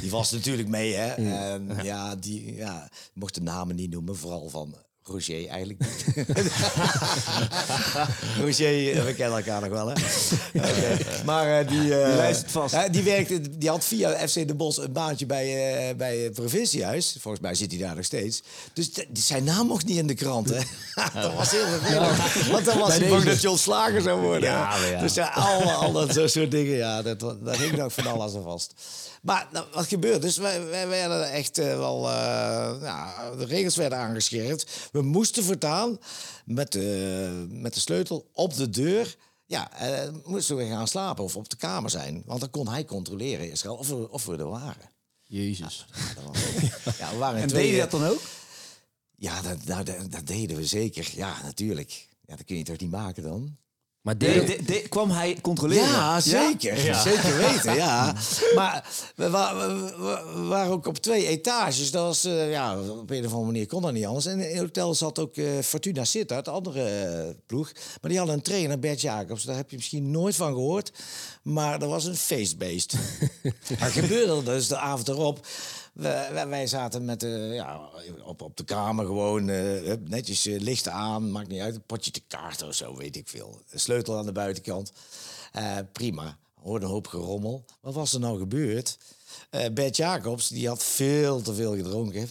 Die 0.00 0.10
was 0.10 0.30
natuurlijk 0.38 0.68
mee, 0.68 0.94
hè? 0.94 1.06
En 1.12 1.68
ja, 1.82 2.16
die 2.16 2.54
ja, 2.54 2.88
mocht 3.14 3.34
de 3.34 3.40
namen 3.40 3.76
niet 3.76 3.90
noemen, 3.90 4.16
vooral 4.16 4.48
van 4.48 4.74
Roger 5.08 5.48
eigenlijk. 5.48 5.78
niet. 5.78 6.26
Roger, 8.40 8.92
eh, 8.96 9.04
we 9.04 9.14
kennen 9.14 9.36
elkaar 9.38 9.60
nog 9.60 9.70
wel, 9.70 9.86
hè? 9.86 9.92
Oké. 10.54 10.98
Maar 11.24 11.58
eh, 11.60 11.68
die, 11.68 11.78
eh, 12.00 12.06
Die 12.08 12.16
luistert 12.16 12.50
vast. 12.50 12.92
die, 12.92 13.02
werkte, 13.02 13.58
die 13.58 13.68
had 13.68 13.84
via 13.84 14.28
FC 14.28 14.34
De 14.48 14.54
Bosch 14.54 14.78
een 14.78 14.92
baantje 14.92 15.26
bij, 15.26 15.46
eh, 15.88 15.94
bij 15.96 16.16
het 16.18 16.32
provinciehuis. 16.32 17.16
Volgens 17.20 17.42
mij 17.42 17.54
zit 17.54 17.70
hij 17.70 17.80
daar 17.80 17.94
nog 17.96 18.04
steeds. 18.04 18.42
Dus 18.72 18.90
zijn 19.12 19.44
naam 19.44 19.66
mocht 19.66 19.86
niet 19.86 19.96
in 19.98 20.06
de 20.06 20.14
krant, 20.14 20.48
hè? 20.50 20.60
dat 21.22 21.34
was 21.34 21.50
heel 21.50 21.66
vervelend. 21.66 22.46
Want 22.50 22.64
dan 22.64 22.78
was 22.78 22.96
hij 22.98 23.08
bang 23.08 23.22
dat 23.24 23.40
je 23.40 23.50
ontslagen 23.50 24.02
zou 24.02 24.20
worden. 24.20 24.48
Ja, 24.50 24.76
ja. 24.90 25.00
Dus 25.00 25.14
ja, 25.14 25.28
al, 25.34 25.62
al 25.72 25.92
dat 25.92 26.12
zo- 26.14 26.26
soort 26.26 26.50
dingen, 26.50 26.76
ja, 26.76 27.02
dat, 27.02 27.20
daar 27.20 27.54
ging 27.54 27.76
nog 27.76 27.92
van 27.92 28.06
alles 28.06 28.34
aan 28.34 28.42
vast. 28.42 28.72
Maar 29.22 29.48
nou, 29.52 29.66
wat 29.72 29.86
gebeurt? 29.86 30.22
Dus 30.22 30.36
wij, 30.36 30.64
wij 30.66 30.88
werden 30.88 31.30
echt 31.30 31.58
eh, 31.58 31.76
wel... 31.76 32.08
eh, 32.08 32.76
ja, 32.80 33.30
de 33.38 33.44
regels 33.44 33.76
werden 33.76 33.98
aangescherpt. 33.98 34.88
We 34.92 35.02
moesten 35.02 35.44
voortaan 35.44 35.98
met 36.44 36.72
de, 36.72 37.46
met 37.50 37.74
de 37.74 37.80
sleutel 37.80 38.28
op 38.32 38.54
de 38.54 38.70
deur... 38.70 39.16
Ja, 39.46 39.72
eh, 39.72 40.08
moesten 40.24 40.56
we 40.56 40.66
gaan 40.66 40.88
slapen 40.88 41.24
of 41.24 41.36
op 41.36 41.48
de 41.48 41.56
kamer 41.56 41.90
zijn. 41.90 42.22
Want 42.26 42.40
dan 42.40 42.50
kon 42.50 42.68
hij 42.68 42.84
controleren 42.84 43.50
Israël, 43.50 43.76
of, 43.76 43.88
we, 43.88 44.10
of 44.10 44.24
we 44.26 44.36
er 44.36 44.48
waren. 44.48 44.90
Jezus. 45.22 45.86
Ja, 46.98 47.10
we 47.12 47.16
waren 47.16 47.36
in 47.36 47.42
En 47.42 47.48
tweeën. 47.48 47.64
deed 47.66 47.74
je 47.74 47.80
dat 47.80 47.90
dan 47.90 48.04
ook? 48.10 48.20
Ja, 49.16 49.42
dat, 49.42 49.64
nou, 49.64 49.84
dat, 49.84 50.10
dat 50.10 50.26
deden 50.26 50.56
we 50.56 50.66
zeker. 50.66 51.10
Ja, 51.14 51.42
natuurlijk. 51.42 52.08
Ja, 52.26 52.36
dat 52.36 52.44
kun 52.44 52.56
je 52.56 52.62
toch 52.64 52.78
niet 52.78 52.90
maken 52.90 53.22
dan? 53.22 53.56
Maar 54.02 54.18
De- 54.18 54.44
de- 54.44 54.62
de- 54.64 54.88
kwam 54.88 55.10
hij 55.10 55.38
controleren? 55.42 55.84
Ja, 55.88 56.20
zeker. 56.20 56.84
Ja. 56.84 57.02
Zeker 57.02 57.36
weten, 57.46 57.74
ja. 57.74 58.14
Maar 58.54 58.84
we, 59.16 59.30
wa- 59.30 59.56
we- 59.56 59.94
we- 59.96 60.32
we 60.34 60.46
waren 60.46 60.72
ook 60.72 60.86
op 60.86 60.98
twee 60.98 61.26
etages. 61.26 61.90
Dat 61.90 62.02
was, 62.04 62.24
eh, 62.24 62.50
ja, 62.50 62.80
op 62.80 63.10
een 63.10 63.18
of 63.18 63.32
andere 63.32 63.44
manier 63.44 63.66
kon 63.66 63.82
dat 63.82 63.92
niet 63.92 64.06
anders. 64.06 64.26
En 64.26 64.40
in 64.40 64.48
het 64.50 64.58
hotel 64.58 64.94
zat 64.94 65.18
ook 65.18 65.36
eh, 65.36 65.44
Fortuna 65.62 66.04
Sittard, 66.04 66.44
de 66.44 66.50
andere 66.50 66.84
eh, 66.84 67.34
ploeg. 67.46 67.72
Maar 68.00 68.10
die 68.10 68.18
hadden 68.18 68.36
een 68.36 68.42
trainer, 68.42 68.78
Bert 68.78 69.00
Jacobs. 69.00 69.44
Daar 69.44 69.56
heb 69.56 69.70
je 69.70 69.76
misschien 69.76 70.10
nooit 70.10 70.36
van 70.36 70.52
gehoord. 70.52 70.92
Maar 71.42 71.78
dat 71.78 71.88
was 71.88 72.04
een 72.04 72.16
feestbeest. 72.16 72.94
Wat 73.80 73.90
gebeurde 73.90 74.42
dus 74.42 74.68
de 74.68 74.76
avond 74.78 75.08
erop? 75.08 75.46
Wij, 76.48 76.66
zaten 76.66 77.04
met, 77.04 77.22
eh, 77.22 77.54
ja, 77.54 77.80
op, 78.24 78.42
op 78.42 78.56
de 78.56 78.64
kamer 78.64 79.06
gewoon 79.06 79.48
eh, 79.48 79.92
netjes 80.04 80.46
eh, 80.46 80.60
licht 80.60 80.88
aan. 80.88 81.30
Maakt 81.30 81.48
niet 81.48 81.60
uit, 81.60 81.74
een 81.74 81.82
potje 81.86 82.10
te 82.10 82.22
kaarten 82.26 82.66
of 82.66 82.74
zo, 82.74 82.96
weet 82.96 83.16
ik 83.16 83.28
veel. 83.28 83.60
Sleutel 83.74 84.16
aan 84.16 84.26
de 84.26 84.32
buitenkant. 84.32 84.92
Eh, 85.52 85.76
prima. 85.92 86.38
Hoorde 86.54 86.86
een 86.86 86.92
hoop 86.92 87.06
gerommel. 87.06 87.64
Wat 87.80 87.94
was 87.94 88.12
er 88.12 88.20
nou 88.20 88.38
gebeurd? 88.38 88.98
Bert 89.72 89.96
Jacobs, 89.96 90.48
die 90.48 90.68
had 90.68 90.84
veel 90.84 91.42
te 91.42 91.54
veel 91.54 91.76
gedronken. 91.76 92.30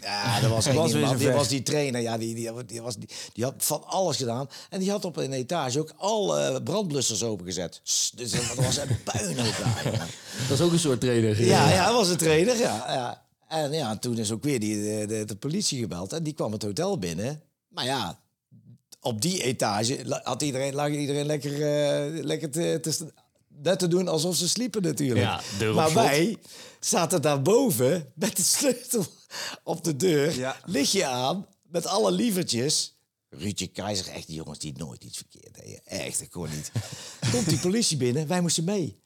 Ja, 0.00 0.40
dat 0.40 0.50
was, 0.50 0.66
echt 0.66 0.76
Was 0.76 0.92
die 1.18 1.30
was 1.30 1.48
die 1.48 1.62
trainer, 1.62 2.00
ja, 2.00 2.18
die, 2.18 2.34
die, 2.34 2.64
die, 2.66 2.82
was, 2.82 2.96
die, 2.96 3.08
die 3.32 3.44
had 3.44 3.54
van 3.56 3.84
alles 3.86 4.16
gedaan. 4.16 4.48
En 4.70 4.78
die 4.78 4.90
had 4.90 5.04
op 5.04 5.16
een 5.16 5.32
etage 5.32 5.80
ook 5.80 5.92
al 5.96 6.38
eh, 6.38 6.62
brandblussers 6.64 7.22
opengezet. 7.22 7.80
Dus 8.14 8.30
dat 8.30 8.54
was 8.54 8.76
een 8.76 9.02
puinhoop 9.12 9.54
daar. 9.64 10.08
Dat 10.48 10.58
is 10.58 10.60
ook 10.60 10.72
een 10.72 10.78
soort 10.78 11.00
trainer. 11.00 11.44
Ja, 11.44 11.70
ja, 11.70 11.84
hij 11.84 11.92
was 11.92 12.08
een 12.08 12.16
trainer, 12.16 12.56
ja. 12.56 12.84
ja. 12.92 13.26
En 13.48 13.72
ja, 13.72 13.96
toen 13.96 14.18
is 14.18 14.30
ook 14.30 14.42
weer 14.42 14.60
die, 14.60 14.74
de, 14.74 15.06
de, 15.06 15.24
de 15.24 15.36
politie 15.36 15.80
gebeld 15.80 16.12
en 16.12 16.22
die 16.22 16.32
kwam 16.32 16.52
het 16.52 16.62
hotel 16.62 16.98
binnen. 16.98 17.42
Maar 17.68 17.84
ja, 17.84 18.20
op 19.00 19.22
die 19.22 19.42
etage 19.42 20.20
had 20.22 20.42
iedereen, 20.42 20.74
lag 20.74 20.90
iedereen 20.90 21.26
lekker, 21.26 21.52
eh, 21.52 22.24
lekker 22.24 22.50
te, 22.50 22.80
net 23.62 23.78
te 23.78 23.88
doen 23.88 24.08
alsof 24.08 24.36
ze 24.36 24.48
sliepen 24.48 24.82
natuurlijk. 24.82 25.40
Ja, 25.60 25.72
maar 25.72 25.94
wij 25.94 26.38
zaten 26.80 27.22
daarboven 27.22 28.12
met 28.14 28.36
de 28.36 28.42
sleutel 28.42 29.06
op 29.62 29.84
de 29.84 29.96
deur. 29.96 30.34
Ja. 30.36 30.56
Licht 30.64 30.92
je 30.92 31.06
aan 31.06 31.46
met 31.62 31.86
alle 31.86 32.12
lievertjes. 32.12 32.96
Ruudje 33.30 33.66
Keizer, 33.66 34.08
echt 34.08 34.26
die 34.26 34.36
jongens 34.36 34.58
die 34.58 34.72
nooit 34.76 35.04
iets 35.04 35.16
verkeerd 35.16 35.54
deden. 35.54 35.84
Echt, 35.84 36.18
dat 36.18 36.28
kon 36.28 36.48
niet. 36.50 36.72
Komt 37.32 37.48
die 37.48 37.58
politie 37.58 37.96
binnen, 37.96 38.26
wij 38.26 38.40
moesten 38.40 38.64
mee. 38.64 39.02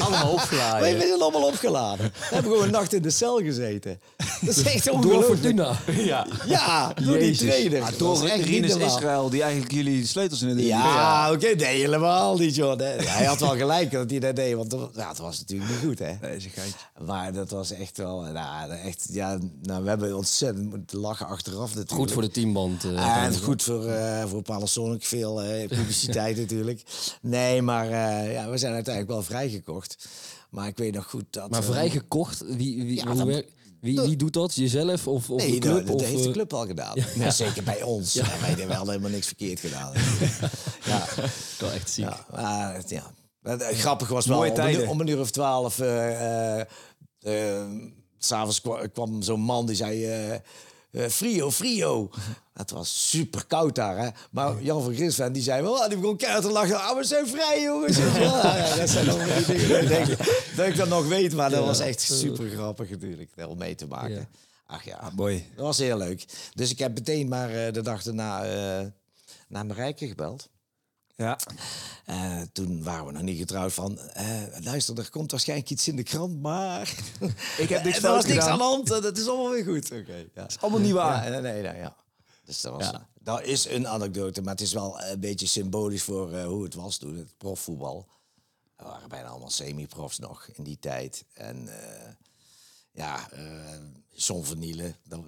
Allemaal 0.00 0.24
Wij 0.24 0.32
opgeladen. 0.32 1.00
zijn 1.00 1.20
allemaal 1.22 1.46
opgeladen. 1.46 2.06
We 2.12 2.34
hebben 2.34 2.50
gewoon 2.52 2.66
een 2.66 2.72
nacht 2.72 2.92
in 2.92 3.02
de 3.02 3.10
cel 3.10 3.38
gezeten. 3.38 4.00
Dat 4.40 4.56
is 4.56 4.62
echt 4.62 4.84
Door 4.84 4.94
ongelooflijk. 4.94 5.40
Fortuna. 5.40 5.76
Ja. 5.92 6.26
Ja, 6.46 6.92
door 7.04 7.18
die 7.18 7.26
Jezus. 7.26 7.48
trainer. 7.48 7.78
Ja, 7.78 7.90
Dat 7.90 7.98
door 7.98 8.24
echt 8.24 8.44
Rinus. 8.44 8.76
Israël, 8.76 9.30
die 9.30 9.42
eigenlijk 9.42 9.72
jullie 9.72 10.06
sleutels 10.06 10.42
in 10.42 10.48
de 10.48 10.54
deur 10.54 10.64
Ja, 10.64 11.32
oké, 11.32 11.46
nee, 11.54 11.80
helemaal 11.80 12.36
niet, 12.38 12.54
joh. 12.54 12.76
Nee, 12.76 12.96
Hij 12.96 13.24
had 13.26 13.40
wel 13.40 13.56
gelijk 13.56 13.90
dat 13.90 14.10
hij 14.10 14.18
dat 14.18 14.36
deed, 14.36 14.54
want 14.54 14.70
dat, 14.70 14.90
ja, 14.94 15.08
het 15.08 15.18
was 15.18 15.38
natuurlijk 15.38 15.70
niet 15.70 15.78
goed, 15.84 15.98
hè. 15.98 16.12
Nee, 16.20 16.36
is 16.36 16.44
een 16.44 16.50
geintje. 16.50 16.78
Maar 17.06 17.32
dat 17.32 17.50
was 17.50 17.70
echt 17.70 17.96
wel, 17.96 18.20
nou, 18.20 18.70
echt, 18.72 19.06
ja, 19.10 19.38
nou, 19.62 19.82
we 19.82 19.88
hebben 19.88 20.16
ontzettend 20.16 20.70
moeten 20.70 20.98
lachen 20.98 21.26
achteraf 21.26 21.68
natuurlijk. 21.68 21.92
Goed 21.92 22.12
voor 22.12 22.22
de 22.22 22.30
teamband. 22.30 22.84
eh, 22.84 23.22
En 23.24 23.38
goed 23.42 23.62
voor, 23.62 23.86
eh 23.86 24.24
voor 24.26 24.42
Panasonic, 24.42 25.04
veel 25.04 25.42
eh, 25.42 25.68
publiciteit 25.68 26.36
natuurlijk. 26.44 26.82
Nee, 27.20 27.62
maar 27.62 27.84
eh, 27.86 28.32
ja, 28.32 28.50
we 28.50 28.58
zijn 28.58 28.72
uiteindelijk 28.74 29.14
wel 29.14 29.22
vrijgekocht. 29.24 30.08
Maar 30.50 30.68
ik 30.68 30.76
weet 30.78 30.94
nog 30.94 31.06
goed 31.10 31.24
dat... 31.30 31.50
Maar 31.50 31.60
eh, 31.62 31.66
vrijgekocht, 31.68 32.40
wie, 32.40 32.84
wie, 32.84 32.94
Ja, 32.96 33.06
hoe 33.06 33.16
dat- 33.16 33.26
werkt- 33.26 33.52
wie, 33.80 34.00
wie 34.00 34.16
doet 34.16 34.32
dat? 34.32 34.54
Jezelf 34.54 35.06
of, 35.08 35.30
of 35.30 35.40
Nee, 35.42 35.50
de 35.50 35.58
club? 35.58 35.72
nou, 35.74 35.84
dat 35.86 35.94
of, 35.94 36.02
heeft 36.06 36.22
de 36.22 36.28
eh, 36.28 36.32
club 36.34 36.52
al 36.52 36.66
gedaan. 36.66 36.94
Ja. 37.14 37.30
Zeker 37.30 37.62
bij 37.62 37.82
ons. 37.82 38.12
Ja. 38.12 38.22
Wij 38.40 38.48
hebben 38.48 38.68
wel 38.68 38.86
helemaal 38.88 39.10
niks 39.10 39.26
verkeerd 39.26 39.60
gedaan. 39.60 39.92
ja. 40.90 41.06
Wel 41.58 41.70
echt 41.70 41.90
ziek. 41.90 42.04
Ja, 42.04 42.26
maar, 42.30 42.74
het- 42.74 42.90
ja. 42.90 43.12
Maar 43.40 43.58
grappig 43.58 44.08
was 44.08 44.26
wel, 44.26 44.38
om 44.38 44.44
een, 44.58 44.88
om 44.88 45.00
een 45.00 45.06
uur 45.06 45.20
of 45.20 45.30
twaalf... 45.30 45.78
eh 45.78 46.58
eh, 46.60 46.66
eh, 47.20 47.66
S'avonds 48.18 48.60
kwam, 48.60 48.92
kwam 48.92 49.22
zo'n 49.22 49.40
man 49.40 49.66
die 49.66 49.76
zei... 49.76 50.40
eh 50.94 51.08
frio, 51.08 51.50
frio. 51.50 52.10
Het 52.54 52.70
was 52.70 53.08
super 53.10 53.46
koud 53.46 53.74
daar, 53.74 53.98
hè. 53.98 54.08
Maar 54.30 54.62
Jan 54.62 54.82
van 54.82 54.94
Grisven 54.94 55.32
die 55.32 55.42
zei 55.42 55.62
wel... 55.62 55.82
ah, 55.82 55.88
Die 55.88 55.98
begon 55.98 56.16
keihard 56.16 56.44
te 56.44 56.50
lachen. 56.50 56.80
Ah, 56.80 56.96
we 56.96 57.04
zijn 57.04 57.26
vrij, 57.26 57.62
jongens. 57.62 57.96
ja, 57.96 58.56
ja, 58.56 58.76
dat 58.76 58.88
zijn 58.88 59.08
allemaal 59.08 59.36
die 59.36 59.46
dingen 59.46 59.68
dat 59.68 59.82
ik, 59.82 59.88
denk, 59.88 60.06
dat 60.56 60.66
ik 60.66 60.76
dat 60.76 60.88
nog 60.88 61.06
weet. 61.06 61.34
Maar 61.34 61.50
dat 61.50 61.64
was 61.66 61.80
echt 61.80 62.00
super 62.00 62.48
grappig 62.50 62.90
natuurlijk. 62.90 63.30
Om 63.48 63.58
mee 63.58 63.74
te 63.74 63.86
maken. 63.86 64.28
Ach 64.66 64.84
ja, 64.84 65.10
Mooi. 65.14 65.50
dat 65.56 65.64
was 65.64 65.78
heel 65.78 65.98
leuk. 65.98 66.24
Dus 66.54 66.70
ik 66.70 66.78
heb 66.78 66.94
meteen 66.94 67.28
maar 67.28 67.50
eh, 67.50 67.72
de 67.72 67.82
dag 67.82 68.02
daarna 68.02 68.44
eh 68.44 68.86
naar 69.48 69.66
Marijke 69.66 70.06
gebeld. 70.06 70.48
Ja. 71.16 71.38
Eh, 72.04 72.40
toen 72.52 72.82
waren 72.82 73.06
we 73.06 73.12
nog 73.12 73.22
niet 73.22 73.38
getrouwd 73.38 73.72
van... 73.72 73.98
eh, 73.98 74.42
luister, 74.60 74.98
er 74.98 75.10
komt 75.10 75.30
waarschijnlijk 75.30 75.70
iets 75.70 75.88
in 75.88 75.96
de 75.96 76.02
krant, 76.02 76.40
maar... 76.40 76.94
Ik 77.58 77.68
heb 77.68 77.84
niks 77.84 77.96
er 78.02 78.02
was 78.02 78.10
fout 78.10 78.26
niks 78.26 78.44
aan 78.44 78.58
de 78.58 78.64
hand. 78.64 78.86
Dat 78.86 79.18
is 79.18 79.28
allemaal 79.28 79.50
weer 79.50 79.64
goed. 79.64 79.92
Oké. 79.92 80.26
ja. 80.34 80.46
is 80.46 80.60
allemaal 80.60 80.80
niet 80.80 80.92
waar. 80.92 81.32
Ja, 81.32 81.40
nee, 81.40 81.62
nee, 81.62 81.76
ja. 81.76 81.96
Dus 82.44 82.60
dat, 82.60 82.72
was, 82.72 82.92
dat 83.20 83.42
is 83.42 83.68
een 83.68 83.88
anekdote, 83.88 84.42
maar 84.42 84.52
het 84.52 84.60
is 84.62 84.72
wel 84.72 85.00
een 85.02 85.20
beetje 85.20 85.46
symbolisch 85.46 86.02
voor 86.02 86.32
eh, 86.32 86.44
hoe 86.44 86.64
het 86.64 86.74
was 86.74 86.96
toen, 86.96 87.16
het 87.16 87.36
profvoetbal. 87.38 88.08
We 88.76 88.84
waren 88.84 89.08
bijna 89.08 89.28
allemaal 89.28 89.50
semi-profs 89.50 90.18
nog 90.18 90.48
in 90.52 90.64
die 90.64 90.78
tijd. 90.78 91.24
En 91.32 91.68
ja, 92.92 93.28
John 94.10 94.44
van 94.44 94.58
Nielen, 94.58 94.96
dat, 95.04 95.20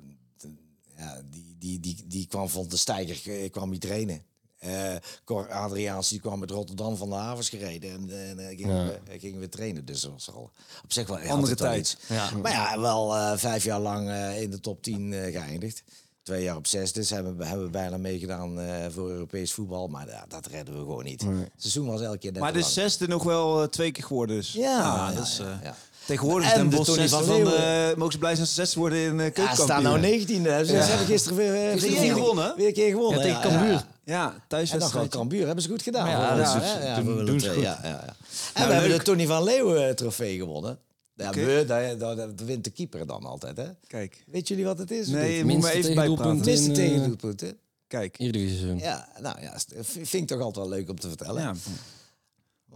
ja, 0.97 1.23
die, 1.31 1.57
die, 1.59 1.81
die, 1.81 2.07
die 2.07 2.27
kwam 2.27 2.49
van 2.49 2.69
de 2.69 2.77
steiger, 2.77 3.51
kwam 3.51 3.71
hij 3.71 3.79
trainen. 3.79 4.25
Eh 4.59 4.95
Cor 5.25 5.51
Adriaans 5.51 6.09
die 6.09 6.21
kwam 6.21 6.39
met 6.39 6.51
Rotterdam 6.51 6.97
van 6.97 7.09
de 7.09 7.15
havens 7.15 7.49
gereden 7.49 7.91
en, 7.91 8.29
en 8.29 8.39
eh, 8.39 8.57
gingen, 8.57 8.87
we, 8.87 9.19
gingen 9.19 9.41
we 9.41 9.49
trainen. 9.49 9.85
Dus 9.85 10.01
dat 10.01 10.11
was 10.13 10.31
al 10.35 10.51
op 10.85 10.93
zich 10.93 11.07
wel 11.07 11.19
Andere 11.19 11.55
tijd. 11.55 11.97
Ja. 12.09 12.31
Maar 12.43 12.53
ja, 12.53 12.81
wel 12.81 13.17
eh, 13.17 13.33
vijf 13.37 13.65
jaar 13.65 13.81
lang 13.81 14.09
eh, 14.11 14.43
in 14.43 14.51
de 14.51 14.61
top 14.61 14.83
10 14.83 15.13
eh, 15.13 15.33
geëindigd. 15.33 15.83
Twee 16.23 16.43
jaar 16.43 16.57
op 16.57 16.67
zes, 16.67 16.93
dus 16.93 17.11
hebben 17.11 17.37
we, 17.37 17.45
hebben 17.45 17.65
we 17.65 17.71
bijna 17.71 17.97
meegedaan 17.97 18.61
eh, 18.61 18.87
voor 18.91 19.11
Europees 19.11 19.53
voetbal. 19.53 19.89
Maar 19.89 20.25
dat 20.29 20.47
redden 20.47 20.75
we 20.75 20.81
gewoon 20.81 21.05
niet. 21.05 21.23
Het 21.23 21.51
seizoen 21.57 21.87
was 21.87 22.01
elke 22.01 22.19
keer 22.19 22.33
net 22.33 22.41
Maar 22.41 22.53
de 22.53 22.59
lang. 22.59 22.71
zesde 22.73 23.07
nog 23.09 23.23
wel 23.23 23.63
eh, 23.63 23.69
twee 23.69 23.91
keer 23.93 24.05
geworden 24.05 24.37
dus. 24.37 24.53
Ja, 24.53 25.11
ja, 25.15 25.21
eh, 25.21 25.47
ja. 25.63 25.75
Tegenwoordig 26.07 26.47
is 26.47 26.53
En 26.53 26.59
Den 26.61 26.71
de 26.71 26.77
Bosch 26.77 26.89
Tony 26.91 27.09
zesde 27.09 27.25
van 27.25 27.43
van, 27.45 27.53
eh 27.53 27.95
mogen 27.97 28.13
ze 28.13 28.19
blij 28.19 28.35
zijn 28.35 28.47
ze 28.47 28.53
zesde 28.53 28.79
worden 28.81 28.99
in 28.99 29.19
uh, 29.19 29.35
Ja, 29.35 29.55
staan 29.55 29.83
nou 29.83 30.01
19e. 30.01 30.27
Dus 30.27 30.69
ze 30.69 30.75
hebben 30.75 31.07
gisteren 31.07 31.37
weer, 31.39 31.55
eh, 31.55 31.71
Gisteren 31.73 31.93
weer 31.95 32.01
weer 32.01 32.15
gewonnen. 32.15 32.57
Weer 32.57 32.67
een 32.67 32.73
keer 32.73 32.91
gewonnen. 32.91 33.27
Ja, 33.27 33.35
tegen 33.35 33.51
ja, 33.51 33.57
Cambuur. 33.57 33.85
Ja. 34.07 34.15
Ja, 34.23 34.33
En 34.35 34.43
thuiswedstrijd. 34.49 35.09
Cambuur 35.11 35.47
hebben 35.47 35.63
ze 35.65 35.71
goed 35.71 35.83
gedaan. 35.83 36.09
Ja, 36.09 36.29
hoor. 36.29 36.45
dat 36.45 36.63
is- 36.63 36.73
hè? 36.73 37.03
doen- 37.25 37.41
ze 37.41 37.51
goed. 37.53 37.63
Ja, 37.63 37.79
ja, 37.83 37.89
ja. 37.89 37.99
En 38.01 38.15
Nou, 38.55 38.67
we 38.67 38.73
hebben 38.73 38.89
leuk. 38.91 38.99
de 38.99 39.05
Tony 39.05 39.27
van 39.27 39.43
Leeuwen 39.45 39.97
trofee 39.97 40.37
gewonnen. 40.39 40.79
Ja, 41.15 41.29
Oké. 41.29 41.45
we, 41.45 41.65
dat, 41.67 42.01
dat, 42.01 42.17
dat 42.17 42.47
wint 42.47 42.65
de 42.65 42.71
keeper 42.71 43.07
dan 43.07 43.25
altijd. 43.25 43.57
Hè? 43.57 43.67
Kijk. 43.87 44.25
Weet 44.27 44.49
jullie 44.49 44.65
wat 44.65 44.79
het 44.79 44.91
is? 44.91 45.09
Nee, 45.09 45.37
moet 45.45 45.47
me 45.47 45.53
Minste 45.53 45.71
even 45.73 45.83
tegendoelpunt. 45.83 46.17
bijpraten. 46.27 46.45
Minste 46.45 46.71
in, 46.83 46.89
eh, 46.89 46.95
tegendoelpunten. 46.95 47.59
Kijk. 47.87 48.19
Eredivisie 48.19 48.57
seizoen. 48.59 48.79
Ja, 48.79 49.09
nou 49.21 49.41
ja, 49.41 49.59
vind 49.83 50.15
ik 50.15 50.27
toch 50.27 50.41
altijd 50.41 50.67
wel 50.69 50.77
leuk 50.79 50.91
om 50.91 50.99
te 51.01 51.09
vertellen. 51.09 51.43
Ja. 51.43 51.55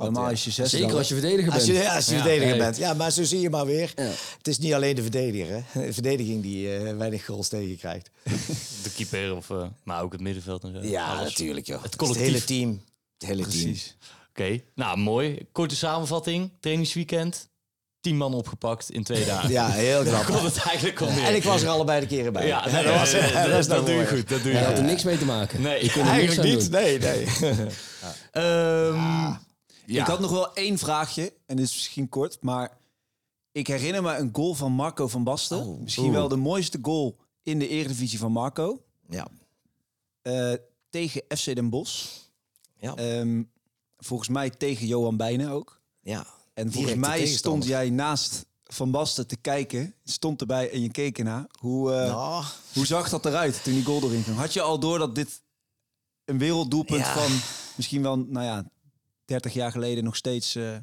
Normaal 0.05 0.25
ja, 0.25 0.31
als 0.31 0.45
je 0.45 0.51
zesde 0.51 0.71
Zeker 0.77 0.89
dan- 0.89 0.99
als 0.99 1.09
je 1.09 1.15
verdediger 1.15 1.53
Als 1.53 1.65
bent. 1.67 1.77
je, 1.77 1.83
ja, 1.85 1.95
als 1.95 2.07
je 2.07 2.15
Ja, 2.15 2.21
verdediger 2.23 2.57
bent. 2.59 2.77
Ja, 2.77 2.95
maar 2.95 3.11
zo 3.13 3.23
zie 3.25 3.41
je 3.41 3.51
maar 3.51 3.67
weer. 3.67 3.93
Ja. 3.97 4.03
Het 4.39 4.49
is 4.49 4.59
niet 4.59 4.73
alleen 4.75 4.95
de 4.95 5.03
verdediger. 5.03 5.63
Hè? 5.69 5.87
De 5.87 5.93
verdediging 5.93 6.43
die 6.43 6.75
eh, 6.77 6.97
weinig 6.97 7.25
goals 7.27 7.49
tegenkrijgt. 7.49 8.11
De 8.85 8.91
keeper, 8.97 9.37
of, 9.37 9.51
eh, 9.51 9.63
maar 9.85 10.03
ook 10.03 10.13
het 10.13 10.21
middenveld 10.21 10.65
en 10.65 10.73
zo. 10.83 10.89
Ja, 10.89 11.07
Alles. 11.17 11.29
natuurlijk. 11.29 11.67
Joh. 11.67 11.83
Het 11.83 12.01
Het, 12.01 12.17
hele 12.17 12.45
team. 12.45 12.83
Het 13.19 13.29
hele 13.29 13.43
team. 13.47 13.63
Precies. 13.63 13.97
Oké, 14.31 14.61
nou 14.75 14.99
mooi. 14.99 15.39
Korte 15.53 15.77
samenvatting. 15.77 16.51
Trainingsweekend. 16.61 17.49
Tien 18.01 18.17
man 18.17 18.35
opgepakt 18.35 18.91
in 18.91 19.03
twee 19.05 19.25
dagen. 19.25 19.51
Ja, 19.51 19.69
heel 19.71 20.05
Daar 20.05 20.13
grappig. 20.13 20.41
komt 20.41 20.55
het 20.55 20.65
eigenlijk 20.65 21.01
om. 21.01 21.09
En 21.09 21.35
ik 21.35 21.43
was 21.45 21.63
er 21.63 21.69
allebei 21.69 22.01
de 22.01 22.07
keren 22.07 22.33
bij. 22.33 22.47
Ja, 22.47 22.65
nee, 22.71 22.85
dat 22.85 22.95
was, 22.95 23.13
eh, 23.13 23.35
dat 23.43 23.51
dat, 23.51 23.67
nou 23.69 23.81
doe 23.81 23.91
je 23.91 23.95
mooi. 23.95 24.07
goed. 24.07 24.29
Dat 24.29 24.43
doe 24.43 24.53
Je 24.53 24.59
had 24.59 24.79
er 24.79 24.85
niks 24.85 25.03
mee 25.03 25.19
te 25.19 25.25
maken. 25.25 25.63
Nee, 25.63 25.85
je 25.85 25.91
kunt 25.91 26.07
er 26.07 26.17
niks 26.17 26.39
aan 26.39 26.45
Eigenlijk 26.45 26.61
niet. 26.61 26.73
doen. 26.73 26.81
Nee, 26.81 26.99
nee. 26.99 27.67
Ehm, 28.33 29.33
ja. 29.93 30.01
Ik 30.01 30.07
had 30.07 30.21
nog 30.21 30.31
wel 30.31 30.55
één 30.55 30.79
vraagje, 30.79 31.33
en 31.47 31.57
dit 31.57 31.67
is 31.67 31.73
misschien 31.75 32.09
kort, 32.09 32.39
maar 32.41 32.79
ik 33.53 33.67
herinner 33.67 34.03
me 34.03 34.17
een 34.17 34.31
goal 34.33 34.55
van 34.55 34.73
Marco 34.73 35.09
van 35.09 35.25
Basten. 35.25 35.59
Oh. 35.59 35.81
Misschien 35.81 36.05
Oeh. 36.05 36.15
wel 36.15 36.29
de 36.29 36.37
mooiste 36.37 36.79
goal 36.83 37.17
in 37.43 37.59
de 37.59 37.69
Eredivisie 37.69 38.19
van 38.19 38.33
Marco. 38.33 38.83
Ja. 39.09 39.27
Eh, 40.23 40.53
tegen 40.91 41.23
FC 41.29 41.55
Den 41.55 41.71
Bosch. 41.71 42.07
Ja. 42.77 42.95
Ehm, 42.95 43.43
volgens 43.99 44.29
mij 44.29 44.51
tegen 44.51 44.87
Johan 44.87 45.17
Bijnen 45.17 45.51
ook. 45.51 45.81
ja. 46.01 46.27
En 46.55 46.73
volgens 46.73 46.95
mij 46.95 47.27
stond 47.27 47.65
jij 47.65 47.91
naast 47.91 48.47
Van 48.65 48.91
Basten 48.91 49.27
te 49.27 49.37
kijken. 49.37 49.95
Stond 50.05 50.41
erbij 50.41 50.71
en 50.71 50.81
je 50.83 50.91
keek 50.91 51.19
ernaar. 51.19 51.47
Hoe, 51.59 51.91
Nou, 51.91 52.45
hoe 52.75 52.87
zag 52.87 53.09
dat 53.09 53.27
eruit 53.27 53.63
toen 53.65 53.73
die 53.73 53.85
goal 53.85 54.03
erin 54.03 54.23
ging? 54.23 54.37
Had 54.37 54.53
je 54.53 54.61
al 54.61 54.79
door 54.79 54.99
dat 54.99 55.15
dit 55.15 55.43
een 56.25 56.39
werelddoelpunt 56.39 57.05
Ja. 57.05 57.13
van 57.15 57.33
misschien 57.77 58.03
wel, 58.03 58.17
nou 58.17 58.45
ja, 58.47 58.65
30 59.31 59.53
jaar 59.53 59.71
geleden 59.71 60.05
nog 60.05 60.17
steeds 60.17 60.55
eh, 60.55 60.77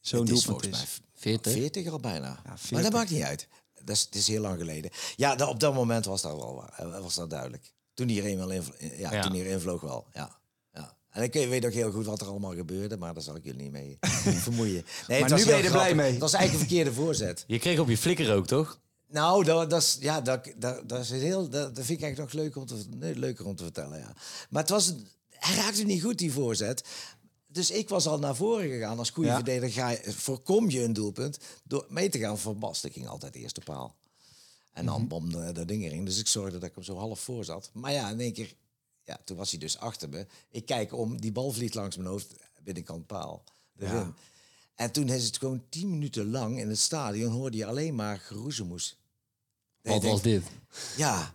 zo'n 0.00 0.26
is 0.28 0.42
doelpunt 0.42 0.64
is? 0.64 0.70
mij 0.70 0.86
40. 1.14 1.52
40 1.52 1.88
al 1.90 2.00
bijna. 2.00 2.26
Ja, 2.26 2.40
Maar 2.44 2.58
40. 2.58 2.82
dat 2.82 2.92
maakt 2.92 3.10
niet 3.10 3.22
uit. 3.22 3.48
Dat 3.84 3.96
is, 3.96 4.00
het 4.00 4.14
is 4.14 4.26
heel 4.28 4.40
lang 4.40 4.58
geleden. 4.58 4.90
Ja, 5.16 5.48
op 5.48 5.60
dat 5.60 5.74
moment 5.74 6.04
was 6.04 6.22
dat 6.22 6.36
wel 6.36 6.54
waar, 6.54 6.92
eh, 6.94 7.00
was 7.00 7.14
dat 7.14 7.30
duidelijk. 7.30 7.72
Toen 7.94 8.08
hij 8.08 8.18
er 8.18 8.24
eenmaal 8.24 8.50
in, 8.50 8.62
ja, 8.96 9.12
Ja. 9.12 9.22
Toen 9.22 9.34
erin 9.34 9.60
vloog 9.60 9.80
wel, 9.80 10.06
ja. 10.12 10.38
ja. 10.72 10.96
En 11.10 11.22
ik 11.22 11.32
weet 11.32 11.66
ook 11.66 11.72
heel 11.72 11.90
goed 11.90 12.06
wat 12.06 12.20
er 12.20 12.26
allemaal 12.26 12.54
gebeurde, 12.54 12.96
maar 12.96 13.14
daar 13.14 13.22
zal 13.22 13.36
ik 13.36 13.44
jullie 13.44 13.62
niet 13.62 13.72
mee 13.72 13.98
vermoeien. 14.46 14.84
Nee, 15.08 15.18
het 15.18 15.28
nu 15.30 15.34
was 15.36 15.44
ben 15.44 15.56
je 15.56 15.62
er 15.62 15.70
blij 15.70 15.94
mee. 15.94 16.10
Het 16.10 16.20
was 16.20 16.32
eigenlijk 16.32 16.62
een 16.62 16.68
verkeerde 16.68 17.00
voorzet. 17.00 17.44
Je 17.46 17.58
kreeg 17.58 17.78
op 17.78 17.88
je 17.88 17.98
flikker 17.98 18.34
ook, 18.34 18.46
toch? 18.46 18.80
Nou, 19.06 19.44
dat, 19.44 19.70
dat, 19.70 19.82
is, 19.82 19.96
ja, 20.00 20.20
dat, 20.20 20.52
dat, 20.56 20.88
dat, 20.88 21.00
is 21.00 21.10
heel, 21.10 21.48
dat, 21.48 21.74
dat 21.74 21.84
vind 21.84 21.98
ik 21.98 22.04
eigenlijk 22.04 22.32
nog 22.34 22.42
leuk 22.42 22.56
om 22.56 22.66
te, 22.66 22.84
nee, 22.96 23.14
leuker 23.14 23.46
om 23.46 23.56
te 23.56 23.62
vertellen. 23.62 23.98
Ja. 23.98 24.12
Maar 24.50 24.62
het 24.62 24.70
was, 24.70 24.94
hij 25.30 25.54
raakte 25.54 25.82
niet 25.82 26.02
goed, 26.02 26.18
die 26.18 26.32
voorzet. 26.32 26.84
Dus 27.58 27.70
ik 27.70 27.88
was 27.88 28.06
al 28.06 28.18
naar 28.18 28.36
voren 28.36 28.68
gegaan. 28.68 28.98
Als 28.98 29.10
goede 29.10 29.28
Ja. 29.28 29.34
verdediger 29.34 29.82
ga 29.82 29.88
je, 29.88 30.12
voorkom 30.12 30.70
je 30.70 30.82
een 30.82 30.92
doelpunt 30.92 31.38
door 31.64 31.86
mee 31.88 32.08
te 32.08 32.18
gaan 32.18 32.38
van 32.38 32.58
Bas. 32.58 32.84
Ik 32.84 32.92
ging 32.92 33.08
altijd 33.08 33.32
de 33.32 33.38
eerste 33.38 33.60
paal. 33.60 33.94
En 34.72 34.86
dan 34.86 34.98
Mhm. 35.00 35.08
bom 35.08 35.32
de, 35.32 35.52
de 35.52 35.64
ding 35.64 35.84
erin. 35.84 36.04
Dus 36.04 36.18
ik 36.18 36.26
zorgde 36.26 36.58
dat 36.58 36.68
ik 36.68 36.74
hem 36.74 36.84
zo 36.84 36.96
half 36.96 37.20
voor 37.20 37.44
zat. 37.44 37.70
Maar 37.72 37.92
ja, 37.92 38.10
in 38.10 38.20
één 38.20 38.32
keer, 38.32 38.54
ja, 39.04 39.18
toen 39.24 39.36
was 39.36 39.50
hij 39.50 39.58
dus 39.58 39.78
achter 39.78 40.08
me. 40.08 40.26
Ik 40.50 40.66
kijk 40.66 40.92
om, 40.92 41.20
die 41.20 41.32
bal 41.32 41.52
vliegt 41.52 41.74
langs 41.74 41.96
mijn 41.96 42.08
hoofd, 42.08 42.34
binnenkant 42.62 43.06
paal. 43.06 43.44
En 44.74 44.92
toen 44.92 45.08
is 45.08 45.24
het 45.24 45.38
gewoon 45.38 45.62
tien 45.68 45.90
minuten 45.90 46.30
lang 46.30 46.58
in 46.58 46.68
het 46.68 46.78
stadion 46.78 47.32
hoorde 47.32 47.56
je 47.56 47.66
alleen 47.66 47.94
maar 47.94 48.18
geroezemoes. 48.18 48.96
Wat 49.82 50.02
was 50.02 50.22
dit? 50.22 50.42
Ja, 50.96 51.34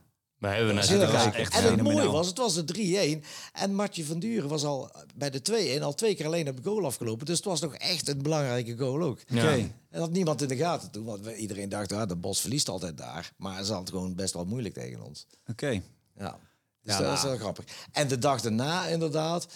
We 0.52 0.58
hebben 0.58 0.76
dat 0.76 0.90
naar 0.90 1.10
raar. 1.10 1.32
kijken. 1.32 1.52
En 1.54 1.64
het 1.72 1.82
mooie 1.82 2.10
was, 2.12 2.28
het 2.28 2.38
was 2.38 2.66
de 2.66 3.22
3-1. 3.24 3.26
En 3.54 3.76
Matje 3.76 4.06
van 4.06 4.20
Duren 4.20 4.50
was 4.50 4.64
al 4.64 4.92
bij 5.16 5.30
de 5.30 5.78
2-1 5.80 5.82
al 5.84 5.94
twee 5.94 6.16
keer 6.16 6.26
alleen 6.26 6.48
op 6.50 6.58
de 6.64 6.70
goal 6.70 6.86
afgelopen. 6.86 7.26
Dus 7.26 7.36
het 7.36 7.46
was 7.46 7.62
nog 7.62 7.76
echt 7.76 8.08
een 8.08 8.22
belangrijke 8.22 8.78
goal 8.78 9.02
ook. 9.02 9.20
Ja. 9.28 9.44
Oké. 9.44 9.72
En 9.90 10.00
had 10.00 10.12
niemand 10.12 10.42
in 10.42 10.48
de 10.48 10.56
gaten 10.56 10.92
toen. 10.92 11.06
Want 11.06 11.26
we- 11.26 11.36
iedereen 11.36 11.70
dacht, 11.70 11.92
ah, 11.92 12.08
de 12.08 12.16
Bos 12.16 12.40
verliest 12.42 12.70
altijd 12.70 12.98
daar. 12.98 13.32
Maar 13.38 13.64
ze 13.64 13.72
had 13.72 13.82
het 13.82 13.90
gewoon 13.90 14.16
best 14.16 14.34
wel 14.34 14.46
moeilijk 14.46 14.74
tegen 14.74 15.02
ons. 15.02 15.28
Oké. 15.48 15.70
Ja, 16.18 16.40
dus 16.82 16.94
Ja, 16.96 17.02
dat 17.02 17.18
is 17.18 17.24
wel 17.24 17.38
grappig. 17.38 17.66
En 17.92 18.08
de 18.08 18.18
dag 18.20 18.42
daarna 18.42 18.86
inderdaad... 18.88 19.48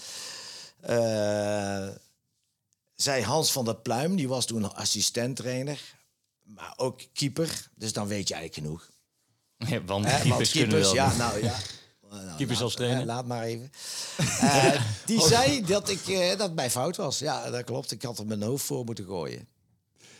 eh, 0.81 1.87
zei 2.95 3.23
Hans 3.23 3.51
van 3.51 3.65
der 3.65 3.75
Pluim, 3.75 4.15
die 4.15 4.27
was 4.27 4.45
toen 4.45 4.75
assistent-trainer. 4.75 5.95
Maar 6.43 6.73
ook 6.75 7.01
keeper. 7.13 7.69
Dus 7.75 7.93
dan 7.93 8.07
weet 8.07 8.27
je 8.27 8.33
eigenlijk 8.33 8.65
genoeg. 8.67 8.89
Ja, 9.67 9.81
want 9.85 10.05
Hè, 10.05 10.11
keepers, 10.21 10.37
want 10.37 10.51
kunnen 10.51 10.79
wel. 10.79 10.93
ja, 10.93 11.15
nou 11.15 11.43
ja. 11.43 11.55
Nou, 12.11 12.35
Keepers 12.37 12.57
laat- 12.59 12.61
als 12.67 12.75
trainer? 12.75 13.05
Laat 13.05 13.25
maar 13.25 13.43
even. 13.43 13.71
Eh, 14.41 14.81
die 15.05 15.21
zei 15.21 15.65
dat, 15.65 15.89
ik, 15.89 16.07
eh, 16.07 16.37
dat 16.37 16.53
mijn 16.53 16.71
fout 16.71 16.95
was. 16.95 17.19
Ja, 17.19 17.49
dat 17.49 17.63
klopt. 17.63 17.91
Ik 17.91 18.01
had 18.01 18.19
er 18.19 18.25
mijn 18.25 18.41
hoofd 18.43 18.65
voor 18.65 18.85
moeten 18.85 19.05
gooien. 19.05 19.47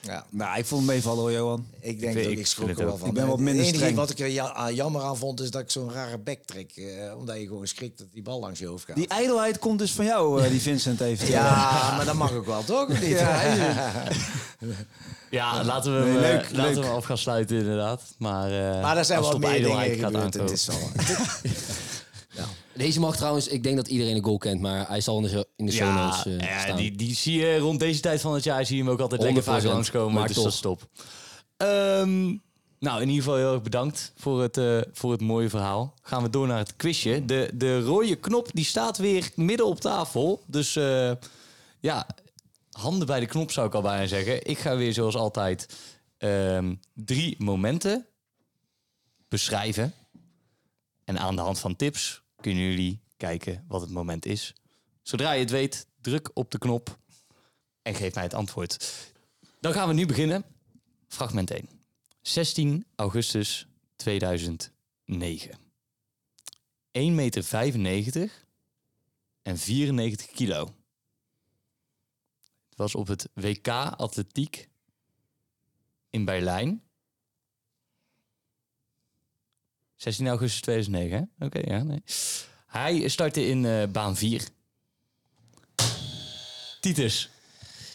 Ja, 0.02 0.26
Nou, 0.30 0.58
ik 0.58 0.66
vond 0.66 0.82
het 0.82 0.92
meevallen 0.92 1.20
hoor, 1.20 1.32
Johan. 1.32 1.66
ik 1.80 2.00
denk 2.00 2.14
dat 2.16 2.24
ik 2.32 2.38
ik 2.38 2.48
schrok 2.48 2.70
er 2.70 2.86
wel 2.86 2.98
van. 2.98 3.08
Ik 3.08 3.14
ben 3.14 3.28
wat 3.28 3.38
minder 3.38 3.54
Het 3.56 3.64
enige 3.64 3.76
streng. 3.78 3.96
wat 3.96 4.10
ik 4.10 4.20
er 4.20 4.28
ja, 4.28 4.54
aan 4.54 4.76
jammer 4.76 5.02
aan 5.02 5.18
vond, 5.18 5.40
is 5.42 5.52
dat 5.52 5.62
ik 5.62 5.72
zo'n 5.72 5.92
rare 5.94 6.18
bek 6.18 6.40
trek. 6.46 6.72
eh, 6.76 7.18
omdat 7.18 7.38
je 7.38 7.48
gewoon 7.48 7.68
schrikt 7.68 7.98
dat 7.98 8.08
die 8.14 8.22
bal 8.22 8.40
langs 8.40 8.60
je 8.60 8.68
hoofd 8.68 8.86
gaat. 8.86 8.96
Die 8.96 9.08
ijdelheid 9.08 9.60
komt 9.60 9.80
dus 9.80 9.92
van 9.92 10.06
jou, 10.06 10.44
eh, 10.44 10.50
die 10.50 10.62
Vincent 10.62 11.00
heeft. 11.00 11.28
Ja, 11.28 11.94
maar 11.96 12.06
dat 12.06 12.16
mag 12.16 12.32
ook 12.34 12.46
wel, 12.46 12.64
toch? 12.64 12.90
Of 12.90 13.02
niet? 13.02 13.20
Ja, 15.30 15.64
laten 15.64 15.94
we 15.94 15.98
hem, 16.06 16.14
Nee, 16.20 16.24
eh, 16.24 16.32
leuk, 16.32 16.52
laten 16.52 16.80
we 16.82 16.86
hem 16.88 16.96
af 16.96 17.06
gaan 17.06 17.18
sluiten 17.18 17.58
inderdaad. 17.58 18.02
Maar, 18.18 18.52
eh, 18.76 18.82
Maar 18.82 18.98
er 18.98 19.06
zijn 19.06 19.22
wel 19.22 19.38
meer 19.38 19.64
dingen 19.64 19.96
gebeurd. 20.00 20.34
Het 20.34 20.52
is 20.52 20.66
wel... 20.68 20.78
Deze 22.78 23.00
mag 23.00 23.16
trouwens, 23.16 23.48
ik 23.48 23.64
denk 23.64 23.76
dat 23.76 23.88
iedereen 23.88 24.16
een 24.16 24.24
goal 24.24 24.38
kent, 24.38 24.62
maar 24.62 24.88
hij 24.88 25.02
zal 25.02 25.18
in 25.18 25.24
de, 25.24 25.30
show- 25.30 25.44
in 25.56 25.66
de 25.66 25.72
show 25.72 25.88
Ja, 25.88 26.06
notes 26.06 26.26
eh, 26.26 26.40
ja, 26.50 26.60
staan. 26.60 26.78
die, 26.78 26.92
die 26.96 27.16
zie 27.16 27.40
je 27.40 27.58
rond 27.58 27.80
deze 27.80 28.00
tijd 28.00 28.22
van 28.22 28.34
het 28.34 28.44
jaar 28.44 28.66
zie 28.66 28.78
je 28.78 28.84
hem 28.84 28.92
ook 28.92 29.00
altijd 29.00 29.22
lekker 29.22 29.44
vaak 29.44 29.62
100%, 29.62 29.66
langskomen. 29.66 30.14
maar 30.14 30.28
dus 30.28 30.36
dat 30.36 30.46
is 30.46 30.60
top. 30.60 30.88
Ehm, 31.58 32.26
nou, 32.80 33.02
in 33.02 33.08
ieder 33.10 33.24
geval 33.24 33.36
heel 33.36 33.54
erg 33.54 33.62
bedankt 33.62 34.12
voor 34.18 34.42
het, 34.42 34.58
eh, 34.58 34.80
voor 34.92 35.12
het 35.12 35.22
mooie 35.22 35.50
verhaal. 35.50 35.94
Gaan 36.02 36.24
we 36.24 36.30
door 36.30 36.48
naar 36.48 36.58
het 36.58 36.76
quizje. 36.76 37.26
De, 37.26 37.52
de 37.54 37.82
rode 37.82 38.16
knop 38.16 38.50
die 38.54 38.66
staat 38.66 38.98
weer 38.98 39.30
midden 39.36 39.66
op 39.66 39.80
tafel. 39.80 40.44
Dus 40.46 40.76
eh, 40.76 41.12
ja, 41.80 42.08
handen 42.72 43.08
bij 43.08 43.20
de 43.20 43.26
knop 43.26 43.52
zou 43.52 43.68
ik 43.68 43.74
al 43.74 43.82
bijna 43.82 44.06
zeggen. 44.08 44.46
Ik 44.46 44.58
ga 44.58 44.76
weer 44.76 44.94
zoals 44.94 45.16
altijd 45.16 45.76
ehm, 46.18 46.76
drie 46.94 47.36
momenten 47.38 48.06
beschrijven. 49.28 49.94
En 51.04 51.20
aan 51.20 51.36
de 51.36 51.42
hand 51.42 51.60
van 51.60 51.76
tips 51.76 52.22
kunnen 52.42 52.64
jullie 52.64 53.00
kijken 53.18 53.66
wat 53.68 53.82
het 53.82 53.90
moment 53.90 54.26
is. 54.26 54.54
Zodra 55.02 55.32
je 55.32 55.40
het 55.40 55.50
weet, 55.50 55.88
druk 56.02 56.30
op 56.34 56.52
de 56.52 56.58
knop 56.58 57.00
en 57.82 57.96
geef 57.96 58.14
mij 58.14 58.24
het 58.24 58.34
antwoord. 58.34 58.94
Dan 59.60 59.74
gaan 59.74 59.88
we 59.88 59.94
nu 59.94 60.06
beginnen. 60.06 60.46
Fragment 61.08 61.52
1. 61.52 61.70
16 62.22 62.86
augustus 62.96 63.68
2009. 63.96 65.58
1,95 67.00 67.78
meter 67.78 68.46
en 69.42 69.58
94 69.58 70.28
kilo. 70.28 70.76
Het 72.70 72.78
was 72.78 72.96
op 72.96 73.08
het 73.08 73.30
WK 73.34 73.68
Atletiek 73.68 74.70
in 76.10 76.26
Berlijn. 76.26 76.87
16 79.98 80.28
augustus 80.28 80.62
2009, 80.62 81.30
hè? 81.40 81.46
Oké, 81.46 81.60
ja, 81.74 81.84
nee. 81.84 82.04
Hij 82.68 83.08
startte 83.08 83.48
in 83.48 83.66
eh, 83.66 83.84
baan 83.92 84.16
4. 84.18 84.42
Titus. 86.82 87.30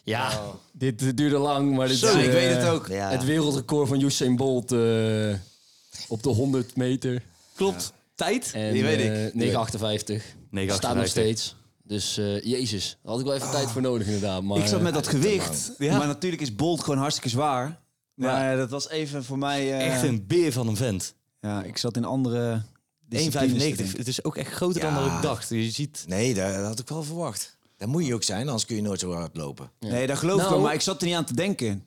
Ja, 0.05 0.42
dit 0.72 1.16
duurde 1.16 1.38
lang, 1.38 1.76
maar 1.76 1.88
dit 1.88 1.96
Zo, 1.96 2.07
is, 2.07 2.12
ik 2.22 2.26
eh, 2.26 2.32
weet 2.32 2.57
het 2.57 2.68
ook. 2.68 2.86
Ja. 2.88 3.11
Het 3.11 3.24
wereldrecord 3.24 3.88
van 3.88 4.00
Usain 4.00 4.36
Bolt 4.36 4.72
eh, 4.72 5.34
op 6.09 6.22
de 6.22 6.28
100 6.28 6.76
meter. 6.76 7.22
Klopt. 7.55 7.92
Tijd? 8.14 8.50
En, 8.55 8.72
Die 8.72 8.82
weet 8.82 8.98
ik. 9.00 9.07
eh, 9.07 9.34
958. 9.34 10.22
9,58. 10.50 10.74
Staat 10.74 10.96
nog 10.96 11.07
steeds. 11.07 11.57
Dus 11.84 12.18
eh, 12.18 12.42
jezus, 12.44 12.98
daar 13.03 13.11
had 13.12 13.20
ik 13.20 13.26
wel 13.26 13.34
even 13.34 13.50
tijd 13.50 13.70
voor 13.70 13.82
nodig 13.82 14.07
inderdaad. 14.07 14.42
Maar, 14.42 14.59
ik 14.59 14.66
zat 14.66 14.80
met 14.80 14.94
dat 14.94 15.09
gewicht. 15.09 15.72
Ja. 15.78 15.98
Maar 15.98 16.07
natuurlijk 16.07 16.42
is 16.42 16.55
Bolt 16.55 16.80
gewoon 16.82 16.98
hartstikke 16.98 17.28
zwaar. 17.28 17.80
Maar 18.14 18.57
dat 18.57 18.70
was 18.70 18.88
even 18.88 19.24
voor 19.24 19.38
mij... 19.38 19.72
eh, 19.72 19.92
Echt 19.92 20.03
een 20.03 20.26
beer 20.26 20.53
van 20.53 20.68
een 20.68 20.76
vent. 20.76 21.14
Ja, 21.43 21.62
ik 21.62 21.76
zat 21.76 21.97
in 21.97 22.05
andere 22.05 22.62
1,95. 22.62 22.64
disciplines 23.09 23.53
te 23.53 23.59
denken. 23.76 23.97
Het 23.99 24.09
is 24.09 24.24
ook 24.24 24.36
echt 24.36 24.53
groter 24.53 24.80
dan 24.80 24.95
dat 24.95 25.07
ik 25.07 25.22
dacht. 25.22 25.49
Je 25.49 25.70
ziet... 25.70 26.05
Nee, 26.09 26.34
dat, 26.34 26.55
had 26.55 26.78
ik 26.78 26.88
wel 26.88 27.03
verwacht. 27.03 27.57
Dat 27.76 27.88
moet 27.88 28.07
je 28.07 28.14
ook 28.14 28.22
zijn, 28.22 28.47
anders 28.47 28.66
kun 28.66 28.76
je 28.76 28.82
nooit 28.82 29.01
zo 29.01 29.12
hard 29.12 29.36
lopen. 29.36 29.70
Nee, 29.80 30.07
dat 30.07 30.18
geloof 30.18 30.34
ik 30.36 30.40
Nou- 30.43 30.53
wel, 30.55 30.62
maar 30.62 30.74
ik 30.74 30.80
zat 30.80 31.01
er 31.01 31.07
niet 31.07 31.16
aan 31.16 31.24
te 31.24 31.34
denken. 31.34 31.86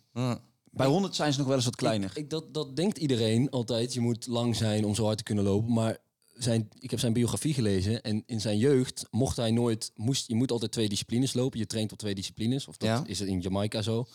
Bij 0.72 0.88
100 0.88 1.16
zijn 1.16 1.32
ze 1.32 1.38
nog 1.38 1.48
wel 1.48 1.56
eens 1.56 1.66
wat 1.66 1.76
kleiner. 1.76 2.12
Ik, 2.14 2.30
dat, 2.30 2.54
dat 2.54 2.76
denkt 2.76 2.98
iedereen 2.98 3.50
altijd. 3.50 3.94
Je 3.94 4.00
moet 4.00 4.28
lang 4.28 4.56
zijn 4.56 4.86
om 4.86 4.96
zo 4.96 5.06
hard 5.06 5.18
te 5.18 5.24
kunnen 5.24 5.44
lopen. 5.44 5.74
Maar 5.74 5.98
zijn, 6.38 6.70
ik 6.80 6.90
heb 6.92 7.00
zijn 7.00 7.14
biografie 7.14 7.54
gelezen. 7.54 8.02
En 8.02 8.24
in 8.26 8.42
zijn 8.42 8.58
jeugd 8.58 9.06
mocht 9.12 9.38
hij 9.38 9.52
nooit... 9.52 9.92
Moest, 9.96 10.28
je 10.28 10.36
moet 10.36 10.52
altijd 10.52 10.72
twee 10.72 10.90
disciplines 10.90 11.34
lopen. 11.34 11.60
Je 11.60 11.66
traint 11.68 11.92
op 11.92 11.98
twee 11.98 12.16
disciplines. 12.16 12.68
Of 12.68 12.78
dat 12.78 12.90
Ja. 12.90 13.04
is 13.06 13.20
het 13.20 13.28
in 13.28 13.40
Jamaica 13.40 13.82
zo. 13.82 14.08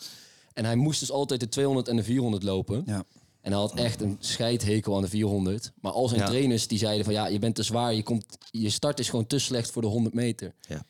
En 0.52 0.64
hij 0.64 0.76
moest 0.76 1.00
dus 1.00 1.10
altijd 1.10 1.40
de 1.40 1.48
200 1.48 1.88
en 1.88 1.96
de 1.96 2.04
400 2.04 2.42
lopen. 2.42 2.82
Ja. 2.86 3.04
En 3.40 3.52
hij 3.52 3.60
had 3.60 3.74
echt 3.74 4.00
een 4.00 4.16
scheidhekel 4.20 4.96
aan 4.96 5.02
de 5.02 5.08
400. 5.08 5.72
Maar 5.80 5.92
al 5.92 6.08
zijn 6.08 6.20
Ja. 6.20 6.26
trainers 6.26 6.66
die 6.68 6.78
zeiden 6.78 7.04
van... 7.04 7.14
Ja, 7.14 7.26
je 7.26 7.38
bent 7.38 7.54
te 7.54 7.62
zwaar. 7.62 7.94
Je, 7.94 8.02
komt, 8.02 8.38
je 8.50 8.70
start 8.70 8.98
is 8.98 9.08
gewoon 9.08 9.26
te 9.26 9.38
slecht 9.38 9.70
voor 9.70 9.82
de 9.82 9.88
100 9.88 10.14
meter. 10.14 10.54
Ja. 10.68 10.82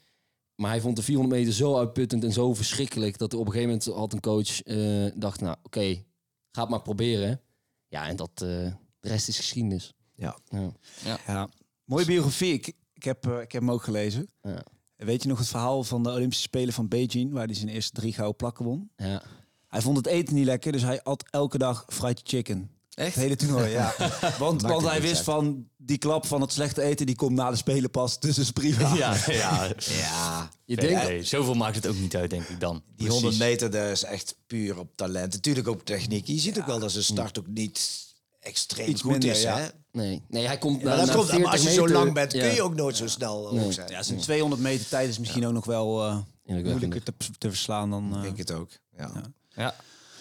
Maar 0.55 0.70
hij 0.70 0.80
vond 0.80 0.96
de 0.96 1.03
400 1.03 1.38
meter 1.40 1.55
zo 1.55 1.78
uitputtend 1.78 2.24
en 2.24 2.32
zo 2.32 2.55
verschrikkelijk... 2.55 3.18
dat 3.18 3.34
op 3.34 3.46
een 3.46 3.53
gegeven 3.53 3.68
moment 3.68 3.86
had 3.86 4.12
een 4.12 4.20
coach 4.20 4.62
eh, 4.62 5.07
dacht... 5.14 5.40
Nou, 5.40 5.57
oké, 5.62 6.03
ga 6.51 6.61
het 6.61 6.70
maar 6.70 6.82
proberen. 6.82 7.40
Ja, 7.88 8.09
en 8.09 8.16
dat... 8.16 8.30
eh, 8.34 8.38
de 9.01 9.09
rest 9.09 9.28
is 9.28 9.36
geschiedenis. 9.36 9.92
Ja. 10.14 10.38
Ja. 10.48 10.72
Ja. 11.26 11.48
Mooie 11.84 12.05
biografie. 12.05 12.53
Ik, 12.53 12.72
ik, 12.92 13.05
heb, 13.05 13.26
eh, 13.26 13.40
ik 13.40 13.53
heb 13.53 13.62
hem 13.62 13.70
ook 13.70 13.82
gelezen. 13.82 14.30
Ja. 14.42 14.62
Weet 14.96 15.22
je 15.22 15.28
nog 15.28 15.38
het 15.38 15.48
verhaal 15.48 15.84
van 15.84 16.03
de 16.03 16.11
Olympische 16.11 16.42
Spelen 16.44 16.72
van 16.74 16.88
Beijing, 16.88 17.32
waar 17.32 17.46
hij 17.46 17.55
zijn 17.55 17.68
eerste 17.68 17.92
drie 18.01 18.12
gouden 18.12 18.36
plakken 18.36 18.64
won? 18.64 18.90
Ja. 18.96 19.22
Hij 19.70 19.80
vond 19.80 19.96
het 19.96 20.06
eten 20.06 20.34
niet 20.34 20.44
lekker, 20.44 20.72
dus 20.72 20.82
hij 20.82 21.02
at 21.02 21.24
elke 21.30 21.58
dag 21.58 21.84
fried 21.88 22.20
chicken. 22.24 22.70
Echt? 22.94 23.14
Het 23.14 23.22
hele 23.22 23.36
toernooi, 23.36 23.70
ja. 23.70 23.94
Want, 24.38 24.62
want 24.62 24.86
hij 24.86 25.00
wist 25.00 25.22
van 25.22 25.68
die 25.76 25.98
klap 25.98 26.26
van 26.26 26.40
het 26.40 26.52
slechte 26.52 26.82
eten, 26.82 27.06
die 27.06 27.14
komt 27.16 27.36
na 27.36 27.50
de 27.50 27.56
Spelen 27.56 27.90
pas. 27.90 28.20
Dus 28.20 28.38
is 28.38 28.50
prima. 28.50 28.94
Ja, 28.94 29.16
ja. 29.26 29.72
Ja, 29.76 30.50
Je 30.64 30.76
Nee, 30.76 30.88
denkt... 30.88 31.08
nee, 31.08 31.22
zoveel 31.22 31.54
maakt 31.54 31.74
het 31.74 31.86
ook 31.86 31.98
niet 31.98 32.16
uit, 32.16 32.30
denk 32.30 32.48
ik 32.48 32.60
dan. 32.60 32.82
die 32.96 33.08
100 33.08 33.38
meter 33.38 33.70
dat 33.70 33.90
is 33.90 34.04
echt 34.04 34.36
puur 34.46 34.78
op 34.78 34.96
talent. 34.96 35.32
Natuurlijk 35.32 35.68
ook 35.68 35.74
op 35.74 35.84
techniek. 35.84 36.26
Je 36.26 36.38
ziet 36.38 36.58
ook 36.58 36.66
wel 36.66 36.78
dat 36.78 36.92
zijn 36.92 37.04
start 37.04 37.38
ook 37.38 37.46
niet 37.46 38.06
extreem 38.40 38.88
Iets 38.88 39.02
goed 39.02 39.10
minder, 39.10 39.30
is. 39.30 39.42
ja. 39.42 39.58
Hè? 39.58 39.66
Nee, 39.92 40.22
nee, 40.28 40.46
hij 40.46 40.58
komt 40.58 40.82
na, 40.82 40.96
dat 40.96 41.06
na 41.06 41.12
komt, 41.14 41.26
maar 41.26 41.34
40 41.36 41.52
als 41.52 41.62
je 41.62 41.68
meter, 41.68 41.88
zo 41.88 41.94
lang 41.94 42.12
bent, 42.12 42.32
ja, 42.32 42.46
kun 42.46 42.54
je 42.54 42.62
ook 42.62 42.74
nooit 42.74 42.96
zo 42.96 43.06
snel 43.06 43.58
hoog 43.58 43.72
zijn. 43.72 43.90
Ja, 43.90 44.02
zijn 44.02 44.18
200 44.18 44.62
meter 44.62 44.88
tijd 44.88 45.08
is 45.08 45.18
misschien 45.18 45.46
ook 45.46 45.52
nog 45.52 45.64
wel 45.64 46.06
eh 46.06 46.16
indrukwekkender. 46.44 46.88
moeilijker 46.88 47.02
te, 47.02 47.38
te 47.38 47.48
verslaan 47.48 47.90
dan... 47.90 48.08
Ik 48.08 48.14
eh 48.16 48.22
denk 48.22 48.38
het 48.38 48.52
ook. 48.52 48.70
Ja. 48.96 49.12
Ja. 49.55 49.74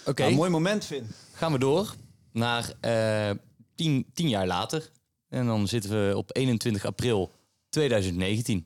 Oké, 0.05 0.21
nou, 0.21 0.33
mooi 0.35 0.49
moment, 0.49 0.85
Vin. 0.85 1.07
gaan 1.33 1.51
we 1.51 1.59
door 1.59 1.95
naar 2.31 2.73
eh 2.79 3.29
tien, 3.75 4.05
tien 4.13 4.29
jaar 4.29 4.47
later. 4.47 4.89
En 5.29 5.45
dan 5.45 5.67
zitten 5.67 6.07
we 6.07 6.17
op 6.17 6.29
21 6.35 6.85
april 6.85 7.31
2019. 7.69 8.65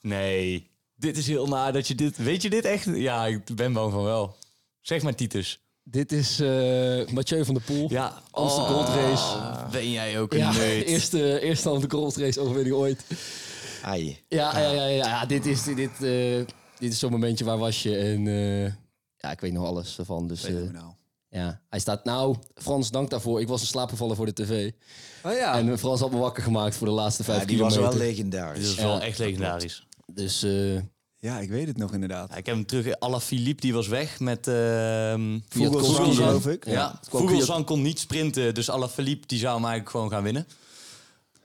Nee, 0.00 0.70
dit 0.96 1.16
is 1.16 1.26
heel 1.26 1.46
naar 1.46 1.72
dat 1.72 1.88
je 1.88 1.94
dit... 1.94 2.16
Weet 2.16 2.42
je 2.42 2.50
dit 2.50 2.64
echt? 2.64 2.84
Ja, 2.94 3.26
ik 3.26 3.44
ben 3.56 3.72
bang 3.72 3.92
van 3.92 4.02
wel. 4.04 4.36
Zeg 4.80 5.02
maar 5.02 5.14
Titus. 5.14 5.58
Dit 5.82 6.12
is 6.12 6.40
eh 6.40 7.06
Mathieu 7.12 7.44
van 7.44 7.54
der 7.54 7.62
Poel. 7.62 7.90
Ja, 7.90 8.22
Amsterdam 8.30 8.72
Gold 8.74 8.88
Race. 8.88 9.38
Ben 9.70 9.90
jij 9.90 10.20
ook 10.20 10.32
een 10.32 10.38
Ja, 10.38 10.52
nerd. 10.52 10.84
eerste, 10.94 11.40
eerste 11.40 11.68
Amsterdam 11.68 12.00
Gold 12.00 12.16
Race 12.16 12.40
overwinning 12.40 12.76
ooit. 12.76 13.04
Ai. 13.82 14.22
Ja, 14.28 14.58
ja, 14.58 14.70
ja, 14.70 14.86
ja, 14.86 15.06
ja, 15.06 15.26
dit 15.26 15.46
is, 15.46 15.62
dit, 15.64 15.90
eh, 16.02 16.44
dit 16.78 16.92
is 16.92 16.98
zo'n 16.98 17.10
momentje, 17.10 17.44
waar 17.44 17.58
was 17.58 17.82
je? 17.82 17.96
En 17.96 18.26
eh, 18.66 18.72
ja, 19.24 19.30
ik 19.30 19.40
weet 19.40 19.52
nog 19.52 19.66
alles 19.66 19.98
ervan. 19.98 20.28
Dus 20.28 20.44
eh, 20.44 20.50
Fenomenaal. 20.54 20.96
ja, 21.28 21.60
hij 21.68 21.78
staat, 21.78 22.04
nou, 22.04 22.36
Frans, 22.54 22.90
dank 22.90 23.10
daarvoor. 23.10 23.40
Ik 23.40 23.48
was 23.48 23.60
in 23.60 23.66
slaap 23.66 23.88
gevallen 23.88 24.16
voor 24.16 24.26
de 24.26 24.32
tv. 24.32 24.70
Oh 25.22 25.32
ja. 25.32 25.58
En 25.58 25.70
eh, 25.72 25.76
Frans 25.78 26.00
had 26.00 26.10
me 26.10 26.18
wakker 26.18 26.42
gemaakt 26.42 26.76
voor 26.76 26.86
de 26.86 26.92
laatste 26.92 27.24
vijf 27.24 27.40
Ja, 27.40 27.46
die 27.46 27.58
was 27.58 27.72
kilometer. 27.72 27.98
wel 27.98 28.06
Dit 28.06 28.16
legendarisch. 28.16 28.62
is 28.70 28.74
wel 28.74 28.94
Ja, 28.94 29.00
echt 29.00 29.18
legendarisch. 29.18 29.86
Dus 30.12 30.42
eh 30.42 30.80
ja, 31.16 31.38
ik 31.38 31.48
weet 31.50 31.66
het 31.66 31.76
nog 31.76 31.92
inderdaad. 31.92 32.30
Ja, 32.30 32.36
ik 32.36 32.46
heb 32.46 32.54
hem 32.54 32.66
terug. 32.66 32.98
Alla 32.98 33.20
Philippe 33.20 33.60
die 33.60 33.74
was 33.74 33.88
weg 33.88 34.20
met. 34.20 34.46
ehm 34.48 35.38
Vogelsang, 35.48 35.96
Vogelsang. 35.96 36.14
geloof 36.16 36.46
ik. 36.46 36.64
ja, 36.64 36.72
Ja, 36.72 37.00
Vogelsang 37.08 37.64
kon 37.66 37.82
niet 37.82 37.98
sprinten, 37.98 38.54
dus 38.54 38.70
Alla 38.70 38.88
Philippe 38.88 39.26
die 39.26 39.38
zou 39.38 39.54
hem 39.54 39.62
eigenlijk 39.64 39.90
gewoon 39.90 40.10
gaan 40.10 40.22
winnen. 40.22 40.46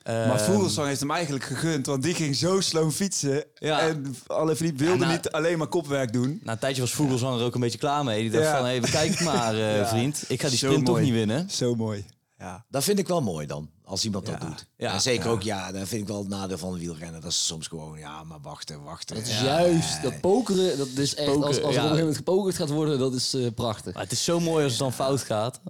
Maar 0.03 0.39
Ehm, 0.39 0.51
Vogelsang 0.51 0.87
heeft 0.87 0.99
hem 0.99 1.11
eigenlijk 1.11 1.43
gegund, 1.43 1.85
want 1.85 2.03
die 2.03 2.13
ging 2.13 2.35
zo 2.35 2.59
slow 2.61 2.91
fietsen. 2.91 3.43
Ja. 3.53 3.79
En 3.79 4.15
Alaphilippe 4.27 4.83
wilde 4.83 4.99
Ja, 4.99 5.05
nou- 5.05 5.15
niet 5.17 5.31
alleen 5.31 5.57
maar 5.57 5.67
kopwerk 5.67 6.13
doen. 6.13 6.39
Na 6.43 6.51
een 6.51 6.59
tijdje 6.59 6.81
was 6.81 6.93
Vogelsang 6.93 7.39
er 7.39 7.45
ook 7.45 7.53
een 7.55 7.61
beetje 7.61 7.77
klaar 7.77 8.03
mee. 8.03 8.21
Die 8.21 8.31
dacht 8.31 8.43
Ja. 8.43 8.57
van, 8.57 8.65
even 8.65 8.89
kijk 8.89 9.19
maar 9.19 9.55
eh, 9.59 9.87
vriend. 9.93 10.23
Ik 10.27 10.41
ga 10.41 10.47
die 10.49 10.57
sprint 10.57 10.85
toch 10.85 10.99
niet 10.99 11.13
winnen. 11.13 11.49
Zo 11.49 11.75
mooi. 11.75 12.05
Ja. 12.39 12.65
Dat 12.69 12.83
vind 12.83 12.99
ik 12.99 13.07
wel 13.07 13.21
mooi 13.21 13.47
dan, 13.47 13.69
als 13.83 14.05
iemand 14.05 14.25
dat 14.25 14.41
Ja. 14.41 14.47
doet. 14.47 14.65
Ja. 14.77 14.93
en 14.93 15.01
zeker 15.01 15.29
ook, 15.29 15.41
ja, 15.41 15.71
dat 15.71 15.87
vind 15.87 16.01
ik 16.01 16.07
wel 16.07 16.19
het 16.19 16.27
nadeel 16.27 16.57
van 16.57 16.73
wielrennen. 16.77 17.21
Dat 17.21 17.31
is 17.31 17.45
soms 17.45 17.67
gewoon, 17.67 17.97
ja, 17.99 18.23
maar 18.23 18.41
wachten, 18.41 18.83
wachten. 18.83 19.15
dat 19.15 19.25
is 19.27 19.39
Ja. 19.39 19.43
juist, 19.45 20.01
dat 20.03 20.19
pokeren, 20.21 20.77
dat 20.77 20.87
is 20.87 21.15
echt, 21.15 21.27
als, 21.29 21.43
als 21.45 21.55
er 21.57 21.61
op 21.63 21.67
een 21.67 21.73
gegeven 21.73 21.97
moment 21.97 22.15
gepokerd 22.15 22.55
gaat 22.55 22.69
worden, 22.69 22.99
dat 22.99 23.13
is 23.13 23.33
eh, 23.33 23.47
prachtig. 23.55 23.93
Maar 23.93 24.03
het 24.03 24.11
is 24.11 24.23
zo 24.23 24.39
mooi 24.39 24.63
als 24.63 24.71
het 24.71 24.81
dan 24.81 24.93
fout 24.93 25.21
gaat. 25.21 25.61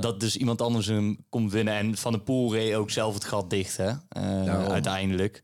Dat 0.00 0.20
dus 0.20 0.36
iemand 0.36 0.60
anders 0.62 0.86
hem 0.86 1.24
komt 1.28 1.52
winnen. 1.52 1.74
En 1.74 1.96
Van 1.96 2.12
de 2.12 2.20
Poel 2.20 2.52
reed 2.54 2.74
ook 2.74 2.90
zelf 2.90 3.14
het 3.14 3.24
gat 3.24 3.50
dicht, 3.50 3.76
hè? 3.76 3.92
Eh, 4.08 4.66
uiteindelijk. 4.68 5.42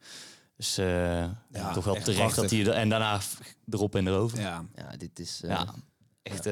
Dus 0.57 0.79
eh, 0.79 1.25
toch 1.75 1.85
wel 1.85 1.95
echt 1.97 2.05
terecht 2.05 2.37
dat 2.37 2.51
hij... 2.51 2.61
Er, 2.61 2.71
en 2.73 2.89
daarna 2.89 3.21
erop 3.71 3.95
en 3.95 4.07
erover. 4.07 4.41
Ja, 4.41 4.65
ja. 4.75 4.91
Ja, 4.91 4.97
dit 4.97 5.19
is... 5.19 5.41
eh, 5.43 5.51
ja 5.51 5.75
echt... 6.23 6.47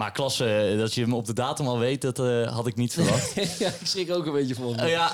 maar 0.00 0.12
klasse, 0.12 0.56
eh, 0.56 0.78
dat 0.78 0.94
je 0.94 1.00
hem 1.00 1.14
op 1.14 1.26
de 1.26 1.32
datum 1.32 1.66
al 1.66 1.78
weet, 1.78 2.00
dat 2.00 2.18
eh, 2.18 2.52
had 2.52 2.66
ik 2.66 2.76
niet 2.76 2.92
verwacht. 2.92 3.34
ja, 3.58 3.68
ik 3.68 3.86
schrik 3.86 4.10
ook 4.12 4.26
een 4.26 4.32
beetje 4.32 4.54
van. 4.54 4.76
Eh, 4.76 4.90
ja, 4.98 5.12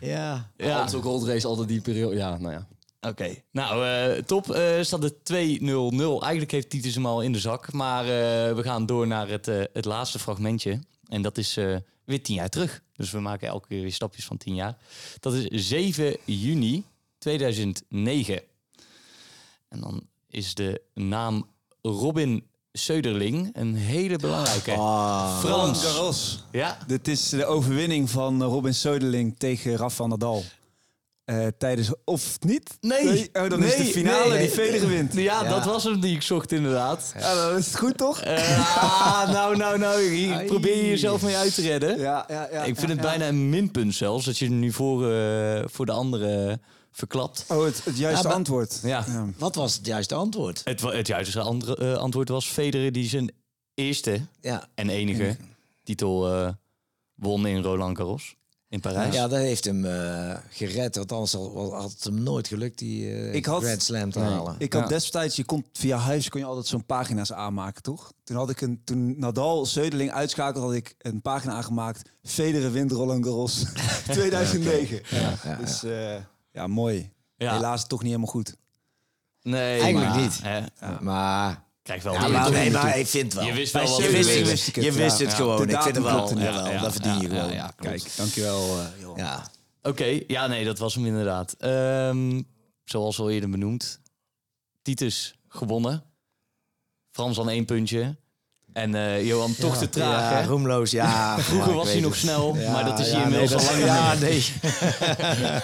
Ja. 0.00 0.50
ja. 0.56 0.80
Amstel 0.80 1.00
Gold 1.00 1.24
Race, 1.24 1.46
altijd 1.46 1.68
die 1.68 1.80
periode. 1.80 2.16
Ja, 2.16 2.38
nou 2.38 2.52
ja. 2.52 2.66
Oké, 3.00 3.34
nou 3.50 3.86
eh, 3.86 4.22
top. 4.22 4.50
Eh 4.50 4.82
staat 4.82 5.02
het 5.02 5.14
2-0-0. 5.14 5.34
Eigenlijk 6.22 6.50
heeft 6.50 6.70
Titus 6.70 6.94
hem 6.94 7.06
al 7.06 7.20
in 7.20 7.32
de 7.32 7.38
zak. 7.38 7.72
Maar 7.72 8.02
eh, 8.04 8.54
we 8.54 8.62
gaan 8.62 8.86
door 8.86 9.06
naar 9.06 9.28
het, 9.28 9.48
eh, 9.48 9.62
het 9.72 9.84
laatste 9.84 10.18
fragmentje. 10.18 10.80
En 11.08 11.22
dat 11.22 11.38
is 11.38 11.56
eh, 11.56 11.76
weer 12.04 12.22
tien 12.22 12.34
jaar 12.34 12.48
terug. 12.48 12.82
Dus 12.96 13.10
we 13.10 13.20
maken 13.20 13.48
elke 13.48 13.68
keer 13.68 13.80
weer 13.80 13.92
stapjes 13.92 14.24
van 14.24 14.36
tien 14.36 14.54
jaar. 14.54 14.76
Dat 15.20 15.32
is 15.32 15.68
7 15.68 16.16
juni 16.24 16.84
2009. 17.18 18.40
En 19.68 19.80
dan 19.80 20.06
is 20.28 20.54
de 20.54 20.82
naam 20.94 21.48
Robin 21.82 22.46
Söderling 22.76 23.48
een 23.52 23.74
hele 23.74 24.16
belangrijke. 24.16 24.72
Ah, 24.72 25.38
Frans. 25.38 25.84
Garros. 25.84 26.44
Ja, 26.52 26.78
Dit 26.86 27.08
is 27.08 27.28
de 27.28 27.44
overwinning 27.46 28.10
van 28.10 28.42
Robin 28.42 28.74
Söderling 28.74 29.34
tegen 29.38 29.76
Raf 29.76 29.94
van 29.94 30.08
Nadal. 30.08 30.44
Eh, 31.24 31.46
tijdens, 31.58 31.90
of 32.04 32.36
niet? 32.40 32.76
Nee. 32.80 33.28
Oh, 33.32 33.48
dan 33.48 33.62
is 33.62 33.76
de 33.76 33.84
finale 33.84 34.28
nee. 34.28 34.38
die 34.38 34.48
Federer 34.48 34.88
wint. 34.88 35.12
ja, 35.14 35.42
Ja. 35.42 35.48
dat 35.48 35.64
was 35.64 35.84
hem 35.84 36.00
die 36.00 36.14
ik 36.14 36.22
zocht 36.22 36.52
inderdaad. 36.52 37.12
Ja, 37.18 37.34
dan 37.34 37.56
is 37.58 37.66
het 37.66 37.78
goed, 37.78 37.96
toch? 37.96 38.20
Eh, 38.20 38.76
ah, 38.76 39.32
nou, 39.32 39.56
nou, 39.56 39.78
nou. 39.78 40.02
Hier 40.02 40.44
probeer 40.44 40.76
je 40.76 40.88
jezelf 40.88 41.22
mee 41.22 41.36
uit 41.36 41.54
te 41.54 41.62
redden. 41.62 41.98
Ja, 41.98 42.24
ja, 42.28 42.48
ja. 42.52 42.64
ik 42.64 42.76
vind 42.76 42.80
ja, 42.80 42.94
het 42.94 43.04
ja. 43.04 43.08
bijna 43.08 43.28
een 43.28 43.48
minpunt 43.48 43.94
zelfs, 43.94 44.24
dat 44.24 44.38
je 44.38 44.50
nu 44.50 44.72
voor, 44.72 45.12
eh, 45.12 45.62
voor 45.66 45.86
de 45.86 45.92
andere 45.92 46.60
verklapt. 46.96 47.44
Oh, 47.48 47.64
het, 47.64 47.84
het 47.84 47.96
juiste 47.98 48.22
Ja, 48.22 48.28
maar- 48.28 48.36
antwoord. 48.38 48.80
Ja. 48.82 49.04
Wat 49.38 49.54
was 49.54 49.74
het 49.74 49.86
juiste 49.86 50.14
antwoord? 50.14 50.60
Het, 50.64 50.80
het 50.80 51.06
juiste 51.06 51.40
andere, 51.40 51.76
eh, 51.76 51.94
antwoord 51.98 52.28
was 52.28 52.46
Federer 52.46 52.92
die 52.92 53.08
zijn 53.08 53.30
eerste 53.74 54.20
Ja. 54.40 54.68
en 54.74 54.88
enige 54.88 55.36
titel 55.84 56.32
eh, 56.32 56.48
won 57.14 57.46
in 57.46 57.62
Roland 57.62 57.96
Garros 57.96 58.34
in 58.68 58.80
Parijs. 58.80 59.14
Ja, 59.14 59.28
dat 59.28 59.38
heeft 59.38 59.64
hem 59.64 59.84
eh, 59.84 60.36
gered. 60.50 60.96
Want 60.96 61.12
anders 61.12 61.32
had 61.32 61.52
had 61.72 61.90
het 61.90 62.04
hem 62.04 62.22
nooit 62.22 62.48
gelukt 62.48 62.78
die 62.78 63.08
eh, 63.10 63.34
Ik 63.34 63.46
had- 63.46 63.62
Grand 63.62 63.82
Slam 63.82 64.10
te 64.10 64.18
Nee. 64.18 64.28
halen. 64.28 64.54
Ik 64.58 64.72
had 64.72 64.82
Ja. 64.82 64.88
destijds, 64.88 65.36
je 65.36 65.44
kon 65.44 65.64
via 65.72 65.96
huis 65.98 66.28
kon 66.28 66.40
je 66.40 66.46
altijd 66.46 66.66
zo'n 66.66 66.84
pagina's 66.86 67.32
aanmaken, 67.32 67.82
toch? 67.82 68.12
Toen 68.24 68.36
had 68.36 68.50
ik 68.50 68.60
een, 68.60 68.80
toen 68.84 69.18
Nadal 69.18 69.66
Söderling 69.66 70.10
uitschakelde, 70.12 70.66
had 70.66 70.76
ik 70.76 70.94
een 70.98 71.22
pagina 71.22 71.52
aangemaakt. 71.52 72.10
Federer 72.22 72.72
wint 72.72 72.92
Roland 72.92 73.24
Garros 73.24 73.64
2009. 74.12 75.00
ja, 75.10 75.56
Dus 75.60 75.82
eh, 75.84 76.14
ja, 76.56 76.66
mooi. 76.66 77.12
Ja. 77.36 77.52
Helaas 77.54 77.86
toch 77.86 77.98
niet 78.02 78.08
helemaal 78.08 78.30
goed. 78.32 78.56
Nee, 79.42 79.80
Eigenlijk 79.80 80.12
maar, 80.14 80.20
niet. 80.22 80.40
hè, 80.42 81.00
Maar, 81.00 81.64
krijg 81.82 82.02
wel 82.02 82.12
ja, 82.12 82.28
maar, 82.28 82.50
nee, 82.50 82.70
maar 82.70 82.98
ik 82.98 83.06
vind 83.06 83.34
wel. 83.34 83.44
Je 83.44 83.52
wist 83.52 83.72
wel 83.72 83.88
wat 83.88 83.96
je 84.02 84.10
wist, 84.10 84.28
wist 84.42 84.74
je 84.74 84.92
wist 84.92 85.18
het 85.18 85.30
Ja. 85.30 85.36
gewoon. 85.36 85.68
Ik 85.68 85.82
vind 85.82 85.94
het 85.96 86.04
wel. 86.04 86.38
Ja, 86.38 86.80
dat 86.80 86.92
verdien 86.92 87.14
ja, 87.14 87.20
je 87.20 87.28
gewoon. 87.28 87.52
ja, 87.52 87.72
Kijk, 87.76 88.16
dankjewel. 88.16 88.78
eh 88.80 88.86
joh. 89.00 89.16
Ja. 89.16 89.50
Oké, 89.82 90.20
ja, 90.26 90.46
nee, 90.46 90.64
dat 90.64 90.78
was 90.78 90.94
hem 90.94 91.06
inderdaad. 91.06 91.52
Ehm, 91.52 92.42
zoals 92.84 93.18
al 93.20 93.30
eerder 93.30 93.50
benoemd. 93.50 94.00
Titus 94.82 95.38
gewonnen. 95.48 96.04
Frans 97.10 97.40
aan 97.40 97.48
één 97.48 97.64
puntje. 97.64 98.16
En 98.76 98.94
eh, 98.94 99.26
Johan 99.26 99.54
toch 99.54 99.76
te 99.76 99.88
traag. 99.88 100.30
Ja, 100.30 100.44
roemloos. 100.44 100.90
Ja, 100.90 101.38
Vroeger 101.40 101.72
was 101.74 101.88
hij 101.92 102.00
nog 102.00 102.10
het. 102.10 102.20
snel, 102.20 102.56
Ja, 102.56 102.72
maar 102.72 102.84
dat 102.84 102.98
is 102.98 103.10
hij 103.10 103.18
ja, 103.20 103.24
inmiddels 103.26 103.62
nee, 103.62 103.70
al 103.70 103.78
lang 103.78 103.84
Ja, 103.84 104.12
niet 104.12 104.20
nee. 104.20 104.44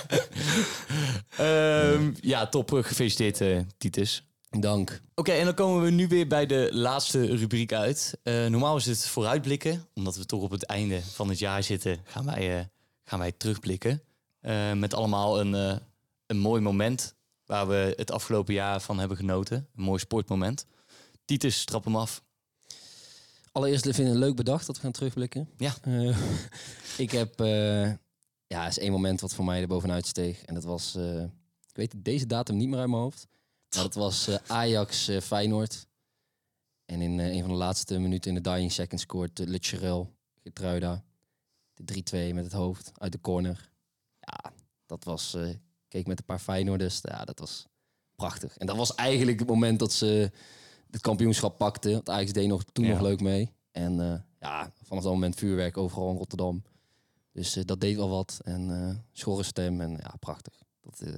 Ehm, 1.36 2.10
ja, 2.20 2.46
top. 2.46 2.74
eh, 2.74 2.82
Gefeliciteerd, 2.84 3.40
eh, 3.40 3.58
Titus. 3.78 4.26
Dank. 4.50 5.00
Oké, 5.14 5.32
en 5.32 5.44
dan 5.44 5.54
komen 5.54 5.82
we 5.82 5.90
nu 5.90 6.08
weer 6.08 6.26
bij 6.26 6.46
de 6.46 6.68
laatste 6.72 7.36
rubriek 7.36 7.72
uit. 7.72 8.18
Eh, 8.22 8.46
normaal 8.46 8.76
is 8.76 8.86
het 8.86 9.06
vooruitblikken. 9.06 9.86
Omdat 9.94 10.16
we 10.16 10.26
toch 10.26 10.42
op 10.42 10.50
het 10.50 10.64
einde 10.66 11.00
van 11.14 11.28
het 11.28 11.38
jaar 11.38 11.62
zitten, 11.62 11.98
gaan 12.04 12.24
wij, 12.24 12.58
eh, 12.58 12.64
gaan 13.04 13.18
wij 13.18 13.32
terugblikken. 13.32 14.02
Eh, 14.40 14.72
met 14.72 14.94
allemaal 14.94 15.40
een, 15.40 15.54
eh, 15.54 15.76
een 16.26 16.38
mooi 16.38 16.60
moment 16.60 17.14
waar 17.46 17.68
we 17.68 17.92
het 17.96 18.10
afgelopen 18.10 18.54
jaar 18.54 18.80
van 18.80 18.98
hebben 18.98 19.16
genoten. 19.16 19.56
Een 19.76 19.82
mooi 19.82 19.98
sportmoment. 19.98 20.66
Titus, 21.24 21.64
trap 21.64 21.84
hem 21.84 21.96
af. 21.96 22.22
Allereerst 23.52 23.84
vind 23.84 23.98
ik 23.98 24.06
het 24.06 24.14
leuk 24.14 24.36
bedacht 24.36 24.66
dat 24.66 24.76
we 24.76 24.82
gaan 24.82 24.92
terugblikken. 24.92 25.48
Ja. 25.56 25.74
Eh, 25.82 26.18
ik 27.04 27.10
heb... 27.10 27.40
eh, 27.40 27.92
ja, 28.46 28.66
is 28.66 28.78
één 28.78 28.92
moment 28.92 29.20
wat 29.20 29.34
voor 29.34 29.44
mij 29.44 29.60
er 29.60 29.66
bovenuit 29.68 30.06
steeg. 30.06 30.44
En 30.44 30.54
dat 30.54 30.64
was... 30.64 30.94
eh, 30.94 31.22
ik 31.68 31.76
weet 31.78 31.94
deze 31.96 32.26
datum 32.26 32.56
niet 32.56 32.68
meer 32.68 32.78
uit 32.78 32.88
mijn 32.88 33.02
hoofd. 33.02 33.26
Maar 33.74 33.82
dat 33.82 33.94
was 33.94 34.28
Ajax 34.46 35.10
Feyenoord. 35.22 35.86
En 36.84 37.00
in 37.00 37.18
een 37.18 37.40
van 37.40 37.50
de 37.50 37.56
laatste 37.56 37.98
minuten 37.98 38.36
in 38.36 38.42
de 38.42 38.50
dying 38.50 38.72
second 38.72 39.00
scoort 39.00 39.40
uh, 39.40 39.46
Le 39.46 39.58
Cherel, 39.60 40.14
Getruida. 40.42 41.04
De 41.74 42.30
3-2 42.30 42.34
met 42.34 42.44
het 42.44 42.52
hoofd 42.52 42.92
uit 42.94 43.12
de 43.12 43.20
corner. 43.20 43.70
Ja, 44.20 44.52
dat 44.86 45.04
was... 45.04 45.36
keek 45.88 46.06
met 46.06 46.18
een 46.18 46.24
paar 46.24 46.38
Feyenoorders. 46.38 47.00
Ja, 47.02 47.24
dat 47.24 47.38
was 47.38 47.66
prachtig. 48.14 48.56
En 48.56 48.66
dat 48.66 48.76
was 48.76 48.94
eigenlijk 48.94 49.38
het 49.38 49.48
moment 49.48 49.78
dat 49.78 49.92
ze 49.92 50.30
het 50.92 51.00
kampioenschap 51.00 51.58
pakte. 51.58 51.90
Want 51.92 52.08
Ajax 52.10 52.32
deed 52.32 52.48
nog, 52.48 52.62
toen 52.72 52.84
Ja. 52.84 52.90
nog 52.92 53.00
leuk 53.00 53.20
mee. 53.20 53.52
En 53.72 54.00
eh, 54.00 54.14
ja, 54.40 54.72
vanaf 54.84 55.02
dat 55.02 55.12
moment 55.12 55.34
vuurwerk 55.36 55.76
overal 55.76 56.10
in 56.10 56.16
Rotterdam. 56.16 56.62
Dus 57.32 57.56
eh, 57.56 57.64
dat 57.64 57.80
deed 57.80 57.96
wel 57.96 58.08
wat. 58.08 58.38
En 58.44 58.70
eh 58.88 58.96
schorre 59.12 59.42
stem 59.42 59.80
en 59.80 59.90
ja, 59.90 60.14
prachtig. 60.20 60.54
Dat 60.82 61.00
eh, 61.00 61.14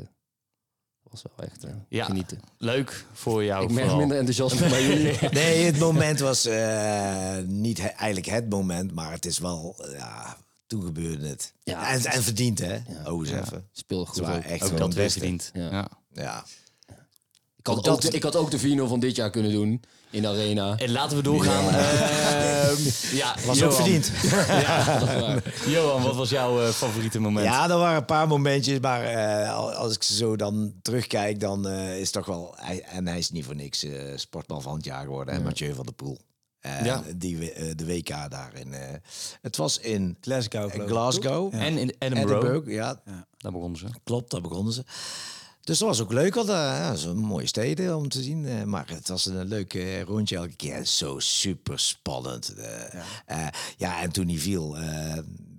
was 1.03 1.23
wel 1.37 1.47
echt 1.49 1.67
Ja. 1.89 2.05
genieten. 2.05 2.41
Leuk 2.59 3.05
voor 3.13 3.45
jou 3.45 3.63
ik 3.65 3.71
merk 3.71 3.81
vooral. 3.81 3.99
minder 3.99 4.19
enthousiasme 4.19 4.69
bij 4.69 4.87
jullie. 4.87 5.29
Nee, 5.41 5.65
het 5.65 5.79
moment 5.79 6.19
was 6.21 6.45
eh, 6.47 7.39
niet 7.47 7.79
he- 7.81 7.87
eigenlijk 7.89 8.27
het 8.27 8.49
moment, 8.49 8.95
maar 8.95 9.13
het 9.13 9.27
is 9.27 9.39
wel, 9.39 9.87
ja, 9.93 10.37
toen 10.67 10.83
gebeurde 10.83 11.27
het. 11.29 11.53
Ja, 11.63 11.89
en, 11.89 11.95
het 11.95 12.05
en 12.05 12.23
verdiend, 12.23 12.59
hè? 12.59 12.75
Ja. 12.75 13.13
Oh, 13.13 13.27
eens 13.29 13.31
even. 13.47 13.69
Speelde 13.73 14.07
goed. 14.07 14.27
Het 14.27 14.37
ook. 14.37 14.43
echt 14.43 14.63
Ook 14.73 14.77
dat 14.79 14.95
het 14.95 15.13
verdiend. 15.13 15.51
Ja. 15.55 15.89
Ja. 16.13 16.45
Ja. 17.65 17.73
Ik, 17.73 17.85
had 17.85 17.89
Ook 17.89 18.01
de, 18.01 18.11
ik 18.11 18.23
had 18.23 18.37
ook 18.37 18.51
de 18.51 18.61
4-0 18.61 18.89
van 18.89 19.01
dit 19.01 19.17
jaar 19.17 19.31
kunnen 19.31 19.53
doen 19.53 19.83
in 20.11 20.23
de 20.23 20.29
arena. 20.29 20.77
En 20.77 20.91
laten 20.93 21.17
we 21.17 21.23
doorgaan. 21.23 21.65
Ehm, 21.75 22.77
ja, 23.23 23.35
Was 23.47 23.59
Johan. 23.59 23.71
ook 23.73 23.75
verdiend. 23.81 24.11
Ja. 24.49 25.01
Johan, 25.67 26.03
wat 26.03 26.15
was 26.17 26.31
jouw 26.31 26.63
eh, 26.63 26.69
favoriete 26.69 27.21
moment? 27.21 27.47
Ja, 27.47 27.71
er 27.71 27.77
waren 27.79 27.97
een 27.97 28.05
paar 28.05 28.29
momentjes, 28.29 28.79
maar 28.81 29.05
eh, 29.05 29.55
al- 29.57 29.73
als 29.73 29.95
ik 29.95 30.03
zo 30.03 30.37
dan 30.37 30.73
terugkijk, 30.83 31.41
dan 31.41 31.69
eh, 31.69 32.01
is 32.01 32.11
toch 32.11 32.27
wel... 32.27 32.55
Hij, 32.57 32.83
en 32.83 33.07
hij 33.07 33.19
is 33.19 33.31
niet 33.31 33.45
voor 33.45 33.55
niks 33.57 33.85
eh, 33.85 33.93
sportman 34.17 34.63
van 34.63 34.75
het 34.75 34.85
jaar 34.85 35.05
geworden, 35.05 35.35
hè, 35.35 35.41
Mathieu 35.41 35.75
van 35.75 35.85
der 35.85 35.95
Poel. 35.95 36.19
En 36.61 36.85
Ja. 36.85 37.03
die, 37.17 37.39
de 37.75 37.87
WK 37.87 38.09
daarin. 38.31 38.73
eh 38.73 38.81
het 39.43 39.57
was 39.57 39.79
in 39.79 40.17
Glasgow. 40.21 40.71
Glasgow. 40.87 41.55
En 41.55 41.79
in 41.79 41.95
Edinburgh, 41.99 42.37
Edinburgh, 42.49 42.73
ja, 42.73 43.01
daar 43.39 43.53
begonnen 43.53 43.79
ze. 43.79 43.87
klopt, 44.05 44.31
daar 44.31 44.41
begonnen 44.41 44.73
ze. 44.73 44.85
Dus 45.65 45.79
dat 45.79 45.89
was 45.89 46.01
ook 46.01 46.13
leuk, 46.13 46.35
want 46.35 46.49
uh, 46.49 46.55
ja, 46.55 46.95
zo'n 46.95 47.17
mooie 47.17 47.47
steden 47.47 47.97
om 47.97 48.09
te 48.09 48.23
zien. 48.23 48.45
Uh, 48.45 48.63
maar 48.63 48.89
het 48.89 49.09
was 49.09 49.27
een 49.27 49.49
leuk 49.49 49.75
uh, 49.75 50.03
rondje 50.03 50.37
elke 50.37 50.57
keer. 50.57 50.87
Zo 50.87 51.19
super 51.19 51.79
spannend. 51.79 52.55
Ja. 53.27 53.53
ja. 53.77 54.03
en 54.03 54.11
toen 54.11 54.29
hij 54.29 54.39
viel, 54.39 54.77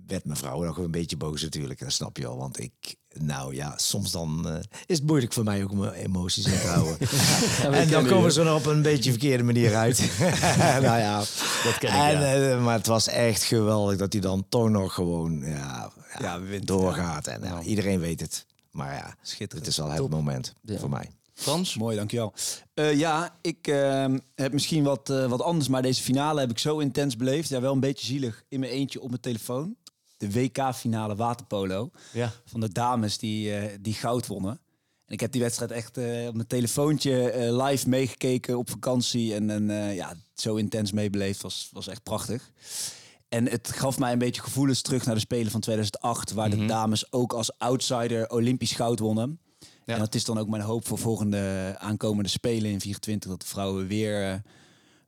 werd 0.06 0.24
mijn 0.24 0.36
vrouw 0.38 0.62
nog 0.62 0.76
een 0.76 0.90
beetje 0.90 1.16
boos 1.16 1.42
natuurlijk. 1.42 1.80
Dat 1.80 1.92
snap 1.92 2.16
je 2.16 2.26
al, 2.26 2.36
want 2.36 2.60
ik... 2.60 2.96
Nou 3.18 3.54
ja, 3.54 3.74
soms 3.76 4.10
dan 4.10 4.60
is 4.86 4.98
het 4.98 5.06
moeilijk 5.06 5.32
voor 5.32 5.44
mij 5.44 5.62
ook 5.62 5.70
om 5.70 5.78
mijn 5.78 5.92
emoties 5.92 6.46
in 6.46 6.60
te 6.60 6.66
houden. 6.66 6.98
en 7.80 7.88
dan 7.88 8.06
komen 8.06 8.32
ze 8.32 8.40
er 8.40 8.54
op 8.54 8.66
een 8.66 8.82
beetje 8.82 9.10
verkeerde 9.10 9.42
manier 9.42 9.74
uit. 9.74 10.10
nou 10.82 10.98
ja, 10.98 11.18
dat 11.64 11.78
ken 11.78 11.88
ik, 11.88 12.20
en, 12.20 12.62
Maar 12.62 12.76
het 12.76 12.86
was 12.86 13.08
echt 13.08 13.42
geweldig 13.42 13.98
dat 13.98 14.12
hij 14.12 14.22
dan 14.22 14.46
toch 14.48 14.68
nog 14.68 14.94
gewoon 14.94 15.40
ja, 15.40 15.90
ja, 16.18 16.40
doorgaat. 16.64 17.26
En 17.26 17.62
iedereen 17.62 18.00
weet 18.00 18.20
het. 18.20 18.46
Maar 18.76 18.94
ja, 18.94 19.16
Schitterend. 19.22 19.66
het 19.66 19.66
is 19.66 19.76
wel 19.76 19.90
het 19.90 20.10
moment 20.10 20.54
voor 20.64 20.90
mij. 20.90 21.10
Frans? 21.32 21.76
Mooi, 21.76 21.96
dankjewel. 21.96 22.32
Uh, 22.74 22.98
ja, 22.98 23.38
ik 23.40 23.68
uh, 23.68 24.14
heb 24.34 24.52
misschien 24.52 24.84
wat, 24.84 25.10
uh, 25.10 25.26
wat 25.26 25.42
anders, 25.42 25.68
maar 25.68 25.82
deze 25.82 26.02
finale 26.02 26.40
heb 26.40 26.50
ik 26.50 26.58
zo 26.58 26.78
intens 26.78 27.16
beleefd. 27.16 27.48
Ja, 27.48 27.60
wel 27.60 27.72
een 27.72 27.80
beetje 27.80 28.06
zielig 28.06 28.44
in 28.48 28.60
mijn 28.60 28.72
eentje 28.72 29.00
op 29.00 29.08
mijn 29.08 29.20
telefoon. 29.20 29.76
De 30.16 30.30
WK-finale 30.30 31.16
waterpolo 31.16 31.90
ja. 32.12 32.32
van 32.44 32.60
de 32.60 32.72
dames 32.72 33.18
die, 33.18 33.80
die 33.80 33.94
goud 33.94 34.26
wonnen. 34.26 34.60
En 35.06 35.14
ik 35.14 35.20
heb 35.20 35.32
die 35.32 35.40
wedstrijd 35.40 35.70
echt 35.70 35.98
op 36.28 36.34
mijn 36.34 36.46
telefoontje 36.46 37.32
live 37.52 37.88
meegekeken 37.88 38.58
op 38.58 38.70
vakantie. 38.70 39.34
En, 39.34 39.50
en 39.50 39.94
ja, 39.94 40.14
zo 40.34 40.54
intens 40.54 40.92
meebeleefd 40.92 41.42
was, 41.42 41.68
was 41.72 41.86
echt 41.86 42.02
prachtig. 42.02 42.50
En 43.28 43.48
het 43.50 43.72
gaf 43.72 43.98
mij 43.98 44.12
een 44.12 44.18
beetje 44.18 44.42
gevoelens 44.42 44.82
terug 44.82 45.04
naar 45.04 45.14
de 45.14 45.20
Spelen 45.20 45.50
van 45.50 45.60
2008, 45.60 46.32
waar 46.32 46.50
de 46.50 46.56
mhm. 46.56 46.66
dames 46.66 47.12
ook 47.12 47.32
als 47.32 47.58
outsider 47.58 48.30
Olympisch 48.30 48.72
goud 48.72 48.98
wonnen. 48.98 49.40
Ja. 49.58 49.94
En 49.94 49.98
dat 49.98 50.14
is 50.14 50.24
dan 50.24 50.38
ook 50.38 50.48
mijn 50.48 50.62
hoop 50.62 50.86
voor 50.86 50.98
volgende 50.98 51.74
aankomende 51.78 52.28
Spelen 52.28 52.70
in 52.70 52.80
24, 52.80 53.30
dat 53.30 53.40
de 53.40 53.46
vrouwen 53.46 53.86
weer 53.86 54.32
uh, 54.32 54.34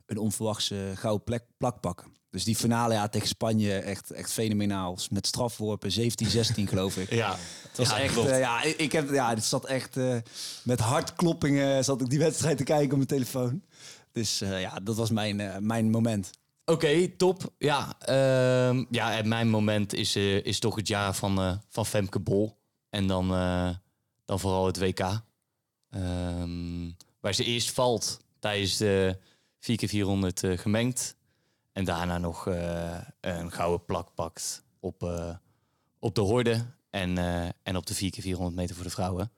een 0.05 0.17
onverwachte 0.17 0.91
gouden 0.95 1.23
plek, 1.23 1.43
plak 1.57 1.79
pakken. 1.79 2.17
Dus 2.31 2.43
die 2.43 2.55
finale 2.55 2.93
ja, 2.93 3.07
tegen 3.07 3.27
Spanje 3.27 3.77
echt, 3.77 4.11
echt 4.11 4.31
fenomenaal. 4.31 4.97
Met 5.09 5.27
strafworpen 5.27 5.91
17-16 5.91 6.03
geloof 6.63 6.97
ik. 6.97 7.13
Ja, 7.23 7.35
het 7.67 7.77
was 7.77 7.93
echt. 7.93 8.17
Uh, 8.17 8.39
ja, 8.39 8.63
ik 8.63 8.91
heb 8.91 9.09
ja, 9.11 9.29
het 9.29 9.43
zat 9.43 9.65
echt 9.65 9.97
uh, 9.97 10.15
met 10.63 10.79
hartkloppingen 10.79 11.83
zat 11.83 12.01
ik 12.01 12.09
die 12.09 12.19
wedstrijd 12.19 12.57
te 12.57 12.63
kijken 12.63 12.89
op 12.89 12.95
mijn 12.95 13.07
telefoon. 13.07 13.61
Dus 14.11 14.39
ja, 14.39 14.79
dat 14.83 14.95
was 14.95 15.09
mijn, 15.09 15.65
mijn 15.65 15.89
moment. 15.89 16.31
Oké, 16.69 17.07
top. 17.07 17.53
Ja, 17.57 17.93
uh, 18.09 18.83
ja, 18.89 19.17
en 19.17 19.27
mijn 19.27 19.49
moment 19.49 19.93
is, 19.93 20.15
uh, 20.15 20.45
is 20.45 20.59
toch 20.59 20.75
het 20.75 20.87
jaar 20.87 21.15
van, 21.15 21.39
uh, 21.39 21.53
van 21.67 21.85
Femke 21.85 22.19
Bol. 22.19 22.57
En 22.89 23.07
dan, 23.07 23.33
uh, 23.33 23.69
dan 24.25 24.39
vooral 24.39 24.65
het 24.65 24.79
WK. 24.79 24.99
Ehm, 25.89 26.91
waar 27.19 27.33
ze 27.33 27.43
eerst 27.43 27.71
valt 27.71 28.19
tijdens 28.39 28.77
de 28.77 29.17
4x400 29.59 30.59
gemengd. 30.59 31.15
En 31.71 31.85
daarna 31.85 32.17
nog 32.17 32.45
een 33.21 33.51
gouden 33.51 33.85
plak 33.85 34.13
pakt 34.15 34.63
op, 34.79 35.03
op 35.99 36.15
de 36.15 36.21
horde. 36.21 36.65
En, 36.89 37.17
en 37.63 37.75
op 37.75 37.85
de 37.85 37.95
4x400 37.95 38.53
meter 38.53 38.75
voor 38.75 38.83
de 38.83 38.89
vrouwen. 38.89 39.31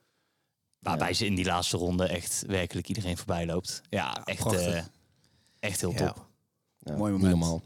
Waarbij 0.79 1.07
ja. 1.07 1.13
ze 1.13 1.25
in 1.25 1.35
die 1.35 1.45
laatste 1.45 1.77
ronde 1.77 2.07
echt 2.07 2.43
werkelijk 2.47 2.87
iedereen 2.87 3.17
voorbij 3.17 3.45
loopt. 3.45 3.81
Ja, 3.89 4.23
echt, 4.23 4.55
echt 5.59 5.81
heel 5.81 5.93
top. 5.93 6.29
Mooi 6.83 7.11
moment. 7.11 7.29
Normaal. 7.29 7.61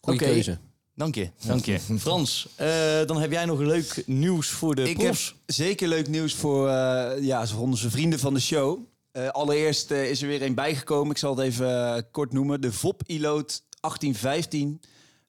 Goeie 0.00 0.18
keuze. 0.18 0.58
Dank 0.94 1.14
je, 1.14 1.30
dank 1.46 1.64
je. 1.64 1.80
Frans, 1.98 2.48
uh, 2.60 2.66
dan 3.06 3.20
heb 3.20 3.30
jij 3.30 3.44
nog 3.44 3.58
leuk 3.58 4.02
nieuws 4.06 4.48
voor 4.48 4.74
de 4.74 4.90
Ik 4.90 5.00
heb 5.00 5.16
zeker 5.46 5.88
leuk 5.88 6.08
nieuws 6.08 6.34
voor, 6.34 6.68
uh, 6.68 7.12
ja, 7.20 7.46
onze 7.58 7.90
vrienden 7.90 8.18
van 8.18 8.34
de 8.34 8.40
show. 8.40 8.78
Uh, 9.12 9.28
allereerst 9.28 9.90
is 9.90 10.22
er 10.22 10.28
weer 10.28 10.42
een 10.42 10.54
bijgekomen. 10.54 11.10
Ik 11.10 11.18
zal 11.18 11.36
het 11.36 11.46
even 11.46 12.10
kort 12.10 12.32
noemen. 12.32 12.60
De 12.60 12.72
VOP 12.72 13.02
Iloot 13.06 13.62
1815. 13.80 14.80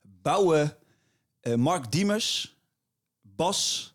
Bouwen 0.02 0.78
Mark 1.56 1.92
Diemers, 1.92 2.58
Bas, 3.22 3.94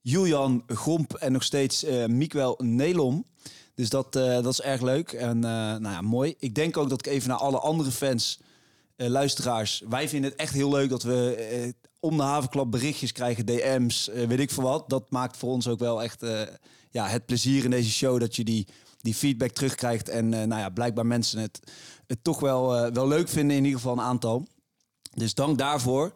Julian 0.00 0.64
Gomp 0.66 1.14
en 1.14 1.32
nog 1.32 1.42
steeds 1.42 1.84
Mikwel 2.06 2.58
Nelom. 2.62 3.26
Dus 3.74 3.88
dat, 3.88 4.16
uh, 4.16 4.22
dat 4.34 4.46
is 4.46 4.60
erg 4.60 4.80
leuk 4.80 5.12
en 5.12 5.36
uh, 5.36 5.42
nou 5.42 5.88
ja, 5.88 6.00
mooi. 6.00 6.34
Ik 6.38 6.54
denk 6.54 6.76
ook 6.76 6.88
dat 6.88 7.06
ik 7.06 7.12
even 7.12 7.28
naar 7.28 7.38
alle 7.38 7.58
andere 7.58 7.90
fans, 7.90 8.40
uh, 8.96 9.08
luisteraars... 9.08 9.82
Wij 9.88 10.08
vinden 10.08 10.30
het 10.30 10.40
echt 10.40 10.52
heel 10.52 10.70
leuk 10.70 10.90
dat 10.90 11.02
we 11.02 11.74
om 12.00 12.16
de 12.16 12.22
havenklap 12.22 12.70
berichtjes 12.70 13.12
krijgen, 13.12 13.46
DM's, 13.46 14.10
weet 14.12 14.40
ik 14.40 14.50
veel 14.50 14.62
wat. 14.62 14.88
Dat 14.88 15.10
maakt 15.10 15.36
voor 15.36 15.50
ons 15.50 15.68
ook 15.68 15.78
wel 15.78 16.02
echt 16.02 16.24
ja, 16.90 17.06
het 17.06 17.26
plezier 17.26 17.64
in 17.64 17.70
deze 17.70 17.90
show 17.90 18.20
dat 18.20 18.36
je 18.36 18.44
die, 18.44 18.66
die 19.00 19.14
feedback 19.14 19.50
terugkrijgt. 19.50 20.08
En 20.08 20.28
nou 20.28 20.56
ja, 20.56 20.68
blijkbaar 20.68 21.06
mensen 21.06 21.40
het, 21.40 21.60
het 22.06 22.24
toch 22.24 22.40
wel, 22.40 22.92
wel 22.92 23.08
leuk 23.08 23.28
vinden, 23.28 23.56
in 23.56 23.64
ieder 23.64 23.80
geval 23.80 23.92
een 23.92 24.04
aantal. 24.04 24.46
Dus 25.14 25.34
dank 25.34 25.58
daarvoor. 25.58 26.12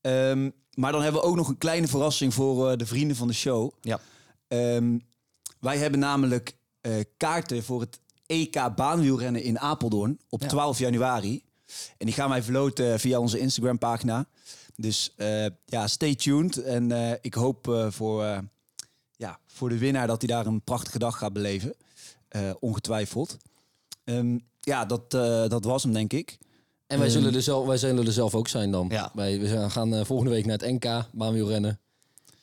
Um, 0.00 0.52
maar 0.74 0.92
dan 0.92 1.02
hebben 1.02 1.20
we 1.20 1.26
ook 1.26 1.36
nog 1.36 1.48
een 1.48 1.58
kleine 1.58 1.88
verrassing 1.88 2.34
voor 2.34 2.76
de 2.76 2.86
vrienden 2.86 3.16
van 3.16 3.26
de 3.26 3.34
show. 3.34 3.72
Ja. 3.80 4.00
Um, 4.48 5.00
wij 5.60 5.78
hebben 5.78 6.00
namelijk 6.00 6.57
uh, 6.82 6.94
kaarten 7.16 7.62
voor 7.62 7.80
het 7.80 8.00
EK 8.26 8.74
baanwielrennen 8.76 9.42
in 9.42 9.58
Apeldoorn 9.58 10.18
op 10.28 10.40
12 10.40 10.78
januari. 10.78 11.42
En 11.98 12.06
die 12.06 12.14
gaan 12.14 12.28
wij 12.28 12.42
verloten 12.42 13.00
via 13.00 13.18
onze 13.18 13.38
Instagram 13.38 13.78
pagina. 13.78 14.26
Dus 14.76 15.14
uh, 15.16 15.46
ja, 15.64 15.86
stay 15.86 16.14
tuned. 16.14 16.62
En 16.62 16.90
uh, 16.90 17.12
ik 17.20 17.34
hoop 17.34 17.86
voor, 17.88 18.24
ja, 19.16 19.38
voor 19.46 19.68
de 19.68 19.78
winnaar 19.78 20.06
dat 20.06 20.22
hij 20.22 20.34
daar 20.34 20.46
een 20.46 20.62
prachtige 20.62 20.98
dag 20.98 21.18
gaat 21.18 21.32
beleven. 21.32 21.74
ongetwijfeld. 22.60 23.36
Um, 24.04 24.46
ja, 24.60 24.84
dat, 24.84 25.10
dat 25.50 25.64
was 25.64 25.82
hem, 25.82 25.92
denk 25.92 26.12
ik. 26.12 26.38
En 26.86 26.98
wij, 26.98 27.08
zullen 27.08 27.34
er 27.34 27.42
zelf, 27.42 27.66
wij 27.66 27.76
zullen 27.76 28.06
er 28.06 28.12
zelf 28.12 28.34
ook 28.34 28.48
zijn 28.48 28.70
dan. 28.70 28.88
Ja. 28.90 29.10
Wij 29.14 29.40
we 29.40 29.70
gaan 29.70 30.06
volgende 30.06 30.32
week 30.32 30.46
naar 30.46 30.58
het 30.58 30.70
NK 30.70 31.08
baanwielrennen. 31.12 31.80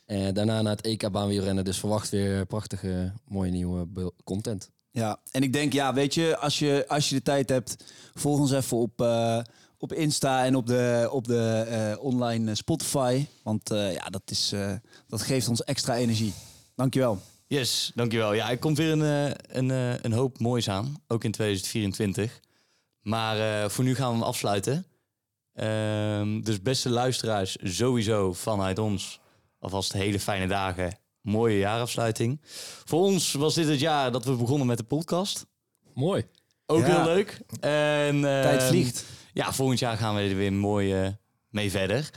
En 0.05 0.33
daarna 0.33 0.61
naar 0.61 0.75
het 0.75 0.85
EK 0.85 1.11
baanwielrennen. 1.11 1.63
Dus 1.65 1.79
verwacht 1.79 2.09
weer 2.09 2.45
prachtige, 2.45 3.13
mooie 3.27 3.51
nieuwe 3.51 4.13
content. 4.23 4.69
Ja, 4.91 5.19
en 5.31 5.43
ik 5.43 5.53
denk, 5.53 5.73
ja, 5.73 5.93
weet 5.93 6.13
je, 6.13 6.37
als 6.37 6.59
je, 6.59 6.85
als 6.87 7.09
je 7.09 7.15
de 7.15 7.21
tijd 7.21 7.49
hebt, 7.49 7.75
volg 8.13 8.39
ons 8.39 8.51
even 8.51 8.77
op, 8.77 9.01
uh, 9.01 9.39
op 9.77 9.93
Insta 9.93 10.45
en 10.45 10.55
op 10.55 10.67
de, 10.67 11.07
op 11.11 11.27
de 11.27 11.65
uh, 11.97 12.03
online 12.03 12.55
Spotify. 12.55 13.25
Want 13.43 13.71
uh, 13.71 13.93
ja, 13.93 14.09
dat, 14.09 14.21
is, 14.25 14.53
dat 15.07 15.21
geeft 15.21 15.47
ons 15.47 15.63
extra 15.63 15.95
energie. 15.95 16.33
Dankjewel. 16.75 17.21
Yes, 17.47 17.91
dankjewel. 17.95 18.33
Ja, 18.33 18.49
er 18.49 18.57
komt 18.57 18.77
weer 18.77 18.91
een, 18.91 19.35
een, 19.47 19.69
een 20.05 20.13
hoop 20.13 20.39
moois 20.39 20.69
aan, 20.69 21.03
ook 21.07 21.23
in 21.23 21.31
2024. 21.31 22.39
Maar 23.01 23.69
voor 23.71 23.83
nu 23.83 23.95
gaan 23.95 24.09
we 24.09 24.17
hem 24.17 24.23
afsluiten. 24.23 24.85
Ehm, 25.53 26.41
dus 26.41 26.61
beste 26.61 26.89
luisteraars, 26.89 27.57
sowieso 27.63 28.33
vanuit 28.33 28.79
ons 28.79 29.19
Alvast 29.59 29.93
hele 29.93 30.19
fijne 30.19 30.47
dagen. 30.47 30.97
Mooie 31.21 31.57
jaarafsluiting. 31.57 32.41
Voor 32.85 33.01
ons 33.01 33.33
was 33.33 33.53
dit 33.53 33.67
het 33.67 33.79
jaar 33.79 34.11
dat 34.11 34.25
we 34.25 34.35
begonnen 34.35 34.67
met 34.67 34.77
de 34.77 34.83
podcast. 34.83 35.45
Mooi. 35.93 36.25
Ook 36.65 36.85
heel 36.85 37.03
leuk. 37.03 37.39
En, 37.59 38.21
Tijd 38.21 38.59
ehm, 38.61 38.67
vliegt. 38.67 39.05
Ja, 39.33 39.53
volgend 39.53 39.79
jaar 39.79 39.97
gaan 39.97 40.15
we 40.15 40.21
er 40.21 40.35
weer 40.35 40.53
mooi 40.53 41.03
uh, 41.03 41.09
mee 41.49 41.71
verder. 41.71 42.09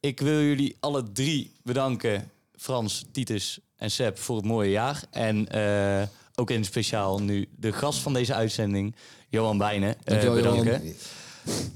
Ik 0.00 0.20
wil 0.20 0.40
jullie 0.40 0.76
alle 0.80 1.12
drie 1.12 1.52
bedanken. 1.62 2.30
Frans, 2.56 3.04
Titus 3.12 3.60
en 3.76 3.90
Seb 3.90 4.18
voor 4.18 4.36
het 4.36 4.44
mooie 4.44 4.70
jaar. 4.70 5.02
En 5.10 5.56
uh, 5.56 6.02
ook 6.34 6.50
in 6.50 6.64
speciaal 6.64 7.18
nu 7.20 7.48
de 7.56 7.72
gast 7.72 7.98
van 7.98 8.12
deze 8.12 8.34
uitzending, 8.34 8.96
Johan 9.28 9.58
Bijnen, 9.58 9.96
uh, 10.04 10.32
bedanken. 10.32 10.94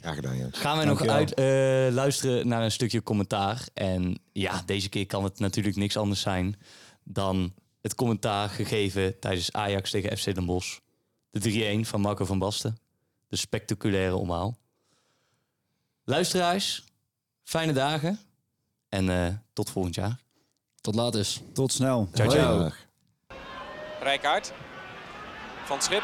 Ja, 0.03 0.13
gedaan, 0.13 0.53
Gaan 0.53 0.79
we 0.79 0.85
nog 0.85 1.07
uit 1.07 1.39
uh, 1.39 1.95
luisteren 1.95 2.49
naar 2.49 2.63
een 2.63 2.71
stukje 2.71 3.03
commentaar. 3.03 3.69
En 3.75 4.19
ja, 4.33 4.63
deze 4.67 4.89
keer 4.89 5.07
kan 5.07 5.25
het 5.25 5.39
natuurlijk 5.39 5.77
niks 5.77 5.97
anders 5.97 6.21
zijn 6.21 6.57
dan 7.05 7.55
het 7.81 7.95
commentaar 7.95 8.49
gegeven 8.49 9.19
tijdens 9.19 9.53
Ajax 9.53 9.91
tegen 9.91 10.19
FC 10.19 10.35
Den 10.35 10.47
Bosch. 10.47 10.79
De 11.31 11.81
3-1 11.85 11.89
van 11.89 12.01
Marco 12.01 12.25
van 12.25 12.39
Basten. 12.39 12.79
De 13.29 13.37
spectaculaire 13.37 14.17
omhaal. 14.17 14.59
Luisteraars, 16.05 16.85
fijne 17.43 17.73
dagen. 17.73 18.19
En 18.89 19.09
uh, 19.09 19.27
tot 19.53 19.71
volgend 19.71 19.95
jaar. 19.95 20.21
Tot 20.81 20.95
later. 20.95 21.27
Tot 21.53 21.73
snel. 21.73 22.09
Ciao, 22.15 22.31
ciao. 22.31 22.71
Rijkaard. 24.01 24.53
Van 25.65 25.83
Schip. 25.83 26.03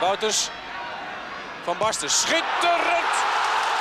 Wouters. 0.00 0.50
Van 1.64 1.78
Basten. 1.78 2.10
Schitterend! 2.10 3.14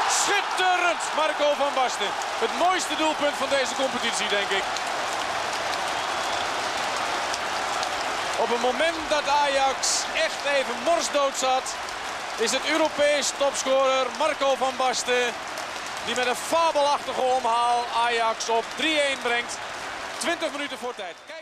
Schitterend! 0.10 1.02
Marco 1.16 1.54
van 1.54 1.74
Basten. 1.76 2.12
Het 2.44 2.58
mooiste 2.58 2.96
doelpunt 2.96 3.36
van 3.36 3.50
deze 3.50 3.76
competitie, 3.76 4.28
denk 4.28 4.50
ik. 4.50 4.64
Op 8.38 8.50
het 8.50 8.62
moment 8.62 9.00
dat 9.10 9.28
Ajax 9.28 10.04
echt 10.14 10.44
even 10.58 10.76
morsdood 10.86 11.36
zat... 11.38 11.76
is 12.38 12.52
het 12.52 12.66
Europees 12.70 13.32
topscorer 13.38 14.06
Marco 14.18 14.56
van 14.56 14.74
Basten... 14.78 15.34
die 16.06 16.16
met 16.16 16.28
een 16.28 16.36
fabelachtige 16.36 17.22
omhaal 17.22 17.86
Ajax 18.06 18.50
op 18.50 18.66
3-1 18.78 19.22
brengt. 19.22 19.58
20 20.18 20.52
minuten 20.52 20.78
voor 20.78 20.96
tijd. 20.96 21.33